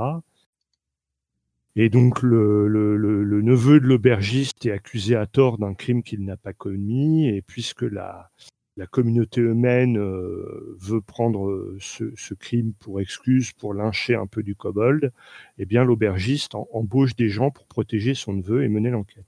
[1.77, 6.03] Et donc le, le, le, le neveu de l'aubergiste est accusé à tort d'un crime
[6.03, 7.29] qu'il n'a pas commis.
[7.29, 8.31] Et puisque la,
[8.77, 14.27] la communauté humaine euh, veut prendre euh, ce, ce, crime pour excuse, pour lyncher un
[14.27, 15.13] peu du kobold,
[15.59, 19.27] eh bien l'aubergiste embauche des gens pour protéger son neveu et mener l'enquête.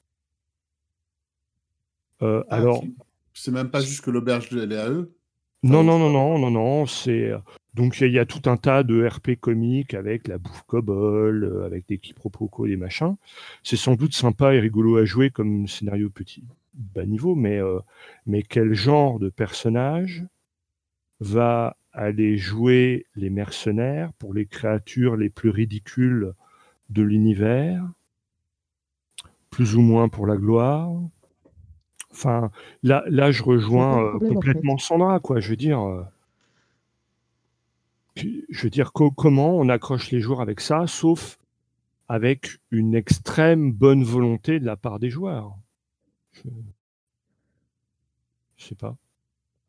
[2.23, 2.85] Euh, ah, alors,
[3.33, 5.15] c'est même pas juste que l'auberge elle est à eux.
[5.63, 7.33] Non, non, non, non, non, non, c'est
[7.75, 11.63] donc il y, y, a tout un tas de RP comiques avec la bouffe kobold,
[11.65, 13.17] avec des quiproquos, des machins.
[13.63, 16.45] C'est sans doute sympa et rigolo à jouer comme scénario petit
[16.75, 17.79] bas niveau, mais, euh,
[18.27, 20.25] mais quel genre de personnage
[21.21, 26.33] va aller jouer les mercenaires pour les créatures les plus ridicules
[26.91, 27.85] de l'univers,
[29.51, 30.93] plus ou moins pour la gloire.
[32.19, 32.51] Enfin,
[32.83, 35.39] là, là je rejoins euh, complètement Sandra, quoi.
[35.39, 36.03] Je veux dire, euh,
[38.17, 41.39] je veux dire comment on accroche les joueurs avec ça, sauf
[42.09, 45.57] avec une extrême bonne volonté de la part des joueurs?
[46.33, 46.49] Je...
[48.57, 48.97] Je sais pas.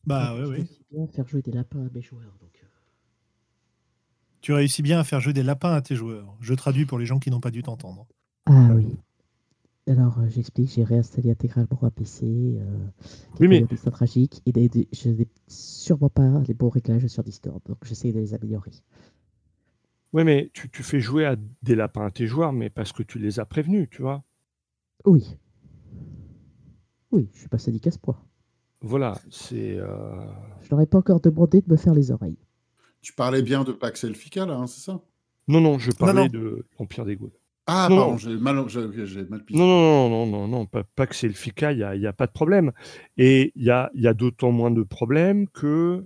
[0.07, 0.65] Bah ouais, ouais.
[0.91, 2.33] bien à faire jouer des lapins à mes joueurs.
[2.41, 2.65] Donc...
[4.41, 6.35] Tu réussis bien à faire jouer des lapins à tes joueurs.
[6.39, 8.07] Je traduis pour les gens qui n'ont pas dû t'entendre.
[8.47, 8.87] Ah oui.
[9.89, 12.25] Alors, euh, j'explique, j'ai réinstallé intégralement un PC.
[12.27, 12.63] Euh,
[13.39, 13.65] oui, mais.
[13.75, 14.41] C'est tragique.
[14.45, 17.59] Et je n'ai sûrement pas les bons réglages sur Discord.
[17.65, 18.71] Donc, j'essaie de les améliorer.
[20.13, 23.01] Oui, mais tu, tu, fais jouer à des lapins à tes joueurs, mais parce que
[23.01, 24.23] tu les as prévenus, tu vois.
[25.05, 25.37] Oui.
[27.11, 28.19] Oui, je suis pas sadique à ce point.
[28.81, 29.75] Voilà, c'est.
[29.75, 30.21] Euh...
[30.61, 32.37] Je n'aurais pas encore demandé de me faire les oreilles.
[33.01, 35.01] Tu parlais bien de Pax Elfica, là, hein, c'est ça?
[35.47, 36.27] Non, non, je parlais non, non.
[36.27, 37.38] de l'Empire des Gaules.
[37.71, 41.77] Ah, non, pardon, j'ai mal, mal Non, non, non, non, non, non, Pax Elfica, il
[41.77, 42.71] n'y a, y a, pas de problème.
[43.17, 46.05] Et il y a, y a d'autant moins de problèmes que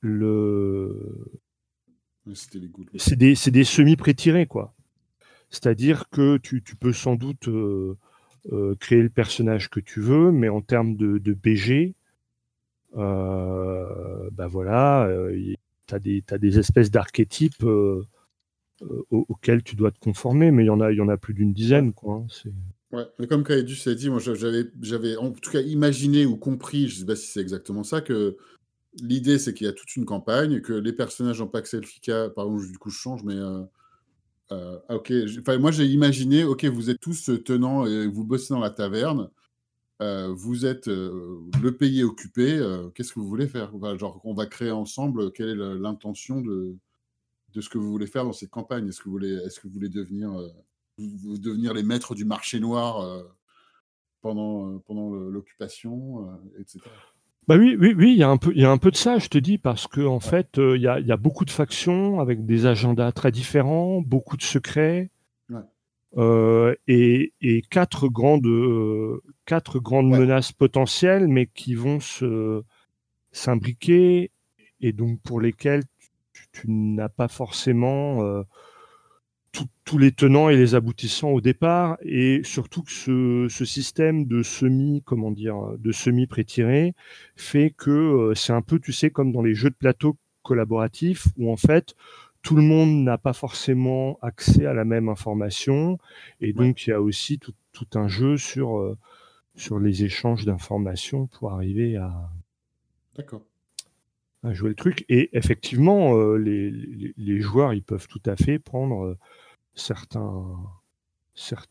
[0.00, 1.24] le.
[2.34, 4.74] C'est des, des semi-prétirés, quoi.
[5.50, 7.48] C'est-à-dire que tu, tu, peux sans doute.
[7.48, 7.96] Euh,
[8.50, 11.94] euh, créer le personnage que tu veux, mais en termes de, de BG,
[12.96, 15.08] euh, bah voilà,
[15.86, 17.64] tu as, as, des espèces d'archétypes
[18.82, 21.08] euh, euh, auxquels tu dois te conformer, mais il y en a, il y en
[21.08, 22.24] a plus d'une dizaine, quoi.
[22.24, 22.50] Hein,
[22.92, 26.88] ouais, mais comme Kaedus a dit, moi j'avais, j'avais en tout cas imaginé ou compris,
[26.88, 28.36] je sais pas si c'est exactement ça, que
[29.00, 32.56] l'idée c'est qu'il y a toute une campagne, que les personnages en Pax Elfica, pardon,
[32.56, 33.36] du coup je change, mais
[34.52, 38.60] euh, ok, enfin, moi j'ai imaginé, ok, vous êtes tous tenants et vous bossez dans
[38.60, 39.28] la taverne,
[40.02, 43.70] euh, vous êtes euh, le pays occupé, euh, qu'est-ce que vous voulez faire?
[43.98, 46.74] Genre, on va créer ensemble, quelle est l'intention de,
[47.54, 49.68] de ce que vous voulez faire dans cette campagne Est-ce que vous voulez, est-ce que
[49.68, 50.30] vous voulez devenir,
[50.98, 53.24] vous devenir les maîtres du marché noir
[54.20, 56.80] pendant, pendant l'occupation, etc.
[57.48, 58.96] Bah oui, oui, oui, il y a un peu, il y a un peu de
[58.96, 61.44] ça, je te dis, parce que en fait, euh, il y, a, y, a, beaucoup
[61.44, 65.10] de factions avec des agendas très différents, beaucoup de secrets,
[65.50, 65.60] ouais.
[66.18, 70.20] euh, et, et, quatre grandes, euh, quatre grandes ouais.
[70.20, 72.62] menaces potentielles, mais qui vont se
[73.32, 74.30] s'imbriquer
[74.80, 75.82] et donc pour lesquelles
[76.52, 78.42] tu, n'as pas forcément euh,
[79.84, 84.42] tous les tenants et les aboutissants au départ, et surtout que ce, ce système de
[84.42, 86.94] semi, comment dire, de semi prétiré
[87.36, 91.28] fait que euh, c'est un peu, tu sais, comme dans les jeux de plateau collaboratifs
[91.36, 91.94] où en fait
[92.42, 95.98] tout le monde n'a pas forcément accès à la même information,
[96.40, 98.96] et donc il y a aussi tout, tout un jeu sur euh,
[99.54, 102.30] sur les échanges d'informations pour arriver à.
[103.16, 103.42] D'accord
[104.42, 105.04] à jouer le truc.
[105.08, 109.18] Et effectivement, euh, les, joueurs, ils peuvent tout à fait prendre euh,
[109.74, 110.44] certains,
[111.34, 111.66] cer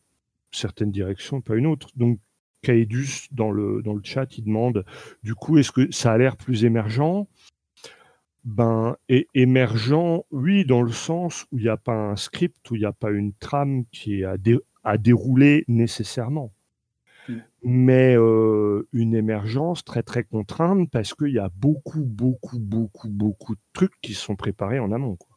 [0.50, 1.88] certaines directions, pas une autre.
[1.96, 2.18] Donc,
[2.62, 4.84] Kaedus, dans le, dans le chat, il demande,
[5.22, 7.26] du coup, est-ce que ça a l'air plus émergent?
[8.44, 12.74] Ben, et émergent, oui, dans le sens où il n'y a pas un script, où
[12.74, 16.52] il n'y a pas une trame qui est à, dé à dérouler nécessairement.
[17.64, 23.54] Mais euh, une émergence très très contrainte parce qu'il y a beaucoup, beaucoup, beaucoup, beaucoup
[23.54, 25.16] de trucs qui sont préparés en amont.
[25.16, 25.32] Quoi.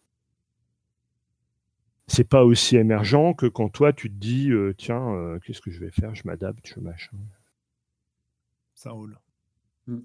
[2.07, 5.71] c'est pas aussi émergent que quand toi tu te dis euh, tiens euh, qu'est-ce que
[5.71, 6.13] je vais faire?
[6.15, 7.17] Je m'adapte je machin
[8.73, 9.17] Ça roule.
[9.87, 10.01] Hmm.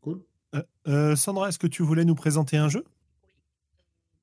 [0.00, 0.22] Cool.
[0.54, 2.84] Euh, euh, Sandra, est-ce que tu voulais nous présenter un jeu?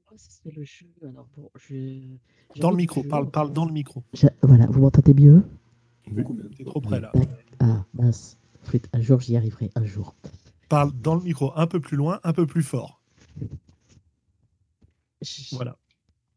[0.09, 0.87] Moi, ce serait le jeu.
[1.03, 2.15] Alors, bon, je...
[2.59, 4.03] Dans le micro, parle, parle dans le micro.
[4.41, 5.43] Voilà, vous m'entendez mieux?
[6.11, 6.49] Beaucoup mieux.
[6.57, 7.11] T'es trop près là.
[7.59, 8.37] Ah, mince.
[8.63, 9.69] Flûte, Un jour, j'y arriverai.
[9.75, 10.15] Un jour.
[10.69, 13.01] Parle dans le micro, un peu plus loin, un peu plus fort.
[15.51, 15.77] Voilà.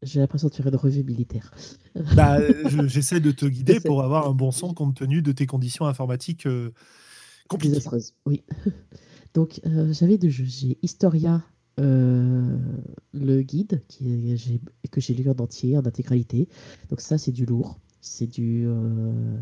[0.01, 1.51] J'ai l'impression de faire une revue militaire.
[2.15, 5.45] Bah, je- j'essaie de te guider pour avoir un bon son compte tenu de tes
[5.45, 6.71] conditions informatiques euh,
[7.47, 7.79] compliquées.
[8.25, 8.43] Oui.
[9.35, 10.43] Donc, euh, j'avais deux jeux.
[10.45, 11.43] J'ai Historia,
[11.79, 12.57] euh,
[13.13, 14.59] le guide, qui
[14.91, 16.49] que j'ai lu en entier, en intégralité.
[16.89, 17.79] Donc, ça, c'est du lourd.
[18.03, 18.65] C'est du.
[18.67, 19.37] euh,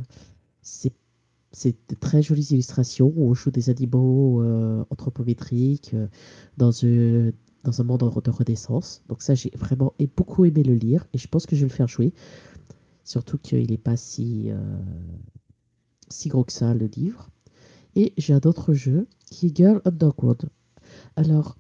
[0.62, 6.08] c'est de très jolies illustrations où on joue des animaux euh, anthropométriques euh,
[6.58, 7.32] dans, un-
[7.64, 9.02] dans un monde de renaissance.
[9.10, 11.70] Donc, ça, j'ai vraiment et beaucoup aimé le lire et je pense que je vais
[11.70, 12.14] le faire jouer.
[13.04, 14.50] Surtout qu'il n'est pas si,
[16.10, 17.30] si gros que ça, le livre.
[17.96, 20.50] Et j'ai un autre jeu qui est Girl Underground.
[21.16, 21.58] Alors,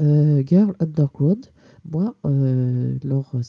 [0.00, 1.46] Girl Underground,
[1.84, 2.98] moi, euh,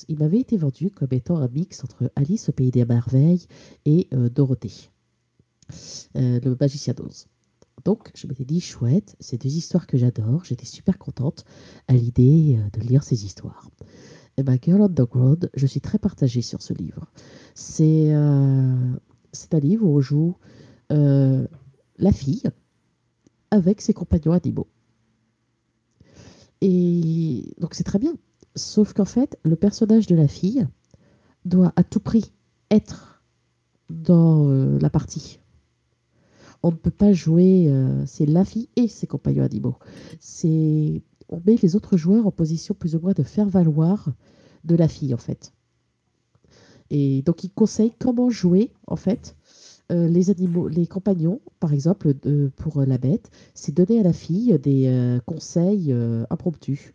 [0.08, 3.46] il m'avait été vendu comme étant un mix entre Alice au Pays des Merveilles
[3.86, 4.90] et euh, Dorothée,
[6.16, 7.28] euh, le magicien d'Oz.
[7.86, 10.46] Donc, je m'étais dit, chouette, c'est deux histoires que j'adore.
[10.46, 11.44] J'étais super contente
[11.88, 13.70] à l'idée euh, de lire ces histoires.
[14.38, 17.06] Et ben, Girl Underground, je suis très partagée sur ce livre.
[17.54, 18.96] C'est euh,
[19.52, 20.36] un livre où on joue
[20.90, 22.44] la fille
[23.50, 24.68] avec ses compagnons animaux.
[26.66, 28.14] Et donc c'est très bien.
[28.56, 30.66] Sauf qu'en fait, le personnage de la fille
[31.44, 32.32] doit à tout prix
[32.72, 33.22] être
[33.90, 35.40] dans euh, la partie.
[36.64, 39.76] On ne peut pas jouer, euh, c'est la fille et ses compagnons animaux.
[40.22, 44.14] C'est, on met les autres joueurs en position plus ou moins de faire valoir
[44.64, 45.52] de la fille en fait.
[46.90, 49.36] Et donc il conseille comment jouer en fait
[49.92, 52.14] euh, les animaux, les compagnons, par exemple,
[52.56, 55.94] pour euh, la bête, c'est donner à la fille des euh, conseils
[56.30, 56.94] impromptus.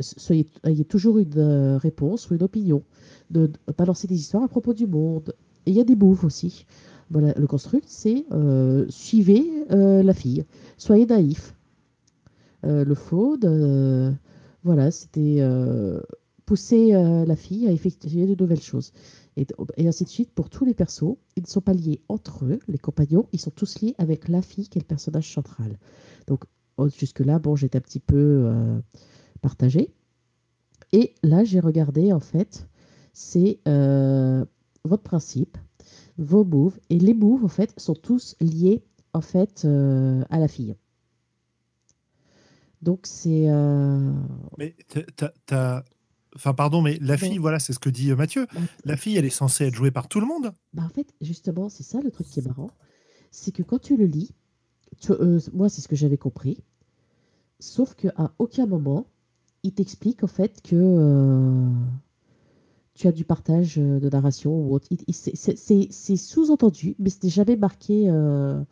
[0.00, 2.82] Soyez, ayez toujours une réponse ou une opinion.
[3.30, 5.32] De, de balancer des histoires à propos du monde.
[5.64, 6.66] Et il y a des moves aussi.
[7.10, 8.24] Voilà, le construct, c'est
[8.88, 10.44] suivez la fille,
[10.76, 11.54] soyez naïf.
[12.64, 14.12] Le faux, de-
[14.64, 15.40] voilà, c'était
[16.46, 18.92] pousser la fille à effectuer de nouvelles choses.
[19.36, 19.46] Et,
[19.86, 21.16] ainsi de suite pour tous les persos.
[21.36, 24.42] Ils ne sont pas liés entre eux, les compagnons, ils sont tous liés avec la
[24.42, 25.78] fille qui est le personnage central.
[26.26, 26.44] Donc
[26.76, 28.80] oh, jusque-là, bon, j'étais un petit peu euh,
[29.40, 29.90] partagée.
[30.92, 32.68] Et là, j'ai regardé, en fait,
[33.12, 34.44] c'est euh,
[34.84, 35.56] votre principe,
[36.18, 36.78] vos moves.
[36.90, 38.82] Et les moves, en fait, sont tous liés,
[39.12, 40.74] en fait, euh, à la fille.
[42.82, 43.50] Donc c'est...
[43.50, 44.12] euh,
[44.58, 44.74] Mais
[45.46, 45.84] t'as-
[46.36, 48.46] Enfin, pardon, mais la fille, voilà, c'est ce que dit euh, Mathieu.
[48.84, 50.52] La fille, elle est censée être jouée par tout le monde.
[50.74, 52.70] Bah, en fait, justement, c'est ça le truc qui est marrant.
[53.32, 54.32] C'est que quand tu le lis,
[55.00, 56.58] tu- euh, moi, c'est ce que j'avais compris.
[57.58, 59.06] Sauf qu'à aucun moment,
[59.62, 61.68] il t'explique en fait que euh,
[62.94, 64.88] tu as du partage de narration ou autre.
[65.12, 68.62] C'est- sous-entendu, mais c'était jamais marqué euh,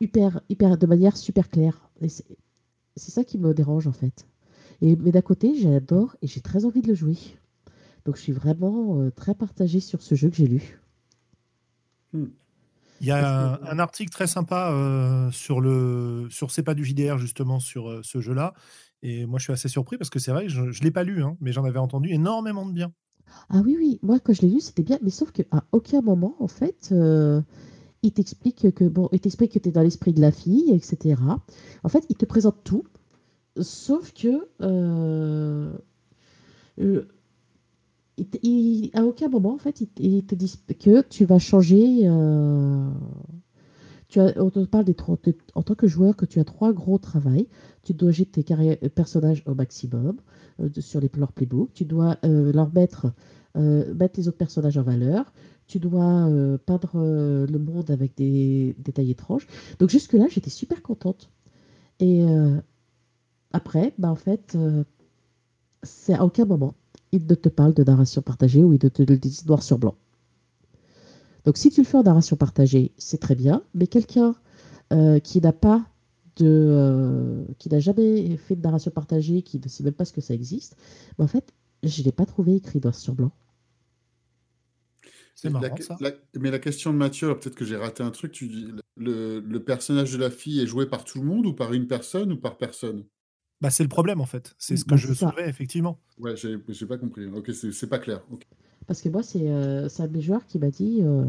[0.00, 1.88] hyper, hyper, de manière super claire.
[2.06, 4.26] C'est ça qui me dérange en fait.
[4.80, 7.16] Et, mais d'un côté, j'adore et j'ai très envie de le jouer.
[8.04, 10.78] Donc je suis vraiment euh, très partagée sur ce jeu que j'ai lu.
[12.14, 16.62] Il y a un, Parce que- un article très sympa euh, sur le sur C'est
[16.62, 18.54] pas du JDR, justement, sur euh, ce jeu-là.
[19.02, 21.04] Et moi, je suis assez surpris parce que c'est vrai que je ne l'ai pas
[21.04, 22.92] lu, hein, mais j'en avais entendu énormément de bien.
[23.50, 26.34] Ah oui, oui, moi quand je l'ai lu, c'était bien, mais sauf qu'à aucun moment,
[26.40, 27.42] en fait, euh,
[28.02, 31.20] il t'explique que bon, il t'explique que tu es dans l'esprit de la fille, etc.
[31.84, 32.84] En fait, il te présente tout,
[33.62, 35.72] sauf que euh,
[36.80, 37.08] euh,
[38.94, 42.02] à aucun moment, en fait, il, t- il te dit que tu vas changer.
[42.04, 42.90] euh,
[44.08, 45.18] tu on te parle des trois,
[45.54, 47.46] en tant que joueur que tu as trois gros travails.
[47.82, 50.16] Tu dois gérer tes carrières- personnages au maximum
[50.60, 51.72] euh, sur les, leur playbook.
[51.74, 53.12] Tu dois euh, leur mettre,
[53.56, 55.32] euh, mettre les autres personnages en valeur.
[55.66, 59.46] Tu dois euh, peindre euh, le monde avec des détails étranges.
[59.78, 61.30] Donc jusque-là, j'étais super contente.
[62.00, 62.60] Et euh,
[63.52, 64.84] après, bah, en fait, euh,
[65.82, 66.74] c'est à aucun moment,
[67.10, 69.76] il ne te parle de narration partagée ou il ne te le dit noir sur
[69.78, 69.96] blanc.
[71.44, 74.34] Donc si tu le fais en narration partagée, c'est très bien, mais quelqu'un
[74.92, 75.86] euh, qui n'a pas
[76.36, 80.12] de, euh, qui n'a jamais fait de narration partagée, qui ne sait même pas ce
[80.12, 80.76] que ça existe,
[81.18, 81.52] bah, en fait,
[81.82, 83.32] je ne l'ai pas trouvé écrit noir sur blanc.
[85.34, 86.00] C'est La- marrant, ça.
[86.00, 88.32] la- mais la question de Mathieu, alors peut-être que j'ai raté un truc.
[88.32, 88.66] Tu dis,
[88.96, 91.86] le, le personnage de la fille est joué par tout le monde ou par une
[91.86, 93.04] personne ou par personne?
[93.60, 94.54] Bah, c'est le problème en fait.
[94.58, 95.98] C'est ce que Bah, je soulevais effectivement.
[96.18, 97.26] Ouais, j'ai pas compris.
[97.26, 98.20] Ok, c'est pas clair.
[98.86, 101.00] Parce que moi, c'est euh, un de mes joueurs qui m'a dit.
[101.02, 101.24] euh,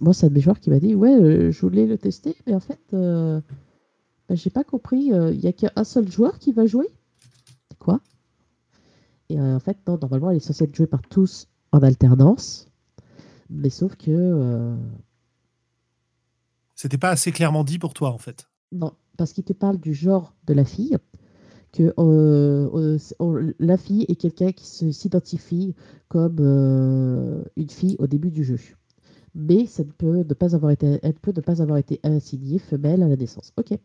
[0.00, 2.34] moi, c'est un de mes joueurs qui m'a dit Ouais, euh, je voulais le tester,
[2.46, 3.40] mais en fait, euh,
[4.28, 5.12] bah, j'ai pas compris.
[5.12, 6.88] euh, Il y a qu'un seul joueur qui va jouer?
[7.78, 8.00] Quoi?
[9.28, 12.66] Et euh, en fait, non, normalement, elle est censée être jouée par tous en alternance.
[13.50, 14.10] Mais sauf que.
[14.10, 14.74] euh,
[16.74, 18.48] C'était pas assez clairement dit pour toi en fait.
[18.72, 20.96] Non, parce qu'il te parle du genre de la fille,
[21.72, 25.74] que euh, euh, la fille est quelqu'un qui s'identifie
[26.08, 28.58] comme euh, une fille au début du jeu.
[29.34, 33.02] Mais ça peut ne pas avoir été, elle peut ne pas avoir été assignée femelle
[33.02, 33.52] à la naissance.
[33.56, 33.78] Ok.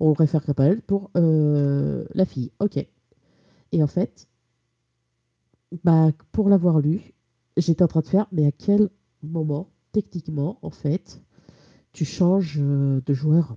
[0.00, 2.50] On réfère qu'à elle pour la fille.
[2.58, 2.84] Ok.
[3.72, 4.26] Et en fait,
[5.84, 7.14] bah, pour l'avoir lu,
[7.56, 8.90] j'étais en train de faire, mais à quel
[9.22, 11.22] moment, techniquement, en fait,
[11.92, 13.56] tu changes de joueur?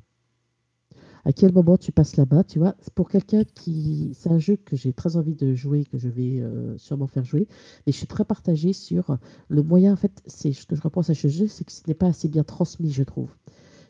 [1.25, 2.75] À quel moment tu passes la main, tu vois.
[2.95, 4.11] Pour quelqu'un qui...
[4.13, 7.23] C'est un jeu que j'ai très envie de jouer, que je vais euh, sûrement faire
[7.23, 7.47] jouer,
[7.85, 9.17] mais je suis très partagée sur
[9.47, 11.81] le moyen, en fait, c'est ce que je repense à ce jeu, c'est que ce
[11.87, 13.31] n'est pas assez bien transmis, je trouve.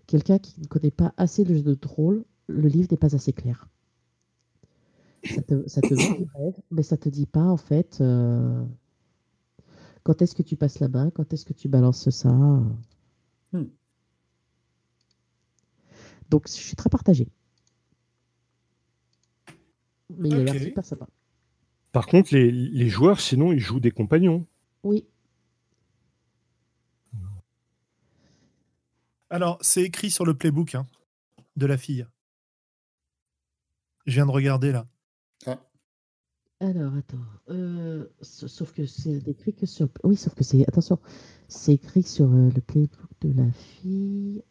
[0.05, 3.34] Quelqu'un qui ne connaît pas assez le jeu de rôle, le livre n'est pas assez
[3.34, 3.68] clair.
[5.26, 5.81] Ça te, ça
[6.69, 8.64] mais ça te dit pas, en fait, euh,
[10.03, 12.30] quand est-ce que tu passes la main, quand est-ce que tu balances ça?
[13.53, 13.65] Hmm.
[16.34, 17.27] Donc, je suis très partagée.
[20.10, 21.07] Mais il a l'air super sympa.
[21.91, 24.47] Par contre, les, les joueurs, sinon, ils jouent des compagnons.
[24.84, 25.05] Oui,
[29.30, 30.88] Alors, c'est écrit sur le playbook hein,
[31.55, 32.07] de la fille.
[34.07, 34.88] Je viens de regarder là.
[35.45, 35.60] Ah,
[36.61, 37.18] alors attends.
[37.49, 39.88] euh, sa- sauf que c'est écrit que sur.
[40.03, 40.68] Oui, sauf que c'est.
[40.68, 40.97] Attention,
[41.47, 44.43] c'est écrit sur euh, le playbook de la fille.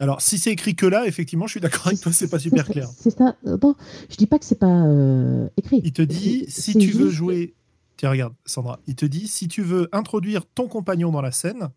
[0.00, 2.66] Alors, si c'est écrit que là, effectivement, je suis d'accord avec toi, c'est pas super
[2.66, 2.88] clair.
[2.96, 3.36] C'est ça.
[3.44, 3.76] Non,
[4.08, 5.82] je dis pas que c'est pas euh, écrit.
[5.84, 7.54] Il te dit, si tu veux jouer.
[7.98, 8.80] Tiens, regarde, Sandra.
[8.86, 11.68] Il te dit, si tu veux introduire ton compagnon dans la scène,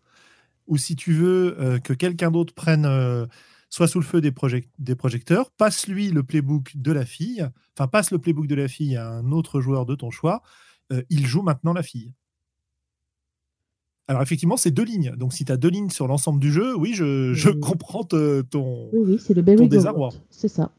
[0.66, 3.26] ou si tu veux euh, que quelqu'un d'autre prenne, euh,
[3.68, 7.46] soit sous le feu des, projec- des projecteurs, passe-lui le playbook de la fille,
[7.76, 10.42] enfin, passe le playbook de la fille à un autre joueur de ton choix.
[11.10, 12.14] il joue maintenant la fille.
[14.06, 15.12] Alors, effectivement, c'est deux lignes.
[15.16, 17.60] Donc, si tu as deux lignes sur l'ensemble du jeu, oui, je, je Oui.
[17.60, 18.88] comprends te- ton.
[18.92, 20.10] Oui, oui, c'est le Berry désarroi.
[20.30, 20.72] C'est ça.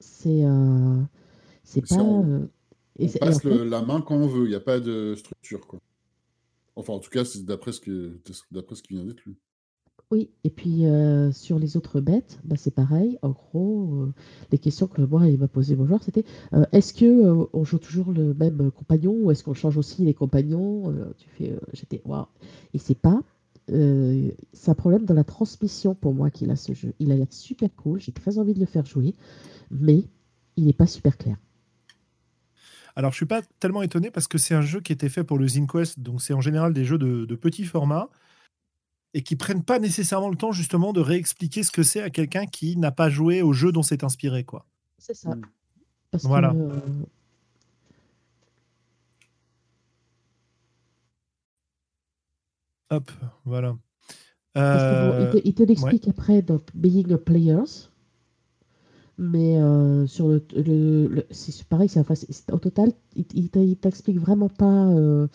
[0.00, 0.44] C'est.
[0.44, 1.00] euh,
[1.64, 2.02] C'est Si pas.
[2.02, 2.48] on- euh,
[2.98, 4.44] et on passe le- la main quand on veut.
[4.44, 5.80] Il n'y a pas de structure, quoi.
[6.76, 8.18] Enfin, en tout cas, c'est d'après ce, que,
[8.52, 9.36] d'après ce qui vient d'être lu.
[10.12, 13.18] Oui, et puis euh, sur les autres bêtes, bah, c'est pareil.
[13.22, 14.12] En gros, euh,
[14.52, 18.12] les questions que moi il m'a posé mon c'était euh, est-ce que on joue toujours
[18.12, 20.94] le même compagnon ou est-ce qu'on change aussi les compagnons?
[21.18, 22.26] Tu fais, j'étais waouh.
[22.72, 23.20] Et c'est pas,
[23.68, 26.92] c'est un problème dans la transmission pour moi qu'il a ce jeu.
[27.00, 29.16] Il a l'air super cool, j'ai très envie de le faire jouer,
[29.72, 30.04] mais
[30.56, 31.36] il n'est pas super clair.
[32.94, 35.36] Alors, je suis pas tellement étonné parce que c'est un jeu qui était fait pour
[35.36, 38.08] le ZinQuest, donc c'est en général des jeux de petit format
[39.16, 42.44] et qui prennent pas nécessairement le temps justement de réexpliquer ce que c'est à quelqu'un
[42.44, 44.66] qui n'a pas joué au jeu dont c'est inspiré, quoi.
[44.98, 45.34] C'est ça.
[45.34, 45.40] Mm.
[46.10, 46.50] Parce Voilà.
[46.50, 46.70] que euh,
[52.90, 53.10] Hop,
[53.44, 53.76] voilà.
[54.52, 57.88] Parce que bon, il Euh, te, te l'explique après dans Being a Players.
[59.18, 62.12] Mais euh, sur le, le- le- c'est pareil, c'est enfin,
[62.52, 63.24] au total, il,
[63.54, 64.84] il t'explique vraiment pas.
[64.88, 65.26] euh,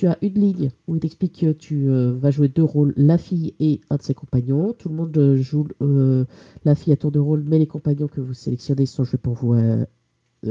[0.00, 3.18] tu as une ligne où il t'explique que tu euh, vas jouer deux rôles, la
[3.18, 4.72] fille et un de ses compagnons.
[4.72, 6.24] Tout le monde euh, joue euh,
[6.64, 9.34] la fille à tour de rôle, mais les compagnons que vous sélectionnez sont joués pour
[9.34, 9.54] vous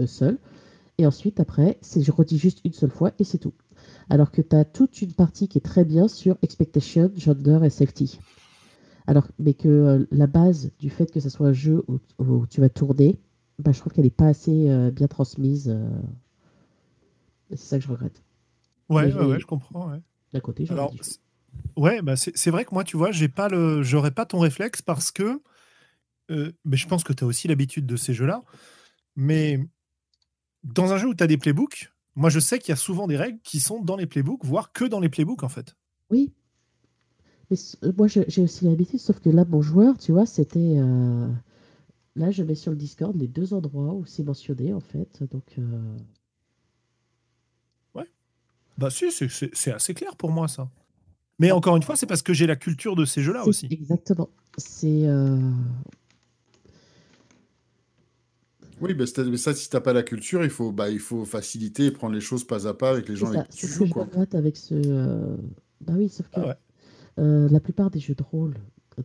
[0.06, 0.38] seuls.
[1.00, 3.54] Et ensuite, après, je redis juste une seule fois et c'est tout.
[4.12, 7.72] Alors que tu as toute une partie qui est très bien sur expectation, gender et
[7.72, 8.20] safety.
[9.08, 11.84] Alors, mais que la base du fait que ce soit un jeu
[12.20, 13.18] où, tu vas tourner,
[13.58, 15.76] bah, je trouve qu'elle n'est pas assez bien transmise.
[17.50, 18.22] c'est ça que je regrette.
[18.90, 19.92] Ouais, ouais, ouais, je comprends.
[19.92, 20.02] ouais.
[20.34, 20.94] D'un côté, Alors,
[21.76, 24.82] ouais, bah c'est vrai que moi, tu vois, j'ai pas le, j'aurais pas ton réflexe
[24.82, 25.42] parce que,
[26.30, 28.44] euh, mais je pense que tu as aussi l'habitude de ces jeux-là.
[29.16, 29.60] Mais
[30.64, 33.08] dans un jeu où tu as des playbooks, moi, je sais qu'il y a souvent
[33.08, 35.76] des règles qui sont dans les playbooks, voire que dans les playbooks, en fait.
[36.12, 36.32] Oui.
[37.50, 40.78] Mais euh, moi, j'ai aussi l'habitude, sauf que là, mon joueur, tu vois, c'était.
[40.78, 41.28] euh,
[42.16, 45.24] Là, je mets sur le Discord les deux endroits où c'est mentionné, en fait.
[45.32, 45.98] Donc, euh,
[48.80, 50.70] Bah si, c'est- assez clair pour moi, ça.
[51.38, 53.68] Mais encore une fois, c'est parce que j'ai la culture de ces jeux-là aussi.
[53.70, 54.30] Exactement.
[54.58, 55.06] C'est.
[55.06, 55.38] euh,
[58.82, 61.88] Oui, bah, mais ça, si t'as pas la culture, il faut, bah, il faut faciliter
[61.88, 63.86] et prendre les choses pas à pas avec les C'est gens c'est tu ce que
[63.86, 64.76] joues, je regrette avec ce.
[64.76, 65.36] euh,
[65.82, 66.56] Bah oui, sauf que Ah ouais.
[67.20, 68.56] euh, la plupart des jeux de rôle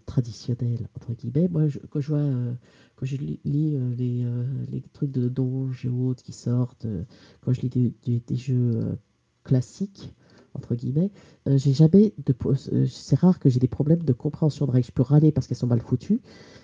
[0.07, 2.53] traditionnels, entre guillemets, moi, je- quand je vois, euh,
[2.97, 6.85] quand je lis, lis, euh, les, euh, les trucs de donge et autres qui sortent,
[6.87, 7.03] euh,
[7.41, 8.97] quand je lis des, des- des jeux
[9.45, 10.13] classiques,
[10.55, 11.11] entre guillemets,
[11.49, 12.35] euh, j'ai jamais de.
[12.47, 14.87] euh, c'est rare que j'ai des problèmes de compréhension de règles.
[14.87, 16.21] Je peux râler parce qu'elles sont mal foutues,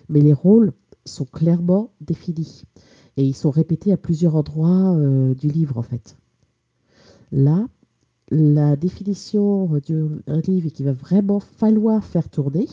[0.09, 0.73] mais les rôles
[1.05, 2.65] sont clairement définis.
[3.16, 6.16] Et ils sont répétés à plusieurs endroits euh, du livre, en fait.
[7.32, 7.66] Là,
[8.31, 10.09] la définition du
[10.47, 12.66] livre et qu'il va vraiment falloir faire tourner,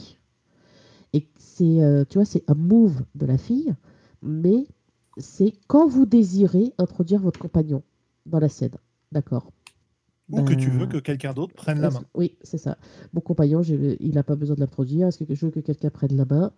[1.14, 3.74] et c'est, tu c'est un move de la fille,
[4.22, 4.68] mais
[5.18, 7.82] c'est quand vous désirez introduire votre compagnon
[8.28, 8.76] dans la scène.
[9.12, 9.52] D'accord?
[10.30, 12.04] Ou que tu veux Ben, que quelqu'un d'autre prenne la main.
[12.14, 12.78] Oui, c'est ça.
[13.14, 15.08] Mon compagnon, il n'a pas besoin de l'introduire.
[15.08, 16.52] Est-ce que je veux que quelqu'un prenne la main?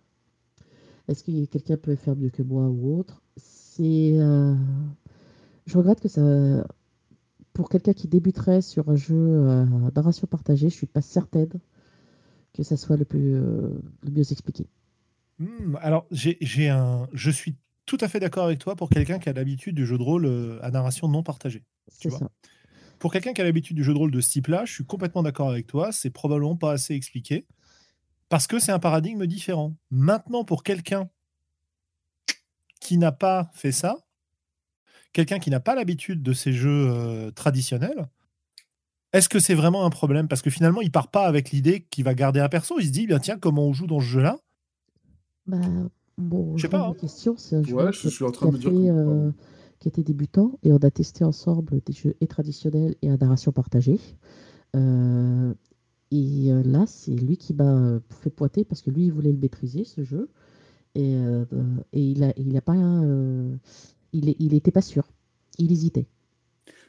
[1.08, 3.22] Est-ce que quelqu'un peut faire mieux que moi ou autre?
[3.36, 4.18] C'est.
[4.18, 4.54] euh,
[5.66, 6.22] Je regrette que ça.
[7.52, 9.64] Pour quelqu'un qui débuterait sur un jeu euh,
[9.94, 11.50] narration partagée, je suis pas certaine
[12.54, 13.70] que ça soit le plus euh,
[14.02, 14.66] le mieux expliqué.
[15.38, 17.08] Hmm, alors, j'ai un...
[17.12, 17.56] je suis
[17.86, 20.26] tout à fait d'accord avec toi pour quelqu'un qui a l'habitude du jeu de rôle
[20.26, 21.64] euh, à narration non partagée.
[21.88, 22.18] C'est vois?
[22.18, 22.30] ça.
[23.00, 25.22] Pour quelqu'un qui a l'habitude du jeu de rôle de ce type-là, je suis complètement
[25.22, 25.90] d'accord avec toi.
[25.90, 27.46] C'est probablement pas assez expliqué
[28.28, 29.74] parce que c'est un paradigme différent.
[29.90, 31.08] Maintenant, pour quelqu'un
[32.78, 33.96] qui n'a pas fait ça,
[35.14, 38.06] quelqu'un qui n'a pas l'habitude de ces jeux euh, traditionnels,
[39.14, 40.28] est-ce que c'est vraiment un problème?
[40.28, 42.78] Parce que finalement, il part pas avec l'idée qu'il va garder un perso.
[42.78, 44.36] Il se dit, bien tiens, comment on joue dans ce jeu-là?
[45.46, 45.56] Bah,
[46.18, 46.94] bon, Je sais pas, hein.
[47.00, 49.30] question, Ouais, je suis en train de me dire fait, que- euh,
[49.80, 53.52] qui était débutant et on a testé ensemble des jeux et traditionnels et à narration
[53.52, 53.98] partagée.
[54.76, 55.54] Euh,
[56.12, 59.32] et euh, là, c'est lui qui m'a euh, fait pointer parce que lui, il voulait
[59.32, 60.28] le maîtriser, ce jeu.
[60.94, 61.44] Et, euh,
[61.92, 63.56] et il a, il a pas, euh,
[64.12, 65.04] il, est- il était pas sûr.
[65.58, 66.06] Il hésitait.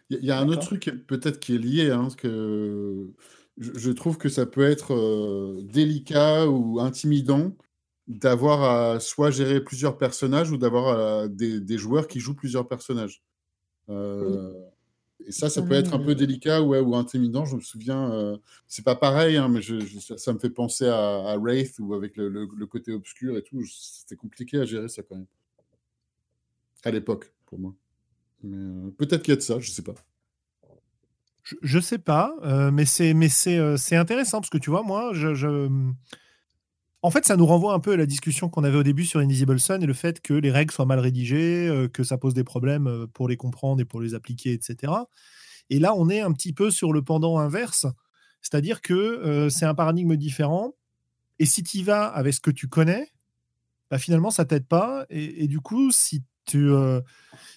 [0.09, 2.15] Il y, a- il y a un autre truc peut-être qui est lié, hein, parce
[2.15, 3.11] que
[3.57, 7.55] je, je trouve que ça peut être euh, délicat ou intimidant
[8.11, 8.63] d'avoir
[8.95, 13.21] à soit gérer plusieurs personnages ou d'avoir euh, des, des joueurs qui jouent plusieurs personnages.
[13.89, 14.53] Euh,
[15.25, 17.45] et ça, ça peut être un peu Euh, délicat ouais, ou intimidant.
[17.45, 20.49] Je me souviens, euh, c'est pas pareil, hein, mais je, je- ça, ça me fait
[20.49, 23.63] penser à, à Wraith ou avec le, le- le côté obscur et tout.
[23.65, 25.27] C'était compliqué à gérer ça quand même.
[26.83, 27.73] À l'époque, pour moi.
[28.45, 29.95] Euh, peut-être qu'il y a de ça, je sais pas.
[31.43, 34.69] Je, je sais pas, euh, mais c'est mais c'est euh, c'est intéressant parce que tu
[34.69, 35.69] vois, moi, je, je-
[37.01, 39.19] en fait, ça nous renvoie un peu à la discussion qu'on avait au début sur
[39.19, 42.33] Invisible Sun et le fait que les règles soient mal rédigées, euh, que ça pose
[42.33, 44.93] des problèmes euh, pour les comprendre et pour les appliquer, etc.
[45.69, 47.87] Et là, on est un petit peu sur le pendant inverse,
[48.41, 50.73] c'est-à-dire que euh, c'est un paradigme différent.
[51.39, 53.09] Et si tu y vas avec ce que tu connais,
[53.89, 55.05] bah, finalement, ça t'aide pas.
[55.09, 57.01] Et, et du coup, si tu, euh,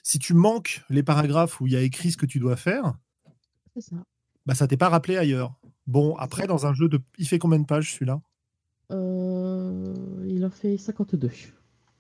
[0.03, 2.95] si tu manques les paragraphes où il y a écrit ce que tu dois faire,
[3.79, 3.97] ça.
[4.47, 5.55] bah, ça t'est pas rappelé ailleurs.
[5.87, 7.01] Bon, après, dans un jeu de.
[7.19, 8.21] Il fait combien de pages celui-là?
[8.93, 9.95] Euh,
[10.27, 11.31] il en fait 52.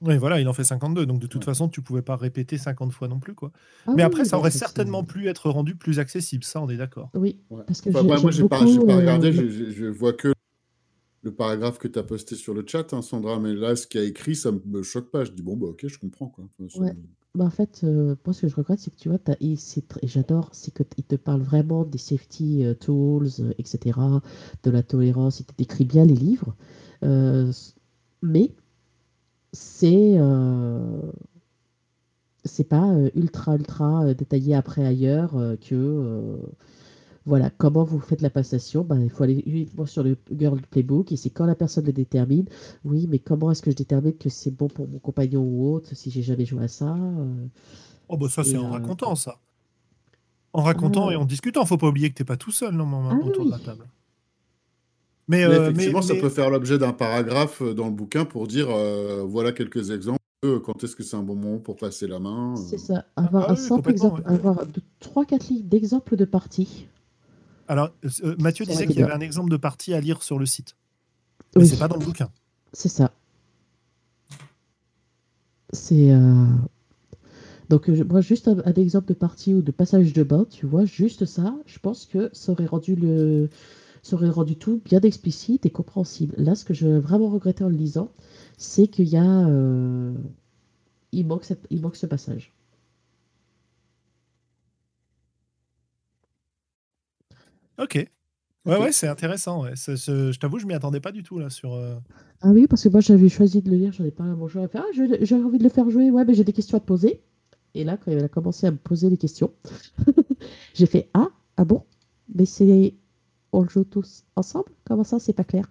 [0.01, 1.07] Oui, voilà, il en fait 52.
[1.07, 1.47] Donc, de toute Ouais.
[1.47, 3.35] façon, tu pouvais pas répéter 50 fois non plus.
[3.35, 3.53] quoi.
[3.87, 6.45] Ah Mais oui, après, oui, ça bah, aurait certainement pu être rendu plus accessible.
[6.45, 7.11] Ça, on est d'accord.
[7.15, 7.63] Oui, Ouais.
[7.67, 10.13] parce que Enfin, moi, moi, j'aime j'ai pas, pas euh, regardé, je, je- je vois
[10.13, 10.33] que
[11.23, 14.01] le paragraphe que tu as posté sur le chat, hein, Sandra, mais là, ce qu'il
[14.01, 15.25] y a écrit, ça me choque pas.
[15.25, 16.29] Je dis, bon, bah, ok, je comprends.
[16.29, 16.45] Quoi.
[16.59, 16.95] Enfin, ça Ouais.
[17.35, 19.57] Bah, en fait, euh, moi, ce que je regrette, c'est que tu vois, t'as- et,
[20.05, 24.23] j'adore, c'est qu'il te parle vraiment des safety euh, tools, euh, etc.,
[24.63, 26.55] de la tolérance, il te décrit bien les livres,
[27.03, 27.53] euh,
[28.23, 28.53] mais
[29.53, 31.13] c'est euh,
[32.45, 36.39] c'est pas ultra, ultra détaillé après ailleurs que,
[37.27, 41.11] voilà, comment vous faites la passation, bah, il faut aller uniquement sur le Girl Playbook,
[41.13, 42.47] et c'est quand la personne le détermine,
[42.85, 45.95] oui, mais comment est-ce que je détermine que c'est bon pour mon compagnon ou autre
[45.95, 47.47] si j'ai jamais joué à ça euh,
[48.09, 49.39] Oh, bah, ça, c'est en euh, racontant, ça.
[50.53, 51.13] En racontant Ah.
[51.15, 51.65] et en discutant.
[51.65, 53.87] Faut pas oublier que t'es pas tout seul, normalement, Ah oui, autour de la table.
[55.27, 58.27] Mais, Mais euh, mais- effectivement, ça mais- peut faire l'objet d'un paragraphe dans le bouquin
[58.27, 60.19] pour dire, euh, voilà quelques exemples,
[60.63, 62.55] quand est-ce que c'est un bon moment pour passer la main.
[62.57, 64.35] C'est ça, avoir ah un oui, simple exemple, ouais.
[64.35, 66.87] avoir de- trois, quatre lignes d'exemples de parties.
[67.69, 67.91] Alors,
[68.25, 70.39] euh, Mathieu Ça aurait disait qu'il y avait un exemple de partie à lire sur
[70.39, 70.77] le site.
[71.57, 72.29] Mais Oui, c'est pas dans le bouquin.
[72.73, 73.13] c'est ça.
[75.73, 76.47] C'est euh,
[77.69, 80.47] donc euh, je- moi juste un, un exemple de partie ou de passage de bain,
[80.51, 83.49] tu vois, juste ça, je pense que ça aurait rendu le
[84.03, 86.35] ça aurait rendu tout bien explicite et compréhensible.
[86.37, 88.11] Là, ce que je vraiment regrettais en le lisant,
[88.59, 90.13] c'est qu'il y a euh,
[91.13, 92.53] il manque cette, il manque ce passage.
[97.79, 98.07] Ok.
[98.67, 99.63] Ouais, ouais, c'est intéressant.
[99.63, 99.73] ouais.
[99.77, 101.75] Je t'avoue, je m'y attendais pas du tout là sur.
[101.75, 101.97] euh,
[102.41, 104.65] Ah oui, parce que moi j'avais choisi de le lire, j'en ai pas mon joueur
[104.65, 104.85] à faire.
[104.87, 107.21] Ah, j'ai envie de le faire jouer, ouais, mais j'ai des questions à te poser.
[107.75, 109.53] Et là, quand elle a commencé à me poser les questions,
[110.75, 111.83] j'ai fait Ah, ah bon?
[112.35, 112.95] Mais c'est.
[113.53, 114.71] On le joue tous ensemble?
[114.85, 115.71] Comment ça, c'est pas clair?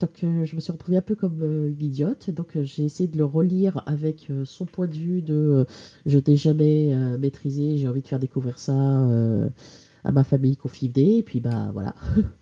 [0.00, 2.30] Donc, euh, je me suis retrouvée un peu comme euh, une idiote.
[2.30, 5.64] Donc, euh, j'ai essayé de le relire avec euh, son point de vue de euh,
[6.06, 8.72] je n'ai jamais euh, maîtrisé, j'ai envie de faire découvrir ça
[9.08, 9.48] euh,
[10.04, 11.18] à ma famille confinée.
[11.18, 11.94] Et puis, bah voilà.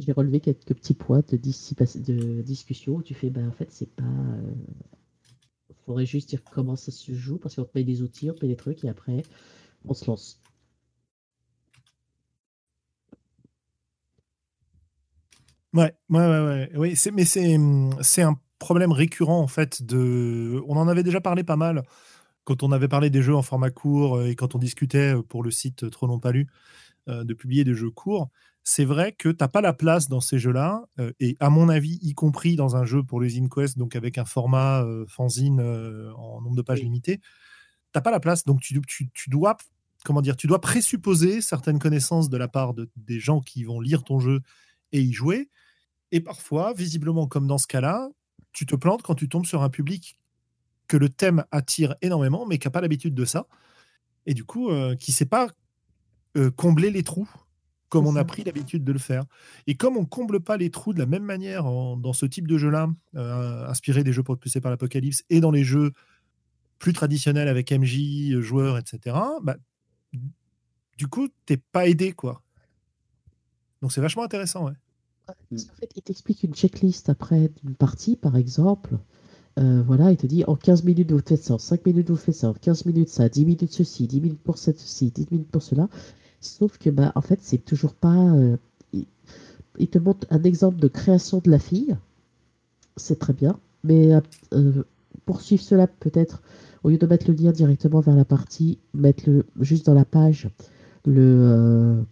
[0.00, 3.90] J'ai relevé quelques petits points de, de discussion où tu fais, bah en fait, c'est
[3.94, 4.02] pas.
[4.02, 4.52] euh,
[5.84, 8.44] faudrait juste dire comment ça se joue parce qu'on te met des outils, on te
[8.44, 9.22] met des trucs et après,
[9.86, 10.40] on se lance.
[15.72, 16.70] Ouais, ouais, ouais, ouais.
[16.76, 19.82] Oui, mais c'est, hum, c'est un problème récurrent en fait.
[19.82, 21.82] De, on en avait déjà parlé pas mal
[22.44, 25.22] quand on avait parlé des jeux en format court euh, et quand on discutait euh,
[25.22, 26.48] pour le site Trop long pas lu
[27.08, 28.30] euh, de publier des jeux courts.
[28.64, 31.98] C'est vrai que t'as pas la place dans ces jeux-là euh, et à mon avis,
[32.02, 36.12] y compris dans un jeu pour les InQuest, donc avec un format euh, fanzine euh,
[36.16, 36.84] en nombre de pages Oui.
[36.84, 37.20] limité,
[37.92, 38.44] t'as pas la place.
[38.44, 39.56] Donc tu, tu, tu dois
[40.04, 43.80] comment dire, tu dois présupposer certaines connaissances de la part de, des gens qui vont
[43.80, 44.40] lire ton jeu
[44.92, 45.50] et y jouer.
[46.12, 48.08] Et parfois, visiblement, comme dans ce cas-là,
[48.52, 50.18] tu te plantes quand tu tombes sur un public
[50.88, 53.46] que le thème attire énormément, mais qui n'a pas l'habitude de ça.
[54.26, 55.48] Et du coup, euh, qui ne sait pas
[56.36, 57.28] euh, combler les trous
[57.88, 59.24] comme on a pris l'habitude de le faire.
[59.66, 62.46] Et comme on comble pas les trous de la même manière en- dans ce type
[62.46, 65.92] de jeu-là, euh, inspiré des jeux propulsés par l'Apocalypse, et dans les jeux
[66.78, 69.56] plus traditionnels avec MJ, joueurs, etc., bah,
[70.96, 72.42] du coup, t'es pas aidé, quoi.
[73.82, 74.72] Donc c'est vachement intéressant, ouais.
[75.26, 78.98] Qu'en fait, il t'explique une checklist après d'une partie, par exemple.
[79.58, 82.16] Euh, voilà, il te dit en 15 minutes vous faites ça, en 5 minutes vous
[82.16, 85.50] faites ça, en 15 minutes ça, 10 minutes ceci, 10 minutes pour ceci, 10 minutes
[85.50, 85.88] pour cela.
[86.40, 88.16] Sauf que, bah, en fait, c'est toujours pas.
[88.16, 88.56] euh,
[89.78, 91.96] il, te montre un exemple de création de la fille,
[92.96, 94.20] c'est très bien, mais euh,
[94.52, 94.82] euh,
[95.26, 96.42] pour suivre cela, peut-être,
[96.82, 100.04] au lieu de mettre le lien directement vers la partie, mettre le, juste dans la
[100.04, 100.48] page
[101.06, 102.04] le.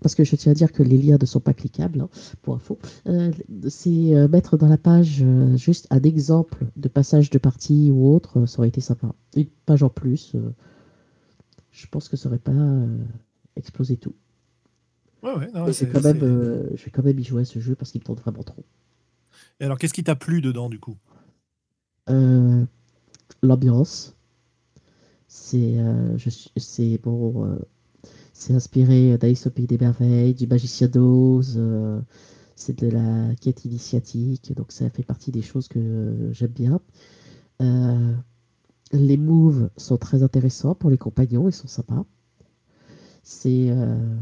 [0.00, 2.08] Parce que je tiens à dire que les liens ne sont pas cliquables, hein,
[2.42, 2.78] pour info.
[3.06, 3.30] Euh,
[3.68, 8.12] c'est euh, mettre dans la page euh, juste un exemple de passage de partie ou
[8.14, 9.12] autre, ça aurait été sympa.
[9.36, 10.34] Une page en plus,
[11.72, 12.52] je pense que ça aurait pas
[13.56, 14.14] explosé tout.
[15.22, 16.20] Ouais, ouais, non, c'est- je, vais quand même,
[16.74, 18.64] je vais quand même y jouer à ce jeu parce qu'il me tente vraiment trop.
[19.60, 20.96] Et alors, qu'est-ce qui t'a plu dedans, du coup?
[23.42, 24.16] L'ambiance,
[25.28, 25.76] c'est
[26.56, 27.58] c'est bon,
[28.40, 32.00] c'est inspiré d'Alice au pays des merveilles, du Magicien d'Oz, euh,
[32.56, 36.80] c'est de la quête initiatique, donc ça fait partie des choses que j'aime bien.
[37.60, 38.14] Euh,
[38.92, 42.06] les moves sont très intéressants pour les compagnons, ils sont sympas.
[43.46, 44.16] Euh,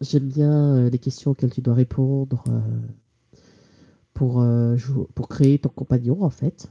[0.00, 2.60] j'aime bien euh, les questions auxquelles tu dois répondre euh,
[4.14, 4.76] pour, euh,
[5.16, 6.70] pour créer ton compagnon en fait.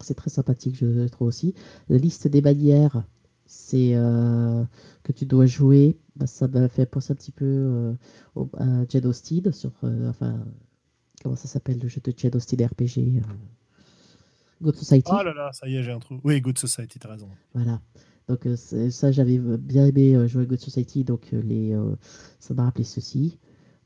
[0.00, 1.54] C'est très sympathique, je trouve aussi.
[1.88, 3.04] La liste des manières,
[3.54, 4.64] c'est euh,
[5.02, 5.98] que tu dois jouer.
[6.16, 7.92] Bah, ça m'a fait penser un petit peu euh,
[8.34, 10.42] au, à Jed Austen sur, euh, enfin,
[11.22, 13.20] comment ça s'appelle le jeu de Jed Austen RPG,
[14.62, 15.10] God Society.
[15.12, 16.18] Ah là là, ça y est, j'ai un trou.
[16.24, 17.28] Oui, Good Society, t'as raison.
[17.52, 17.80] Voilà.
[18.28, 21.76] Donc ça, j'avais bien aimé jouer à God Society, donc les,
[22.38, 23.38] ça m'a rappelé ceci.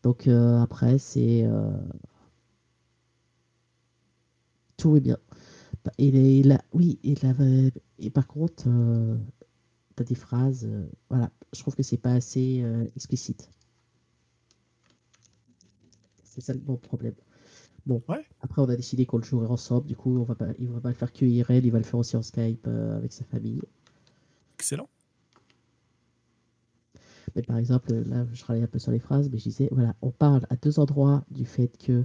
[0.03, 1.45] Donc après, c'est
[4.77, 5.17] tout est bien.
[5.85, 7.33] Bah, Et, la- oui, et, la,
[7.99, 9.17] et par contre, euh,
[9.97, 13.51] t'as des phrases, euh, voilà, je trouve que c'est pas assez euh, explicite.
[16.25, 17.15] C'est ça le bon problème.
[17.87, 18.25] Bon, Ouais.
[18.43, 20.81] après on a décidé qu'on le jouerait ensemble, du coup on va pas, il va
[20.81, 23.25] pas le faire que IRL, il va le faire aussi en Skype euh, avec sa
[23.25, 23.61] famille.
[24.59, 24.89] Excellent.
[27.35, 29.95] Mais par exemple, là, je travaillais un peu sur les phrases, mais je disais, voilà,
[30.03, 32.05] on parle à deux endroits du fait que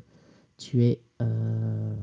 [0.57, 1.01] tu es.
[1.21, 1.95] euh,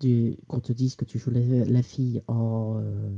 [0.00, 3.10] qu'on te dise que tu joues la, la fille en, euh,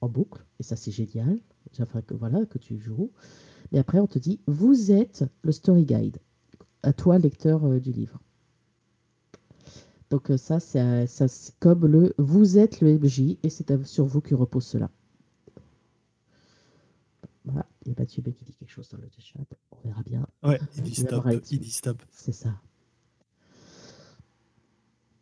[0.00, 1.38] en boucle, et ça c'est génial.
[1.80, 3.10] Enfin, que, voilà, que tu joues.
[3.72, 6.18] Mais après, on te dit, vous êtes le story guide.
[6.82, 8.20] À toi, lecteur euh, du livre.
[10.10, 14.04] Donc, euh, ça, c'est ça, c'est comme le vous êtes le MJ, et c'est sur
[14.04, 14.90] vous que repose cela.
[17.44, 19.38] Voilà, il y a Mathieu qui dit quelque chose dans le chat,
[19.70, 20.26] on verra bien.
[20.42, 21.26] Ouais, il dit stop.
[21.50, 22.02] Il dit stop.
[22.10, 22.54] C'est ça.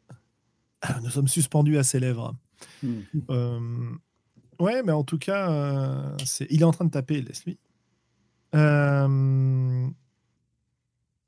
[0.08, 0.14] Ah,
[1.02, 2.34] Nous sommes suspendus à ses lèvres.
[2.82, 3.00] Hmm.
[3.30, 3.90] Euh,
[4.60, 6.16] Ouais, mais en tout cas, euh,
[6.50, 7.58] il est en train de taper, laisse-lui.
[8.54, 9.88] Euh,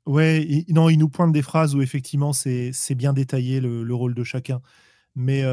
[0.05, 3.95] Ouais, il- non, il nous pointe des phrases où effectivement c'est, bien détaillé le, le
[3.95, 4.61] rôle de chacun.
[5.15, 5.43] Mais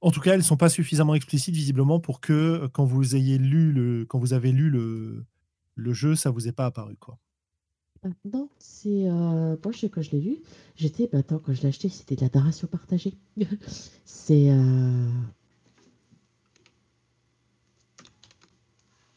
[0.00, 3.38] en tout cas, elles ne sont pas suffisamment explicites visiblement pour que quand vous ayez
[3.38, 5.24] lu le, quand vous avez lu le,
[5.76, 7.18] le jeu, ça vous est pas apparu quoi.
[8.24, 9.08] Non, c'est.
[9.08, 10.36] euh, moi, je, quand je l'ai lu,
[10.76, 11.08] j'étais.
[11.12, 13.14] bah, attends, quand je l'ai acheté, c'était de la narration partagée.
[14.04, 14.50] c'est.
[14.50, 15.08] euh,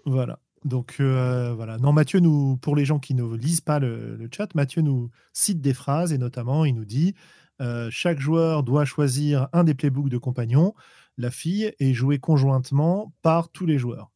[0.05, 0.39] Voilà.
[0.63, 1.77] Donc euh, voilà.
[1.77, 5.11] Non, Mathieu nous, pour les gens qui ne lisent pas le, le chat, Mathieu nous
[5.33, 7.13] cite des phrases et notamment il nous dit
[7.61, 10.73] euh, chaque joueur doit choisir un des playbooks de compagnon,
[11.17, 14.11] la fille, et jouer conjointement par tous les joueurs.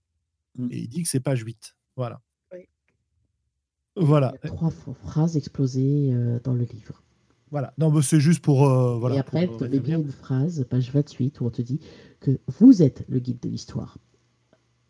[0.58, 0.68] Mm.
[0.72, 1.76] Et il dit que c'est page 8.
[1.96, 2.22] Voilà.
[3.96, 4.34] Voilà.
[4.44, 7.02] Il y a trois ph- phrases explosées euh, dans le livre.
[7.52, 7.74] Voilà.
[7.78, 8.68] Non, mais c'est juste pour.
[8.70, 11.80] euh, voilà, et après, tu mets bien une phrase, page 28, où on te dit
[12.20, 13.98] que vous êtes le guide de l'histoire.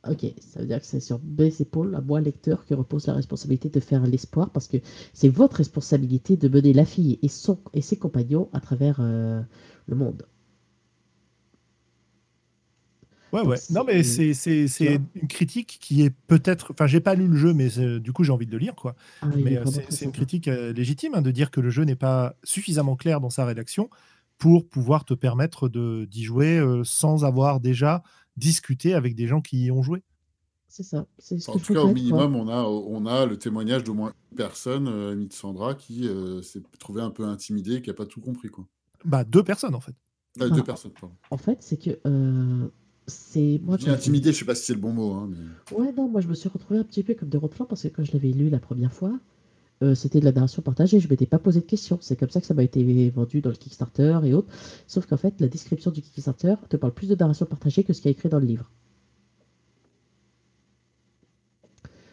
[0.09, 3.13] Ok, ça veut dire que c'est sur mes épaules, à moi, lecteur, que repose la
[3.13, 4.77] responsabilité de faire l'espoir, parce que
[5.13, 9.41] c'est votre responsabilité de mener la fille et, son, et ses compagnons à travers euh,
[9.87, 10.23] le monde.
[13.31, 13.57] Ouais, ouais.
[13.69, 14.33] Non, mais c'est-
[15.15, 16.71] une critique qui est peut-être.
[16.71, 17.69] Enfin, j'ai pas lu le jeu, mais
[17.99, 18.95] du coup, j'ai envie de le lire, quoi.
[19.21, 21.95] Ah, Mais euh, c'est une critique euh, légitime hein, de dire que le jeu n'est
[21.95, 23.89] pas suffisamment clair dans sa rédaction
[24.37, 28.03] pour pouvoir te permettre de- d'y jouer euh, sans avoir déjà
[28.37, 30.01] discuté avec des gens qui y ont joué.
[30.71, 31.05] C'est ça.
[31.17, 31.93] C'est ce En que tout cas, au quoi.
[31.93, 35.73] minimum, on a, on a le témoignage d'au moins une personne, euh, amie de Sandra,
[35.75, 38.49] qui euh, s'est trouvée un peu intimidée, qui n'a pas tout compris.
[38.49, 38.65] Quoi.
[39.03, 39.95] Bah, deux personnes, en fait.
[40.39, 40.55] Euh, Ah.
[40.55, 41.15] Deux personnes, pardon.
[41.31, 42.67] En fait, c'est que euh,
[43.09, 45.13] c'est moi Je intimidée, je sais pas si c'est le bon mot.
[45.13, 45.77] Hein, mais...
[45.77, 47.87] Ouais, non, moi je me suis retrouvée un petit peu comme de reflant parce que
[47.89, 49.19] quand je l'avais lu la première fois,
[49.81, 51.97] euh, c'était de la narration partagée, je m'étais pas posé de questions.
[52.01, 54.51] C'est comme ça que ça m'a été vendu dans le Kickstarter et autres.
[54.87, 58.01] Sauf qu'en fait, la description du Kickstarter te parle plus de narration partagée que ce
[58.01, 58.69] qui est écrit dans le livre.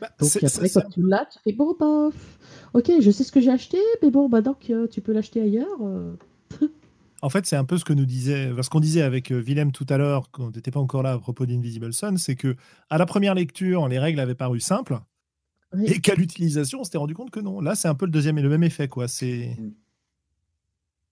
[0.00, 2.10] Bah, Donc après, quand tu l'as, tu fais bon, bah,
[2.74, 5.40] ok, je sais ce que j'ai acheté, mais bon, bah donc euh, tu peux l'acheter
[5.40, 5.78] ailleurs.
[5.82, 6.12] euh.
[7.22, 9.72] En fait, c'est un peu ce que nous disait, ce qu'on disait avec euh, Willem
[9.72, 12.56] tout à l'heure, quand on n'était pas encore là à propos d'Invisible Sun, c'est que
[12.90, 14.98] à la première lecture, les règles avaient paru simples,
[15.84, 17.60] et qu'à l'utilisation, on s'était rendu compte que non.
[17.60, 19.08] Là, c'est un peu le deuxième et le même effet, quoi.
[19.08, 19.72] C'est Mm.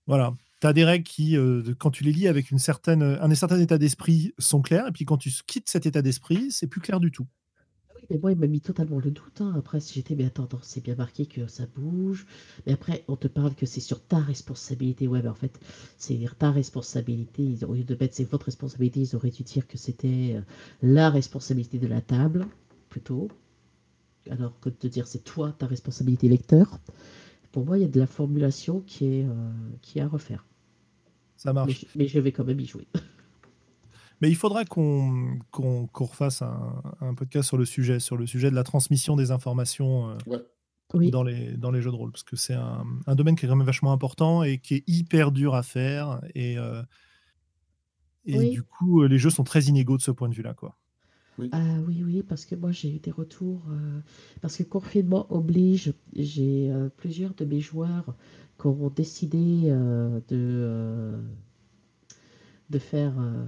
[0.07, 3.35] voilà, tu as des règles qui, euh, quand tu les lis avec une certaine, un
[3.35, 6.81] certain état d'esprit, sont claires, et puis quand tu quittes cet état d'esprit, c'est plus
[6.81, 7.27] clair du tout.
[8.11, 9.41] Mais moi, il m'a mis totalement le doute.
[9.41, 9.53] hein.
[9.57, 12.27] Après, si j'étais, mais attends, attends, c'est bien marqué que ça bouge.
[12.67, 15.07] Mais après, on te parle que c'est sur ta responsabilité.
[15.09, 15.59] Ouais, mais en fait,
[15.99, 17.43] c'est ta responsabilité.
[17.43, 20.43] Ils- Au lieu de mettre c'est votre responsabilité, ils auraient dû dire que c'était euh,
[20.83, 22.47] la responsabilité de la table,
[22.91, 23.29] plutôt.
[24.31, 26.79] Alors que de te dire c'est toi, ta responsabilité lecteur.
[27.53, 29.33] Pour moi, il y a de la formulation qui est, euh,
[29.83, 30.47] qui est à refaire.
[31.37, 31.75] Ça Mais, marche.
[31.75, 32.87] je- mais je vais quand même y jouer.
[34.25, 38.27] Mais il faudra qu'on qu'on qu'on refasse un, un podcast sur le sujet, sur le
[38.27, 40.43] sujet de la transmission des informations euh, Ouais.
[40.95, 43.45] Oui, dans, les, dans les jeux de rôle, parce que c'est un, un domaine qui
[43.45, 46.23] est quand même vachement important et qui est hyper dur à faire.
[46.35, 46.83] Et, euh,
[48.25, 48.51] et Oui.
[48.51, 50.55] du coup, euh, les jeux sont très inégaux de ce point de vue-là.
[50.55, 50.79] quoi.
[51.53, 54.01] Ah oui, oui, parce que moi j'ai eu des retours, euh,
[54.41, 58.15] parce que confinement oblige, j'ai euh, plusieurs de mes joueurs
[58.61, 61.21] qui ont décidé euh, de, euh,
[62.71, 63.45] de faire euh,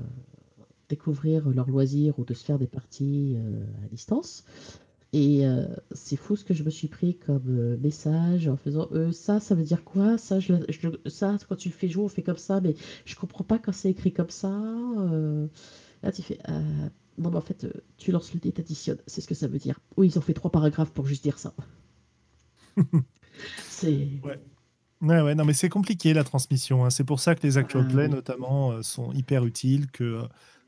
[0.88, 4.44] découvrir leurs loisirs ou de se faire des parties euh, à distance.
[5.12, 8.88] Et euh, c'est fou ce que je me suis pris comme euh, message en faisant
[8.92, 10.18] euh, ça, ça veut dire quoi?
[10.18, 10.52] Ça, je,
[11.06, 13.72] ça, quand tu le fais jouer, on fait comme ça, mais je comprends pas quand
[13.72, 14.50] c'est écrit comme ça.
[16.02, 16.38] Là, tu fais
[17.18, 19.80] non, mais en fait, tu lances le dé, t'additionnes, c'est ce que ça veut dire.
[19.96, 21.54] Oui, ils ont fait trois paragraphes pour juste dire ça.
[23.68, 24.08] c'est.
[24.24, 24.38] Ouais.
[25.02, 26.84] Ouais, ouais, non, mais c'est compliqué la transmission.
[26.84, 26.90] hein.
[26.90, 28.10] C'est pour ça que les actual Ah, play, oui.
[28.10, 30.22] notamment, sont hyper utiles, que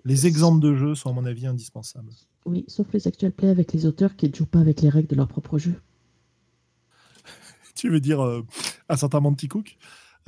[0.09, 2.11] les exemples de jeux sont, à mon avis, indispensables.
[2.47, 5.09] Oui, sauf les actual play avec les auteurs qui ne jouent pas avec les règles
[5.09, 5.75] de leur propre jeu.
[7.75, 8.43] Tu veux dire euh,
[8.89, 9.77] à certains Monty Cook?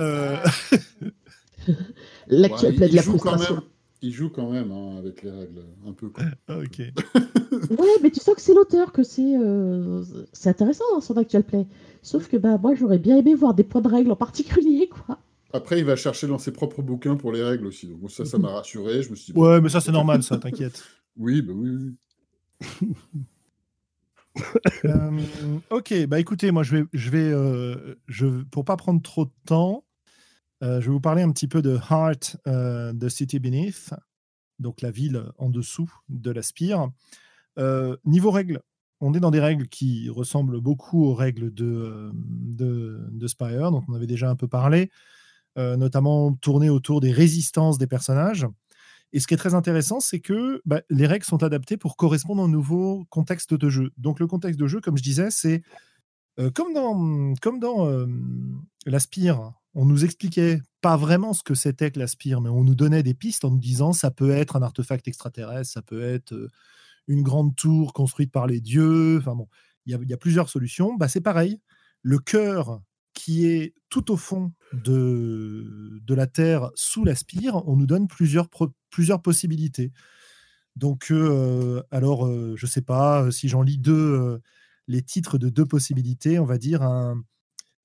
[0.01, 0.36] Euh,
[2.28, 3.55] L'actual Ouais, play il, de la joue quand frustration.
[3.57, 3.65] même,
[4.02, 6.12] il joue quand même hein, avec les règles, un peu.
[6.48, 6.82] Ah, ok.
[7.78, 11.43] Ouais, mais tu sens que c'est l'auteur, que c'est euh, c'est intéressant dans son actual
[11.44, 11.66] play.
[12.02, 15.19] Sauf que bah moi j'aurais bien aimé voir des points de règles en particulier, quoi.
[15.52, 17.89] Après, il va chercher dans ses propres bouquins pour les règles aussi.
[17.89, 19.02] Donc ça, ça m'a rassuré.
[19.02, 20.82] Je me suis dit, Ouais, mais ça, c'est normal, ça, t'inquiète.
[21.16, 21.97] oui, bah oui, oui.
[24.85, 25.10] Euh,
[25.70, 29.32] ok, bah écoutez, moi je vais, je vais, euh, je, pour pas prendre trop de
[29.44, 29.85] temps,
[30.62, 33.93] euh, je vais vous parler un petit peu de Heart, The City Beneath,
[34.60, 36.90] donc la ville en dessous de la spire.
[38.05, 38.60] Niveau règles,
[39.01, 43.82] on est dans des règles qui ressemblent beaucoup aux règles de, de, de Spire, dont
[43.89, 44.90] on avait déjà un peu parlé,
[45.56, 48.47] notamment tournées autour des résistances des personnages.
[49.12, 52.43] Et ce qui est très intéressant, c'est que bah, les règles sont adaptées pour correspondre
[52.43, 53.90] au nouveau contexte de jeu.
[53.98, 55.62] Donc le contexte de jeu, comme je disais, c'est
[56.39, 58.06] euh, comme dans, comme dans euh,
[58.86, 63.02] l'Aspire, on nous expliquait pas vraiment ce que c'était que l'Aspire, mais on nous donnait
[63.02, 66.48] des pistes en nous disant ça peut être un artefact extraterrestre, ça peut être euh,
[67.09, 69.18] une grande tour construite par les dieux.
[69.18, 69.48] Enfin bon,
[69.86, 70.94] il y, y a plusieurs solutions.
[70.94, 71.60] Bah, c'est pareil.
[72.02, 72.81] Le cœur
[73.21, 78.49] qui est tout au fond de, la Terre sous la spire, on nous donne plusieurs,
[79.23, 79.93] possibilités.
[80.75, 81.13] Donc,
[81.91, 84.41] alors, je sais pas, si j'en lis deux,
[84.89, 87.23] les titres de deux possibilités, on va dire un,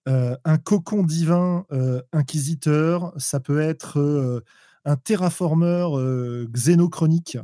[0.05, 1.65] un cocon divin
[2.13, 4.41] inquisiteur, ça peut être
[4.85, 5.99] un terraformeur
[6.49, 7.37] xénochronique.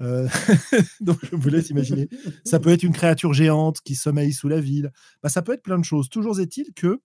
[1.00, 2.08] donc je vous laisse imaginer.
[2.44, 4.92] Ça peut être une créature géante qui sommeille sous la ville.
[5.22, 6.08] Bah, ça peut être plein de choses.
[6.08, 7.00] Toujours est-il que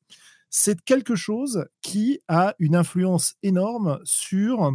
[0.49, 4.72] c'est quelque chose qui a une influence énorme sur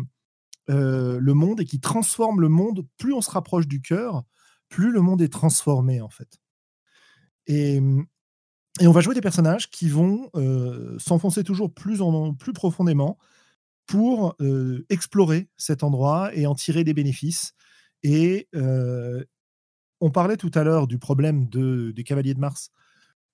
[0.68, 2.86] le monde et qui transforme le monde.
[2.97, 4.22] Plus on se rapproche du cœur,
[4.68, 6.38] plus le monde est transformé en fait.
[7.47, 7.80] Et,
[8.80, 10.30] on va jouer des personnages qui vont
[10.98, 13.18] s'enfoncer toujours plus, en, plus profondément
[13.86, 14.36] pour
[14.88, 17.55] explorer cet endroit et en tirer des bénéfices.
[18.02, 18.48] Et
[20.01, 22.70] on parlait tout à l'heure du problème de, des Cavaliers de Mars,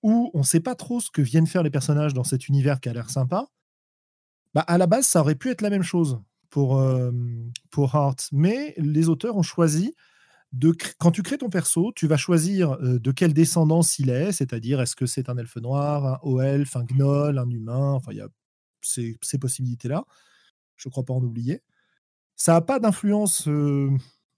[0.03, 2.79] où on ne sait pas trop ce que viennent faire les personnages dans cet univers
[2.79, 3.47] qui a l'air sympa.
[4.53, 6.19] Bah, à la base, ça aurait pu être la même chose
[6.49, 6.81] pour,
[7.71, 9.93] pour Heart, mais les auteurs ont choisi
[10.53, 14.81] de quand tu crées ton perso, tu vas choisir de quelle descendance il est, c'est-à-dire
[14.81, 18.17] est-ce que c'est un elfe noir, un haut elfe, un gnoll, un humain, enfin il
[18.17, 18.29] y a
[18.81, 20.05] ces, ces possibilités-là.
[20.77, 21.61] Je ne crois pas en oublier.
[22.35, 23.49] Ça n'a pas d'influence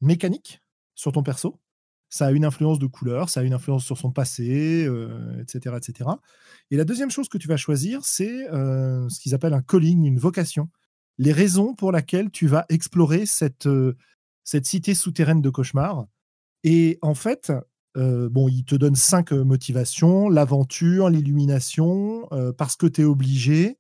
[0.02, 0.62] mécanique
[0.96, 1.60] sur ton perso.
[2.10, 4.90] Ça a une influence de couleur, ça a une influence sur son passé,
[5.40, 6.10] etc., etc.
[6.72, 10.18] Et la deuxième chose que tu vas choisir, c'est ce qu'ils appellent un calling, une
[10.18, 10.70] vocation.
[11.20, 13.70] Les raisons pour lesquelles tu vas explorer cette,
[14.44, 16.08] cette cité souterraine de cauchemar.
[16.64, 17.54] Et en fait,
[17.96, 22.28] bon, il te donne cinq motivations l'aventure, l'illumination,
[22.58, 23.79] parce que tu es obligé,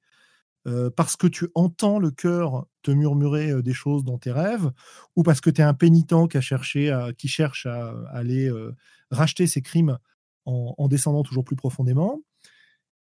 [0.96, 4.72] parce que tu entends le cœur te murmurer des choses dans tes rêves,
[5.16, 8.52] ou parce que tu es un pénitent qui, cherche à, aller
[9.12, 9.98] racheter ses crimes
[10.46, 12.22] en, descendant toujours plus profondément.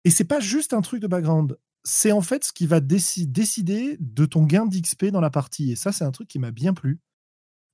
[0.03, 3.97] Et c'est pas juste un truc de background, c'est en fait ce qui va décider
[3.99, 5.71] de ton gain d'XP dans la partie.
[5.71, 6.99] Et ça, c'est un truc qui m'a bien plu.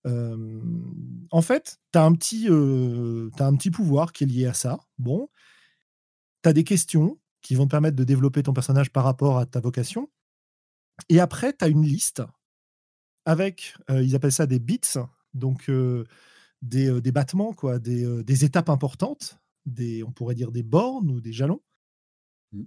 [0.05, 4.79] en fait, tu as, as un petit pouvoir qui est lié à ça.
[4.97, 5.29] Bon,
[6.43, 9.45] tu as des questions qui vont te permettre de développer ton personnage par rapport à
[9.45, 10.09] ta vocation.
[11.09, 12.21] Et après, tu as une liste
[13.25, 14.81] avec, euh, ils appellent ça des bits,
[15.33, 16.05] donc euh,
[16.61, 21.11] des, euh, des, battements, quoi, des, des, étapes importantes, des, on pourrait dire des bornes
[21.11, 21.61] ou des jalons.
[22.51, 22.63] Mmh.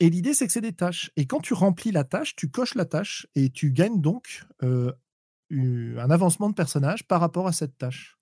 [0.00, 1.10] Et l'idée, c'est que c'est des tâches.
[1.16, 6.10] Et quand tu remplis la tâche, tu coches la tâche et tu gagnes donc un
[6.10, 8.18] avancement de personnage par rapport à cette tâche.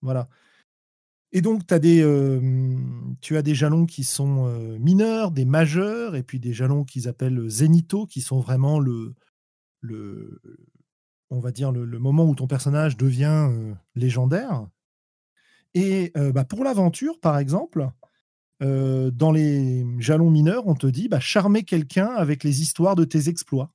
[0.00, 0.28] Voilà.
[1.32, 2.00] Et donc, as des,
[3.20, 4.46] tu as des jalons qui sont
[4.78, 9.14] mineurs, des majeurs, et puis des jalons qu'ils appellent zénithaux, qui sont vraiment le,
[9.80, 10.40] le
[11.30, 13.50] on va dire, le, moment où ton personnage devient
[13.94, 14.66] légendaire.
[15.74, 17.88] Et bah, pour l'aventure, par exemple,
[18.60, 23.28] dans les jalons mineurs, on te dit bah, charmer quelqu'un avec les histoires de tes
[23.28, 23.70] exploits.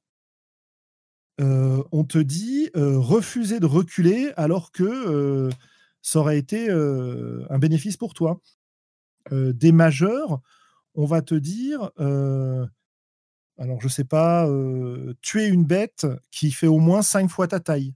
[1.39, 5.49] on te dit refuser de reculer alors que
[6.03, 8.39] ça aurait été un bénéfice pour toi.
[9.31, 10.41] des majeurs,
[10.93, 11.89] on va te dire,
[13.57, 14.47] alors je sais pas,
[15.21, 17.95] tuer une bête qui fait au moins cinq fois ta taille.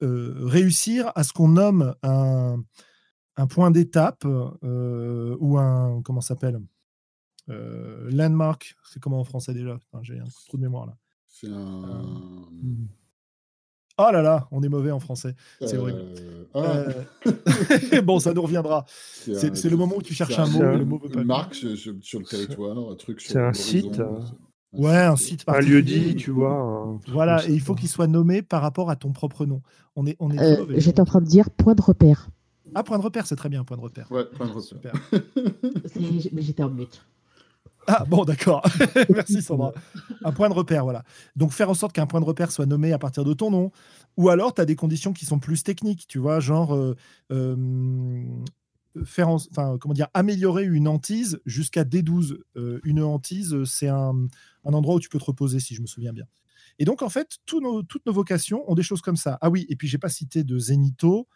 [0.00, 2.62] réussir à ce qu'on nomme un,
[3.48, 6.60] point d'étape ou un comment s'appelle?
[7.48, 9.78] Landmark c'est comment en français déjà?
[10.02, 10.96] J'ai un trou de mémoire là
[11.28, 12.88] c'est un mmh.
[13.98, 15.34] Oh là là, on est mauvais en français.
[15.60, 16.00] C'est horrible.
[16.00, 17.28] Euh, ah.
[17.96, 18.84] euh, bon, ça nous reviendra.
[18.88, 22.76] C'est le moment où tu cherches un, mot le mot Une marque sur, le territoire,
[22.76, 24.00] un truc C'est un site.
[24.00, 24.20] Euh,
[24.74, 25.44] ouais, un site.
[25.46, 26.98] Un lieu dit, tu vois.
[27.08, 29.62] Voilà, et il faut qu'il soit nommé par rapport à ton propre nom.
[29.94, 32.28] On est, on est J'étais en train de dire point de repère.
[32.74, 34.10] Ah, point de repère, c'est très bien, point de repère.
[34.12, 34.92] Ouais, point de repère.
[36.32, 37.06] Mais j'étais en mute.
[37.86, 38.62] Ah bon, d'accord.
[39.14, 39.72] Merci Sandra.
[40.24, 41.04] Un point de repère, voilà.
[41.36, 43.70] Donc faire en sorte qu'un point de repère soit nommé à partir de ton nom.
[44.16, 46.96] Ou alors, tu as des conditions qui sont plus techniques, tu vois, genre euh,
[47.32, 48.24] euh,
[49.04, 52.38] faire, enfin, comment dire, améliorer une hantise jusqu'à D12.
[52.56, 54.28] Euh, une hantise, c'est un,
[54.64, 56.24] endroit où tu peux te reposer, si je me souviens bien.
[56.78, 59.38] Et donc, en fait, nos, toutes nos vocations ont des choses comme ça.
[59.40, 61.28] Ah oui, et puis j'ai pas cité de Zénito.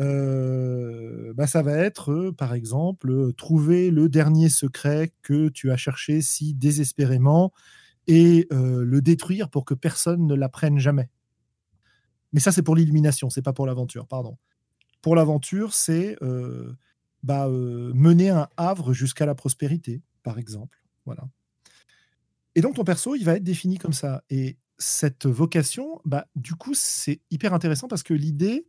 [0.00, 5.70] Euh, bah, ça va être, euh, par exemple, euh, trouver le dernier secret que tu
[5.70, 7.52] as cherché si désespérément
[8.08, 11.10] et le détruire pour que personne ne l'apprenne jamais.
[12.32, 14.38] Mais ça, c'est pour l'illumination, c'est pas pour l'aventure, pardon.
[15.02, 16.16] Pour l'aventure, c'est
[17.24, 20.80] bah, mener un havre jusqu'à la prospérité, par exemple.
[21.04, 21.24] Voilà.
[22.54, 24.22] Et donc, ton perso, il va être défini comme ça.
[24.30, 28.68] Et cette vocation, bah, du coup, c'est hyper intéressant parce que l'idée,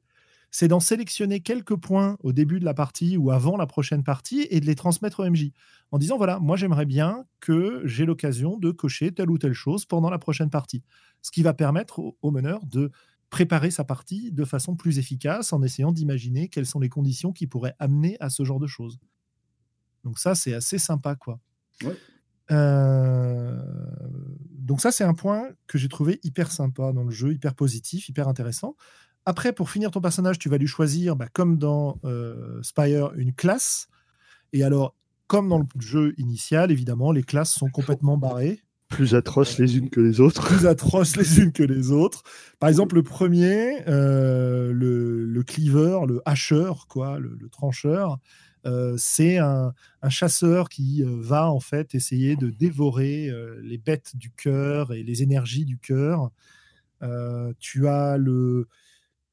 [0.52, 4.48] c'est d'en sélectionner quelques points au début de la partie ou avant la prochaine partie
[4.50, 5.52] et de les transmettre au MJ
[5.92, 9.86] en disant voilà, moi j'aimerais bien que j'ai l'occasion de cocher telle ou telle chose
[9.86, 10.84] pendant la prochaine partie.
[11.22, 12.92] Ce qui va permettre au, meneur de
[13.30, 17.48] préparer sa partie de façon plus efficace en essayant d'imaginer quelles sont les conditions qui
[17.48, 19.00] pourraient amener à ce genre de choses.
[20.04, 21.40] Donc ça, c'est assez sympa, quoi.
[22.52, 23.62] Euh,
[24.50, 28.08] donc ça, c'est un point que j'ai trouvé hyper sympa dans le jeu, hyper positif,
[28.08, 28.76] hyper intéressant.
[29.30, 33.34] Après, pour finir ton personnage, tu vas lui choisir, bah, comme dans euh, Spire, une
[33.34, 33.90] classe.
[34.54, 34.96] Et alors,
[35.28, 38.62] comme dans le jeu initial, évidemment, les classes sont complètement barrées.
[38.88, 40.48] Plus atroces les unes que les autres.
[40.48, 42.24] Plus atroces les unes que les autres.
[42.62, 48.20] Par exemple, le premier, euh, le, cleaver, le hacheur, quoi, le, trancheur,
[48.66, 49.74] euh, c'est un,
[50.08, 53.30] chasseur qui va en fait essayer de dévorer
[53.62, 56.32] les bêtes du cœur et les énergies du cœur.
[57.60, 58.70] tu as le,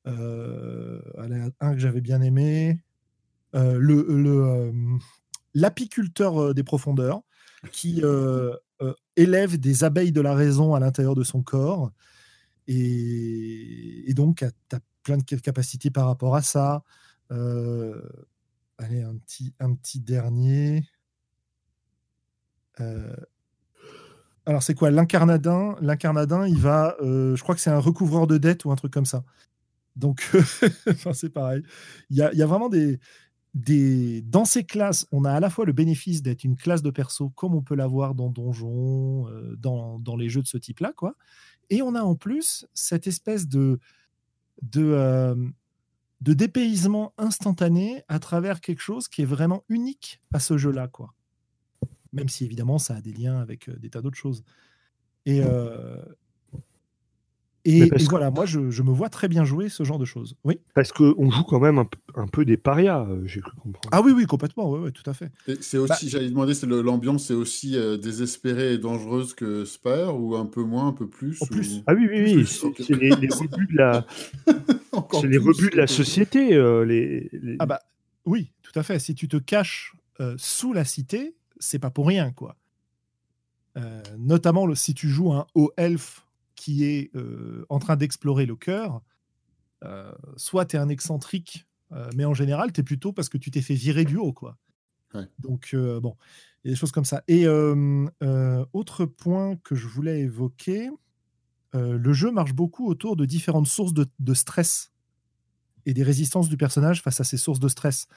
[0.06, 2.78] un que j'avais bien aimé.
[3.54, 4.72] Euh, le, euh,
[5.54, 7.22] l'apiculteur des profondeurs
[7.70, 8.02] qui
[9.16, 11.92] élève des abeilles de la raison à l'intérieur de son corps.
[12.66, 16.82] Et, donc, tu as plein de capacités par rapport à ça.
[17.30, 20.84] allez, un petit, un petit dernier.
[24.44, 24.90] alors, c'est quoi?
[24.90, 26.96] L'incarnadin, l'incarnadin, il va.
[27.00, 29.24] je crois que c'est un recouvreur de dettes ou un truc comme ça.
[29.96, 30.28] Donc,
[31.12, 31.62] c'est pareil.
[32.10, 32.98] Il y a, vraiment des.
[34.22, 37.30] Dans ces classes, on a à la fois le bénéfice d'être une classe de perso
[37.30, 41.14] comme on peut l'avoir dans Donjon, euh, dans, dans, les jeux de ce type-là, quoi.
[41.70, 43.78] Et on a en plus cette espèce de.
[44.62, 45.34] de euh,
[46.20, 51.12] de dépaysement instantané à travers quelque chose qui est vraiment unique à ce jeu-là, quoi.
[52.14, 54.42] Même si évidemment ça a des liens avec euh, des tas d'autres choses.
[55.26, 55.42] Et,
[57.66, 60.36] et, voilà, moi, je, me vois très bien jouer ce genre de choses.
[60.44, 60.60] Oui.
[60.74, 61.82] Parce qu'on joue quand même
[62.14, 63.88] un, peu des parias, euh, j'ai cru comprendre.
[63.90, 65.30] Ah oui, oui, complètement, oui, tout à fait.
[65.60, 70.14] C'est aussi, bah j'allais demander, c'est l'ambiance, c'est aussi euh, désespérée et dangereuse que Spire,
[70.14, 71.82] ou un peu moins, un peu plus plus.
[71.86, 74.06] Ah oui, oui, oui, c'est les, rebuts de la,
[75.12, 76.54] c'est les rebuts de la société.
[76.54, 77.30] Euh, les,
[77.60, 77.80] Ah bah
[78.26, 78.98] oui, tout à fait.
[78.98, 79.94] Si tu te caches
[80.36, 82.56] sous la cité, c'est pas pour rien, quoi.
[84.18, 86.23] notamment le, si tu joues un haut elfe
[86.54, 89.02] qui est euh, en train d'explorer le cœur,
[89.82, 93.38] euh, soit tu es un excentrique, euh, mais en général, tu es plutôt parce que
[93.38, 94.32] tu t'es fait virer du haut.
[94.32, 94.56] Quoi.
[95.38, 96.16] Donc, bon,
[96.64, 97.22] il y a des choses comme ça.
[97.28, 100.90] Et autre point que je voulais évoquer,
[101.72, 104.92] le jeu marche beaucoup autour de différentes sources de, de, stress
[105.86, 108.08] et des résistances du personnage face à ces sources de stress.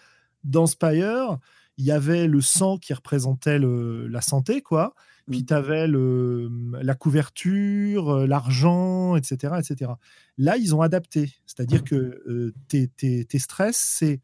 [0.43, 1.37] Dans Spire,
[1.77, 4.95] il y avait le sang qui représentait le, la santé, quoi.
[5.29, 9.91] Puis tu avais la couverture, euh, l'argent, etc., etc.
[10.37, 11.33] Là, ils ont adapté.
[11.45, 14.21] C'est-à-dire que euh, tes, tes, stress, c'est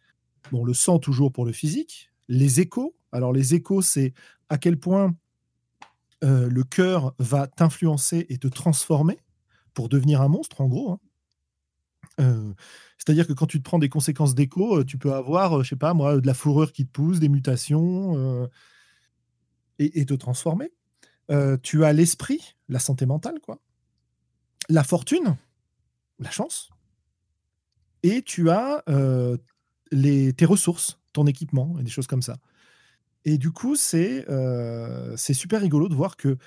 [0.51, 2.95] bon, le sang toujours pour le physique, les échos.
[3.11, 4.13] Alors, les échos, c'est
[4.47, 5.13] à quel point
[6.23, 9.19] euh, le cœur va t'influencer et te transformer
[9.73, 10.91] pour devenir un monstre, en gros.
[10.91, 10.99] Hein.
[12.97, 15.93] C'est-à-dire que quand tu te prends des conséquences d'écho, tu peux avoir, je sais pas
[15.93, 18.47] moi, de la fourrure qui te pousse, des mutations,
[19.79, 20.71] et, te transformer.
[21.31, 23.59] Euh, tu as l'esprit, la santé mentale, quoi.
[24.69, 25.37] La fortune,
[26.19, 26.69] la chance.
[28.03, 29.37] Et tu as euh,
[29.91, 32.37] les, tes ressources, ton équipement et des choses comme ça.
[33.25, 36.37] Et du coup, c'est euh, super rigolo de voir que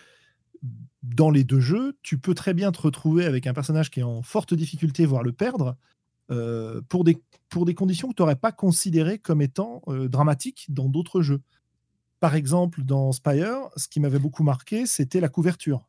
[1.02, 4.04] dans les deux jeux, tu peux très bien te retrouver avec un personnage qui est
[4.04, 5.76] en forte difficulté, voire le perdre,
[6.88, 11.22] pour, des, pour des conditions que tu n'aurais pas considérées comme étant dramatiques dans d'autres
[11.22, 11.40] jeux
[12.20, 15.86] par exemple, dans Spire, ce qui m'avait beaucoup marqué, c'était la couverture.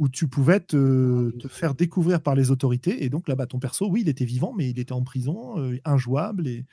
[0.00, 3.02] Où tu pouvais te, faire découvrir par les autorités.
[3.02, 5.76] Et donc là-bas, ton perso, oui, il était vivant, mais il était en prison, euh,
[5.84, 6.64] injouable et,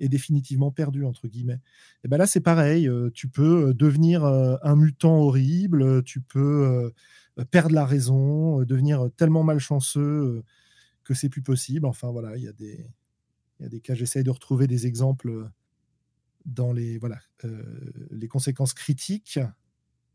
[0.00, 1.60] définitivement perdu, entre guillemets.
[2.04, 2.88] Et ben là, c'est pareil.
[2.88, 6.90] Euh, tu peux euh, devenir un mutant horrible, tu peux
[7.50, 10.42] perdre la raison, devenir tellement malchanceux
[11.04, 11.84] que c'est plus possible.
[11.84, 12.86] Enfin, voilà, il y, a des,
[13.60, 13.94] y a des cas.
[13.94, 15.50] J'essaye de retrouver des exemples
[16.44, 17.62] dans les, voilà, euh,
[18.10, 19.38] les conséquences critiques.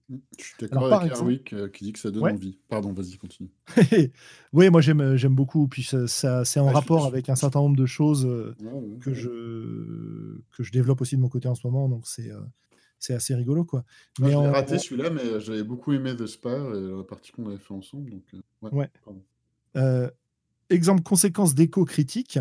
[0.09, 2.59] Mmh, je suis d'accord avec Erwick euh, qui dit que ça donne envie.
[2.67, 3.49] Pardon, vas-y, continue.
[4.53, 5.67] oui, moi j'aime, j'aime beaucoup.
[5.67, 8.55] Puis ça, c'est en rapport avec un certain nombre de choses euh,
[9.01, 11.89] que, Je, que je développe aussi de mon côté en ce moment.
[11.89, 12.31] Donc c'est,
[12.97, 13.65] c'est assez rigolo.
[13.65, 13.85] Quoi.
[14.19, 17.47] mais je l'ai raté celui-là, mais j'avais beaucoup aimé The Spire et la partie qu'on
[17.47, 18.09] avait fait ensemble.
[18.09, 18.23] Donc,
[18.71, 18.89] ouais,
[20.71, 22.39] exemple conséquence d'écho critique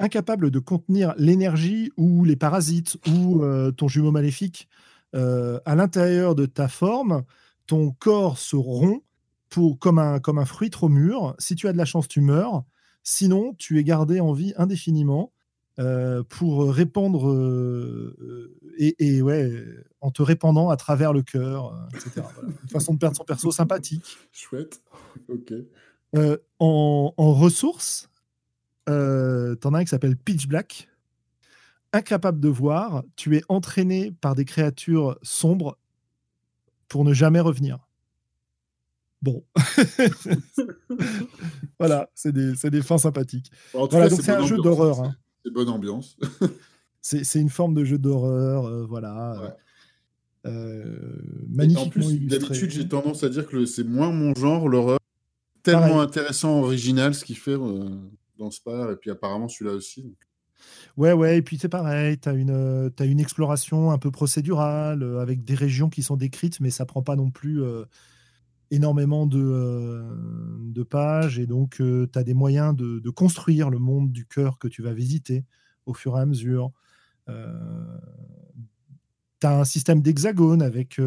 [0.00, 4.68] incapable de contenir l'énergie ou les parasites ou euh, ton jumeau maléfique
[5.14, 7.22] euh, à l'intérieur de ta forme,
[7.66, 9.02] ton corps se rompt
[9.50, 11.34] pour, comme, un, comme un fruit trop mûr.
[11.38, 12.64] Si tu as de la chance, tu meurs.
[13.02, 15.32] Sinon, tu es gardé en vie indéfiniment
[15.78, 17.26] euh, pour répandre
[18.78, 19.64] et, ouais,
[20.00, 22.26] en te répandant à travers le cœur, etc.
[22.42, 24.16] Une façon de perdre son perso sympathique.
[24.32, 24.80] Chouette.
[25.28, 25.52] Ok.
[26.58, 28.10] en, ressources,
[28.90, 30.88] euh, t'en as un qui s'appelle Pitch Black.
[31.92, 35.76] Incapable de voir, tu es entraîné par des créatures sombres
[36.88, 37.78] pour ne jamais revenir.
[39.22, 39.44] Bon.
[41.78, 43.50] voilà, c'est des, des, fins sympathiques.
[43.72, 45.00] voilà, donc c'est un jeu d'horreur.
[45.00, 45.16] Hein.
[45.44, 46.16] C'est bonne ambiance.
[47.02, 49.56] c'est une forme de jeu d'horreur, euh, voilà.
[50.46, 50.96] Euh,
[51.48, 54.98] magnifiquement en plus, D'habitude, j'ai tendance à dire que c'est moins mon genre, l'horreur.
[55.62, 57.90] Tellement intéressant, original, ce qu'il fait euh,
[58.40, 60.14] dans et puis apparemment celui-là aussi.
[60.96, 65.02] Ouais, ouais, et puis c'est pareil, tu as une, as une exploration un peu procédurale,
[65.18, 67.62] avec des régions qui sont décrites, mais ça prend pas non plus
[68.70, 70.04] énormément de,
[70.60, 74.58] de, pages, et donc tu as des moyens de, de, construire le monde du cœur
[74.58, 75.44] que tu vas visiter
[75.86, 76.72] au fur et à mesure.
[77.28, 77.98] Euh,
[79.40, 81.00] tu as un système d'hexagone avec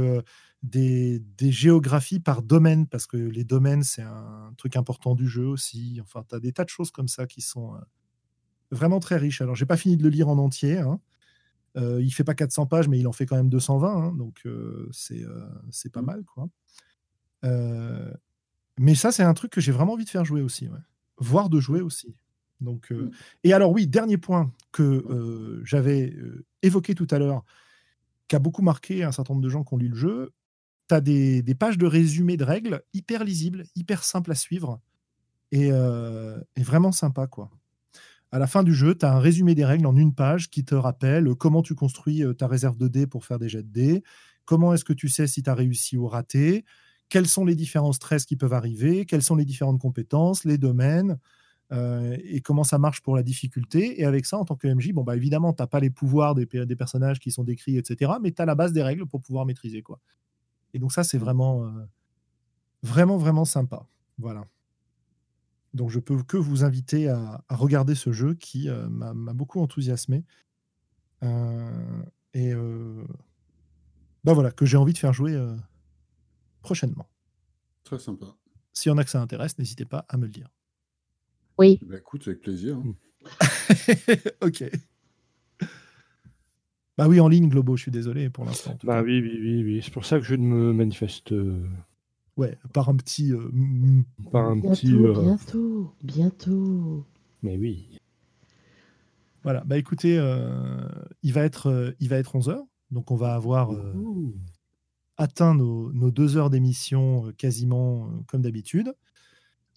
[0.63, 5.45] des, des, géographies par domaine, parce que les domaines, c'est un truc important du jeu
[5.45, 5.99] aussi.
[6.01, 7.75] Enfin, tu as des tas de choses comme ça qui sont
[8.71, 9.41] vraiment très riches.
[9.41, 10.79] Alors, j'ai pas fini de le lire en entier.
[10.79, 10.99] Hein.
[11.75, 14.47] Euh, il fait pas 400 pages, mais il en fait quand même 220, hein, donc
[14.91, 15.25] c'est
[15.71, 16.05] c'est pas mmh.
[16.05, 16.47] mal, quoi.
[18.77, 20.79] mais ça, c'est un truc que j'ai vraiment envie de faire jouer aussi, ouais.
[21.17, 22.15] voire de jouer aussi.
[22.61, 23.09] Donc, mmh.
[23.43, 26.15] Et alors oui, dernier point que j'avais
[26.61, 27.43] évoqué tout à l'heure,
[28.27, 30.31] qui a beaucoup marqué un certain nombre de gens qui ont lu le jeu,
[30.87, 34.79] tu as des, pages de résumé de règles hyper lisibles, hyper simples à suivre,
[35.51, 37.27] et, et vraiment sympa.
[37.27, 37.51] quoi.
[38.31, 40.65] À la fin du jeu, tu as un résumé des règles en une page qui
[40.65, 44.03] te rappelle comment tu construis ta réserve de dés pour faire des jets de dés,
[44.45, 46.65] comment est-ce que tu sais si tu as réussi ou raté,
[47.09, 51.19] quels sont les différents stress qui peuvent arriver, quelles sont les différentes compétences, les domaines,
[51.71, 54.01] euh, et comment ça marche pour la difficulté.
[54.01, 56.35] Et avec ça, en tant que MJ, bon, bah, évidemment, tu n'as pas les pouvoirs
[56.35, 58.13] des, des, personnages qui sont décrits, etc.
[58.21, 59.81] Mais tu as la base des règles pour pouvoir maîtriser.
[59.81, 59.99] Quoi.
[60.73, 61.85] Et donc ça, c'est vraiment, euh,
[62.81, 63.87] vraiment, vraiment sympa.
[64.17, 64.45] Voilà.
[65.73, 70.23] Donc je peux que vous inviter à, regarder ce jeu qui euh, m'a beaucoup enthousiasmé.
[71.21, 72.53] et
[74.23, 75.37] bah voilà, que j'ai envie de faire jouer
[76.61, 77.09] prochainement.
[77.83, 78.27] Très sympa.
[78.71, 80.49] S'il y en a que ça intéresse, n'hésitez pas à me le dire.
[81.57, 81.79] Oui.
[81.83, 82.77] Bah, écoute, avec plaisir.
[82.77, 82.95] Hein.
[84.41, 84.63] ok.
[86.97, 88.77] Bah oui, en ligne, Globo, je suis désolé pour l'instant.
[88.83, 89.81] Bah oui, oui, oui, oui.
[89.83, 91.31] C'est pour ça que je ne me manifeste.
[91.31, 91.65] Euh,
[92.37, 93.33] ouais, par un petit.
[93.33, 93.49] Euh,
[94.31, 94.93] par un bientôt, petit.
[94.93, 97.05] Euh, bientôt, bientôt.
[97.41, 97.99] Mais oui.
[99.43, 100.13] Voilà, bah écoutez,
[101.23, 102.61] il, va être, il va être 11h,
[102.91, 103.71] donc on va avoir
[105.17, 108.93] atteint nos, nos, deux heures d'émission quasiment comme d'habitude.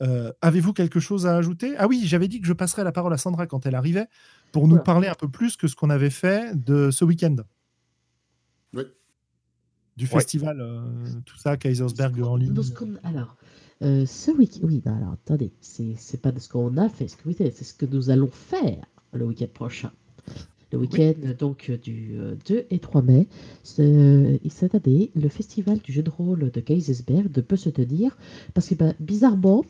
[0.03, 1.75] Euh, avez-vous quelque chose à ajouter?
[1.79, 4.07] Ah oui, j'avais dit que je passerais la parole à Sandra quand elle arrivait
[4.57, 7.37] pour nous parler un peu plus que ce qu'on avait fait de ce week-end.
[8.73, 8.85] Oui.
[9.99, 10.81] Du festival, euh,
[11.27, 12.55] tout ça, Kaisersberg en ligne.
[13.05, 13.37] alors,
[13.83, 17.17] euh, ce week-end, oui, bah alors attendez, c'est pas de ce qu'on a fait ce
[17.27, 19.93] week-end, c'est ce que nous allons faire le week-end prochain.
[20.73, 22.17] Le week-end donc du
[22.49, 23.29] 2 et 3 mai,
[23.63, 28.17] cette année, le festival du jeu de rôle de Kaisersberg ne peut se tenir
[28.55, 29.67] parce que bah, bizarrement,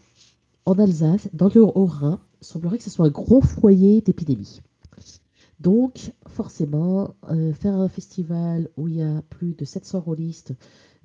[0.64, 4.62] en Alsace, dans le Haut-Rhin, semblerait que ce soit un gros foyer d'épidémie.
[5.60, 10.52] Donc, forcément, euh, faire un festival où il y a plus de 700 rôlistes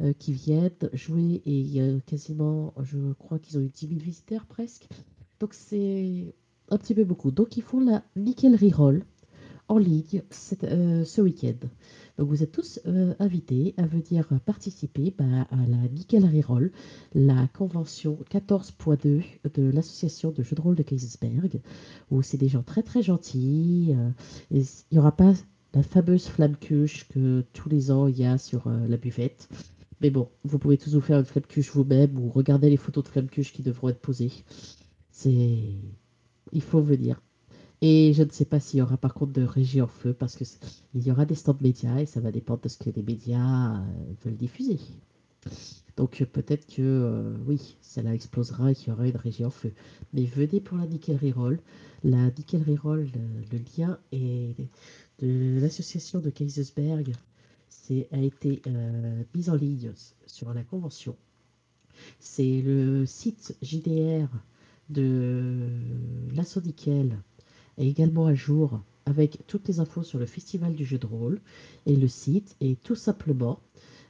[0.01, 3.87] euh, qui viennent jouer et il y a quasiment, je crois qu'ils ont eu 10
[3.87, 4.87] 000 visiteurs presque.
[5.39, 6.35] Donc, c'est
[6.69, 7.31] un petit peu beaucoup.
[7.31, 9.05] Donc, ils font la Nickel Reroll
[9.71, 10.21] en ligne
[10.63, 11.67] euh, ce week-end.
[12.17, 16.71] Donc vous êtes tous euh, invités à venir participer bah, à la Nickel Reroll,
[17.15, 19.23] la convention 14.2
[19.53, 21.61] de l'association de jeux de rôle de Kaisersberg,
[22.11, 23.95] où c'est des gens très très gentils.
[23.97, 24.09] Euh,
[24.51, 25.33] il n'y aura pas
[25.73, 29.47] la fameuse flamme cuche que tous les ans il y a sur la buvette.
[30.01, 33.05] Mais bon, vous pouvez tous vous faire une flamme cuche vous-même ou regarder les photos
[33.05, 34.33] de flamme cuche qui devront être posées.
[35.11, 35.59] C'est...
[36.51, 37.21] Il faut venir.
[37.81, 40.35] Et je ne sais pas s'il y aura par contre de régie en feu parce
[40.35, 43.77] qu'il y aura des stands médias et ça va dépendre de ce que les médias
[43.77, 43.83] euh,
[44.23, 44.79] veulent diffuser.
[45.97, 49.49] Donc euh, peut-être que euh, oui, cela explosera et qu'il y aura une régie en
[49.49, 49.73] feu.
[50.13, 51.59] Mais venez pour la Nickel Reroll.
[52.03, 54.55] La Nickel Reroll, le, le lien est
[55.19, 57.13] de l'association de Kaisersberg
[57.69, 58.61] c'est, a été
[59.33, 59.91] mis en ligne
[60.27, 61.15] sur la convention.
[62.19, 64.27] C'est le site JDR
[64.89, 65.69] de
[66.33, 67.17] l'Assaut Nickel
[67.81, 71.39] est également à jour avec toutes les infos sur le festival du jeu de rôle.
[71.85, 73.59] Et le site est tout simplement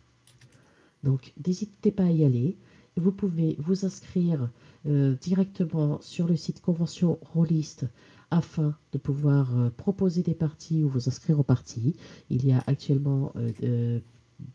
[1.02, 2.56] Donc n'hésitez pas à y aller.
[2.96, 4.48] vous pouvez vous inscrire
[4.86, 7.86] euh, directement sur le site Convention Rolliste
[8.30, 11.96] afin de pouvoir euh, proposer des parties ou vous inscrire aux parties.
[12.30, 14.00] Il y a actuellement euh,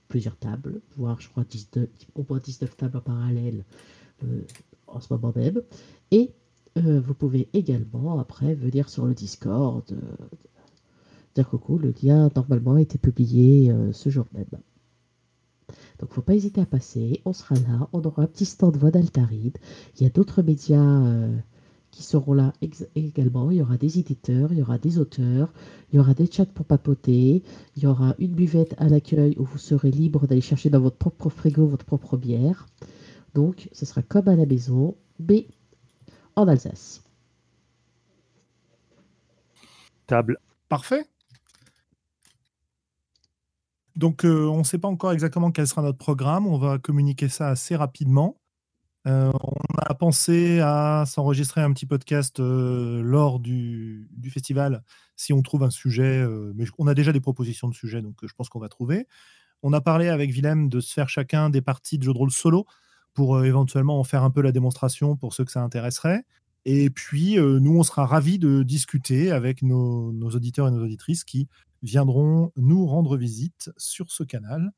[0.08, 3.64] plusieurs tables, voire je crois 19, au moins 19 tables en parallèle
[4.88, 5.62] en ce moment même.
[6.12, 6.34] Et
[6.78, 10.26] euh, vous pouvez également après venir sur le Discord euh,
[11.36, 11.78] dire coucou.
[11.78, 14.46] Le lien normalement a été publié euh, ce jour même.
[16.00, 18.92] Donc faut pas hésiter à passer, on sera là, on aura un petit stand voix
[18.92, 19.58] d'Altaride.
[19.96, 21.28] Il y a d'autres médias
[21.92, 22.54] qui seront là
[22.96, 23.50] également.
[23.52, 25.52] Il y aura des éditeurs, il y aura des auteurs,
[25.92, 27.44] il y aura des chats pour papoter,
[27.76, 30.98] il y aura une buvette à l'accueil où vous serez libre d'aller chercher dans votre
[30.98, 32.68] propre frigo votre propre bière.
[33.38, 35.46] Donc ce sera comme à la maison, mais
[36.36, 37.04] en Alsace.
[40.08, 40.40] Table.
[40.70, 41.06] Parfait.
[43.96, 46.48] Donc, euh, on ne sait pas encore exactement quel sera notre programme.
[46.48, 48.40] On va communiquer ça assez rapidement.
[49.06, 54.84] Euh, on a pensé à s'enregistrer un petit podcast euh, lors du, du festival
[55.16, 56.24] si on trouve un sujet.
[56.24, 58.68] euh, mais on a déjà des propositions de sujets, donc euh, je pense qu'on va
[58.68, 59.06] trouver.
[59.62, 62.32] On a parlé avec Willem de se faire chacun des parties de jeux de rôle
[62.32, 62.66] solo
[63.18, 66.24] pour euh, éventuellement en faire un peu la démonstration pour ceux que ça intéresserait.
[66.66, 70.84] Et puis, euh, nous, on sera ravis de discuter avec nos, nos auditeurs et nos
[70.84, 71.48] auditrices qui
[71.82, 74.70] viendront nous rendre visite sur ce canal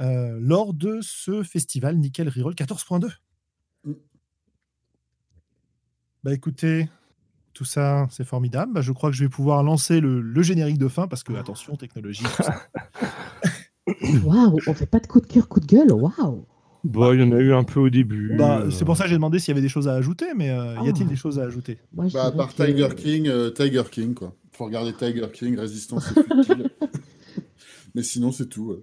[0.00, 3.10] euh, lors de ce festival Nickel Reroll 14.2.
[3.84, 3.92] Mm.
[6.24, 6.88] Bah écoutez,
[7.52, 8.72] tout ça, c'est formidable.
[8.72, 11.34] Bah, je crois que je vais pouvoir lancer le, le générique de fin parce que,
[11.34, 12.62] attention, technologie, tout ça.
[14.24, 16.46] Waouh, on fait pas de coup de cœur, coup de gueule, waouh.
[16.84, 18.36] Bon, il y en a eu un peu au début.
[18.38, 20.26] Bah, euh, c'est pour ça que j'ai demandé s'il y avait des choses à ajouter,
[20.36, 21.10] mais euh, y a-t-il Ah.
[21.10, 21.78] des choses à ajouter?
[21.92, 24.34] Moi, Bah, à part que- Tiger King, euh, Tiger King, quoi.
[24.52, 26.70] Faut regarder Tiger King, Résistance et futile.
[27.94, 28.70] Mais sinon, c'est tout.
[28.70, 28.82] ouais.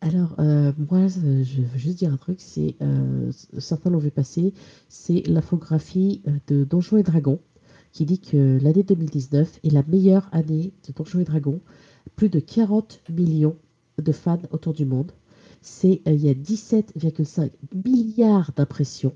[0.00, 1.20] Alors, euh, moi, je
[1.62, 4.52] veux juste dire un truc, c'est, euh, certains l'ont vu passer,
[4.88, 7.40] c'est l'infographie de Donjons et Dragons
[7.92, 11.60] qui dit que l'année 2019 est la meilleure année de Donjons et Dragons.
[12.14, 13.56] Plus de 40 millions
[14.02, 15.12] de fans autour du monde.
[15.66, 17.50] C'est, euh, il y a 17,5
[17.84, 19.12] milliards d'impressions.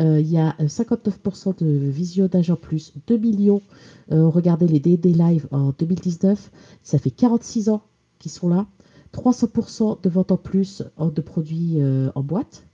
[0.00, 3.62] Euh, il y a euh, 59% de visionnage en plus, 2 millions.
[4.10, 6.50] Euh, regardez les D&D Live en 2019,
[6.82, 7.82] ça fait 46 ans
[8.18, 8.66] qu'ils sont là.
[9.14, 12.66] 300% de ventes en plus de produits euh, en boîte,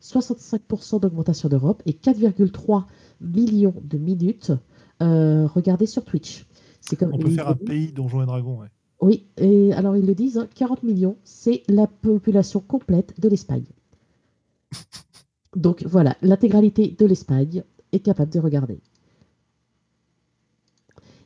[0.00, 2.84] 65% d'augmentation d'Europe et 4,3
[3.20, 4.52] millions de minutes
[5.02, 6.46] euh, regardées sur Twitch.
[6.80, 8.68] C'est comme On peut faire un pays Donjons et Dragons, ouais.
[9.00, 13.66] Oui, et alors ils le disent, hein, 40 millions, c'est la population complète de l'Espagne.
[15.56, 17.62] Donc voilà, l'intégralité de l'Espagne
[17.92, 18.78] est capable de regarder.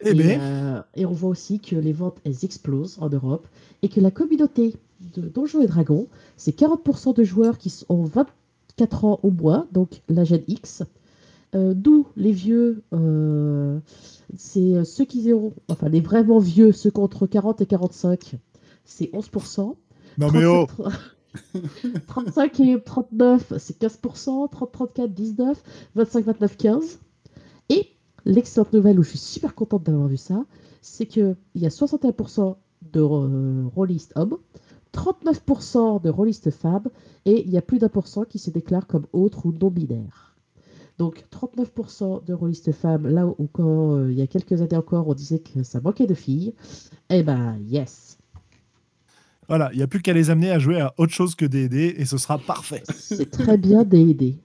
[0.05, 3.47] Eh et, ben, euh, et on voit aussi que les ventes, elles explosent en Europe
[3.82, 4.74] et que la communauté
[5.15, 10.03] de Donjons et Dragons, c'est 40% de joueurs qui ont 24 ans au moins, donc
[10.09, 10.82] la Gen X.
[11.54, 13.78] Euh, D'où les vieux, euh,
[14.36, 18.36] c'est euh, ceux qui ont, enfin les vraiment vieux, ceux entre 40 et 45,
[18.84, 19.76] c'est 11%.
[20.18, 20.66] non mais oh
[22.06, 25.62] 37, 35 et 39, c'est 15%, 30, 34, 19,
[25.94, 26.98] 25, 29, 15.
[27.68, 27.88] Et
[28.24, 30.44] l'excellente nouvelle où je suis super contente d'avoir vu ça,
[30.80, 32.56] c'est qu'il y a 61%
[32.92, 34.38] de euh, rôlistes hommes,
[34.94, 36.88] 39% de rôlistes femmes,
[37.24, 40.31] et il y a plus d'un pour cent qui se déclarent comme autres ou non-binaires.
[40.98, 45.09] Donc 39% de rôlistes femmes, là où quand euh, il y a quelques années encore
[45.09, 46.55] on disait que ça manquait de filles,
[47.10, 48.19] eh ben yes,
[49.48, 51.94] Voilà, il n'y a plus qu'à les amener à jouer à autre chose que D&D
[51.97, 52.82] et ce sera parfait.
[52.94, 54.39] c'est très bien D&D.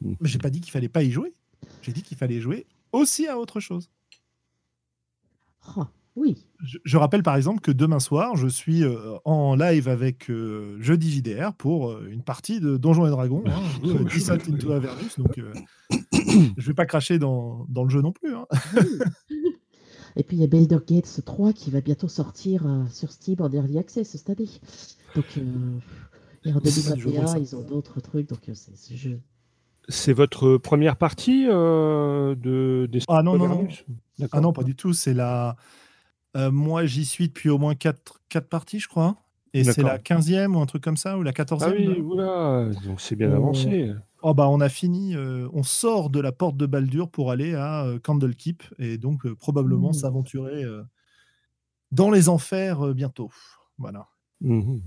[0.00, 1.34] Mais j'ai pas dit qu'il fallait pas y jouer.
[1.82, 3.90] J'ai dit qu'il fallait jouer aussi à autre chose.
[5.76, 5.88] Ah,
[6.18, 6.44] oui.
[6.62, 10.76] Je, je rappelle par exemple que demain soir, je suis euh, en live avec euh,
[10.80, 15.18] Jeudi JDR pour euh, une partie de Donjons et Dragons, hein, euh, Descent into Avernus.
[15.18, 15.52] Donc, euh,
[16.56, 18.34] je vais pas cracher dans, dans le jeu non plus.
[18.34, 18.46] hein.
[20.16, 23.36] Et puis il y a Baldur's Gate 3 qui va bientôt sortir euh, sur Steam
[23.40, 24.48] en Early Access cette année.
[25.14, 25.78] Donc, euh,
[26.44, 27.38] et en C'est du jeu de rôle, 2021, ça.
[27.38, 28.28] ils ont d'autres trucs.
[28.28, 29.20] Donc, euh, c'est ce jeu.
[29.88, 33.68] C'est votre première partie euh, de des Ah non, non.
[34.32, 34.92] Ah non, pas du tout.
[34.92, 35.56] C'est la.
[36.36, 39.16] Euh, moi, j'y suis depuis au moins 4, quatre parties, je crois.
[39.54, 41.62] Et c'est la 15e ou un truc comme ça, ou la 14e.
[41.62, 43.92] Ah oui, voilà, donc c'est bien On- avancé.
[44.22, 47.54] Oh bah on a fini, euh, on sort de la porte de Baldur pour aller
[47.54, 49.94] à euh, Candlekeep et donc euh, probablement Mmh.
[49.94, 50.64] s'aventurer
[51.92, 53.30] dans les enfers bientôt.
[53.78, 54.08] Voilà.
[54.40, 54.82] Mhm.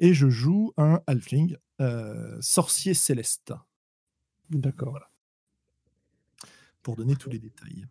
[0.00, 1.56] Et je joue un halfling,
[2.40, 3.52] sorcier céleste,
[4.50, 4.98] D'accord.
[6.82, 7.86] pour donner tous les détails.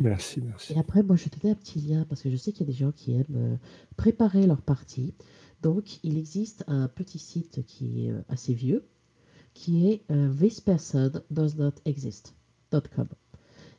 [0.00, 0.72] Merci, merci.
[0.72, 2.70] Et après, moi, je te donne un petit lien parce que je sais qu'il y
[2.70, 3.56] a des gens qui aiment euh,
[3.96, 5.14] préparer leur partie.
[5.62, 8.84] Donc, il existe un petit site qui est euh, assez vieux
[9.54, 13.06] qui est euh, This person does not exist.com.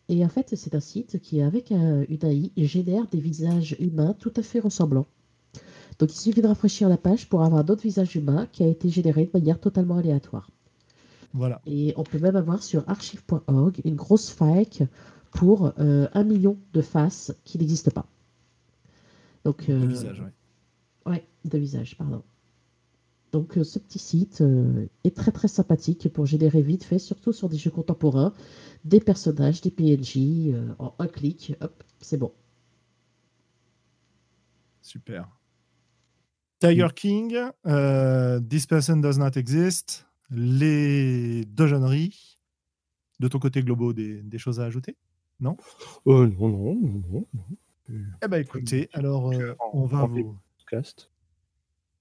[0.07, 4.31] Et en fait, c'est un site qui, avec une AI, génère des visages humains tout
[4.37, 5.07] à fait ressemblants.
[5.99, 8.87] Donc, il suffit de rafraîchir la page pour avoir d'autres visages humains qui a été
[8.89, 10.49] généré de manière totalement aléatoire.
[11.33, 11.61] Voilà.
[11.65, 14.83] Et on peut même avoir sur archive.org une grosse fake
[15.35, 18.07] pour euh, un million de faces qui n'existent pas.
[19.43, 21.11] Donc, de euh, visage, ouais.
[21.11, 22.23] Ouais, de visage, pardon.
[23.35, 27.33] Donc euh, ce petit site euh, est très très sympathique pour générer vite fait, surtout
[27.33, 28.33] sur des jeux contemporains,
[28.85, 32.31] des personnages, des PNJ, euh, en un clic, hop, c'est bon.
[34.81, 35.27] Super.
[36.59, 42.37] Tiger King, euh, This Person Does Not Exist, les deux jeuneries.
[43.19, 44.95] De ton côté, Globo, des, des choses à ajouter?
[45.39, 45.57] Non?
[46.05, 47.43] Oh non, non, non, non.
[48.23, 50.37] Eh ben écoutez, alors euh, on va vous...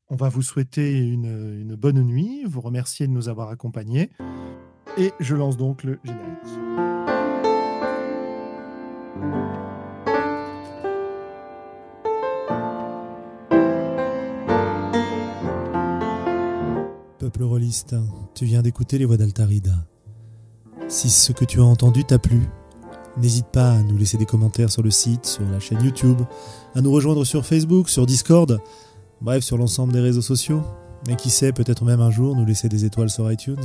[0.08, 4.10] On va vous souhaiter une, une bonne nuit, vous remercier de nous avoir accompagnés.
[4.98, 6.38] Et je lance donc le générique.
[17.18, 17.96] Peuple rôliste,
[18.34, 19.86] tu viens d'écouter les voix d'Altarida.
[20.88, 22.42] Si ce que tu as entendu t'a plu,
[23.16, 26.20] n'hésite pas à nous laisser des commentaires sur le site, sur la chaîne YouTube,
[26.74, 28.60] à nous rejoindre sur Facebook, sur Discord,
[29.20, 30.62] bref sur l'ensemble des réseaux sociaux,
[31.08, 33.56] et qui sait peut-être même un jour nous laisser des étoiles sur iTunes.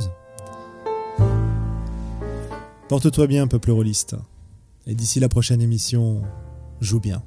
[2.88, 4.16] Porte-toi bien, peuple rôliste,
[4.86, 6.22] et d'ici la prochaine émission,
[6.80, 7.22] joue bien.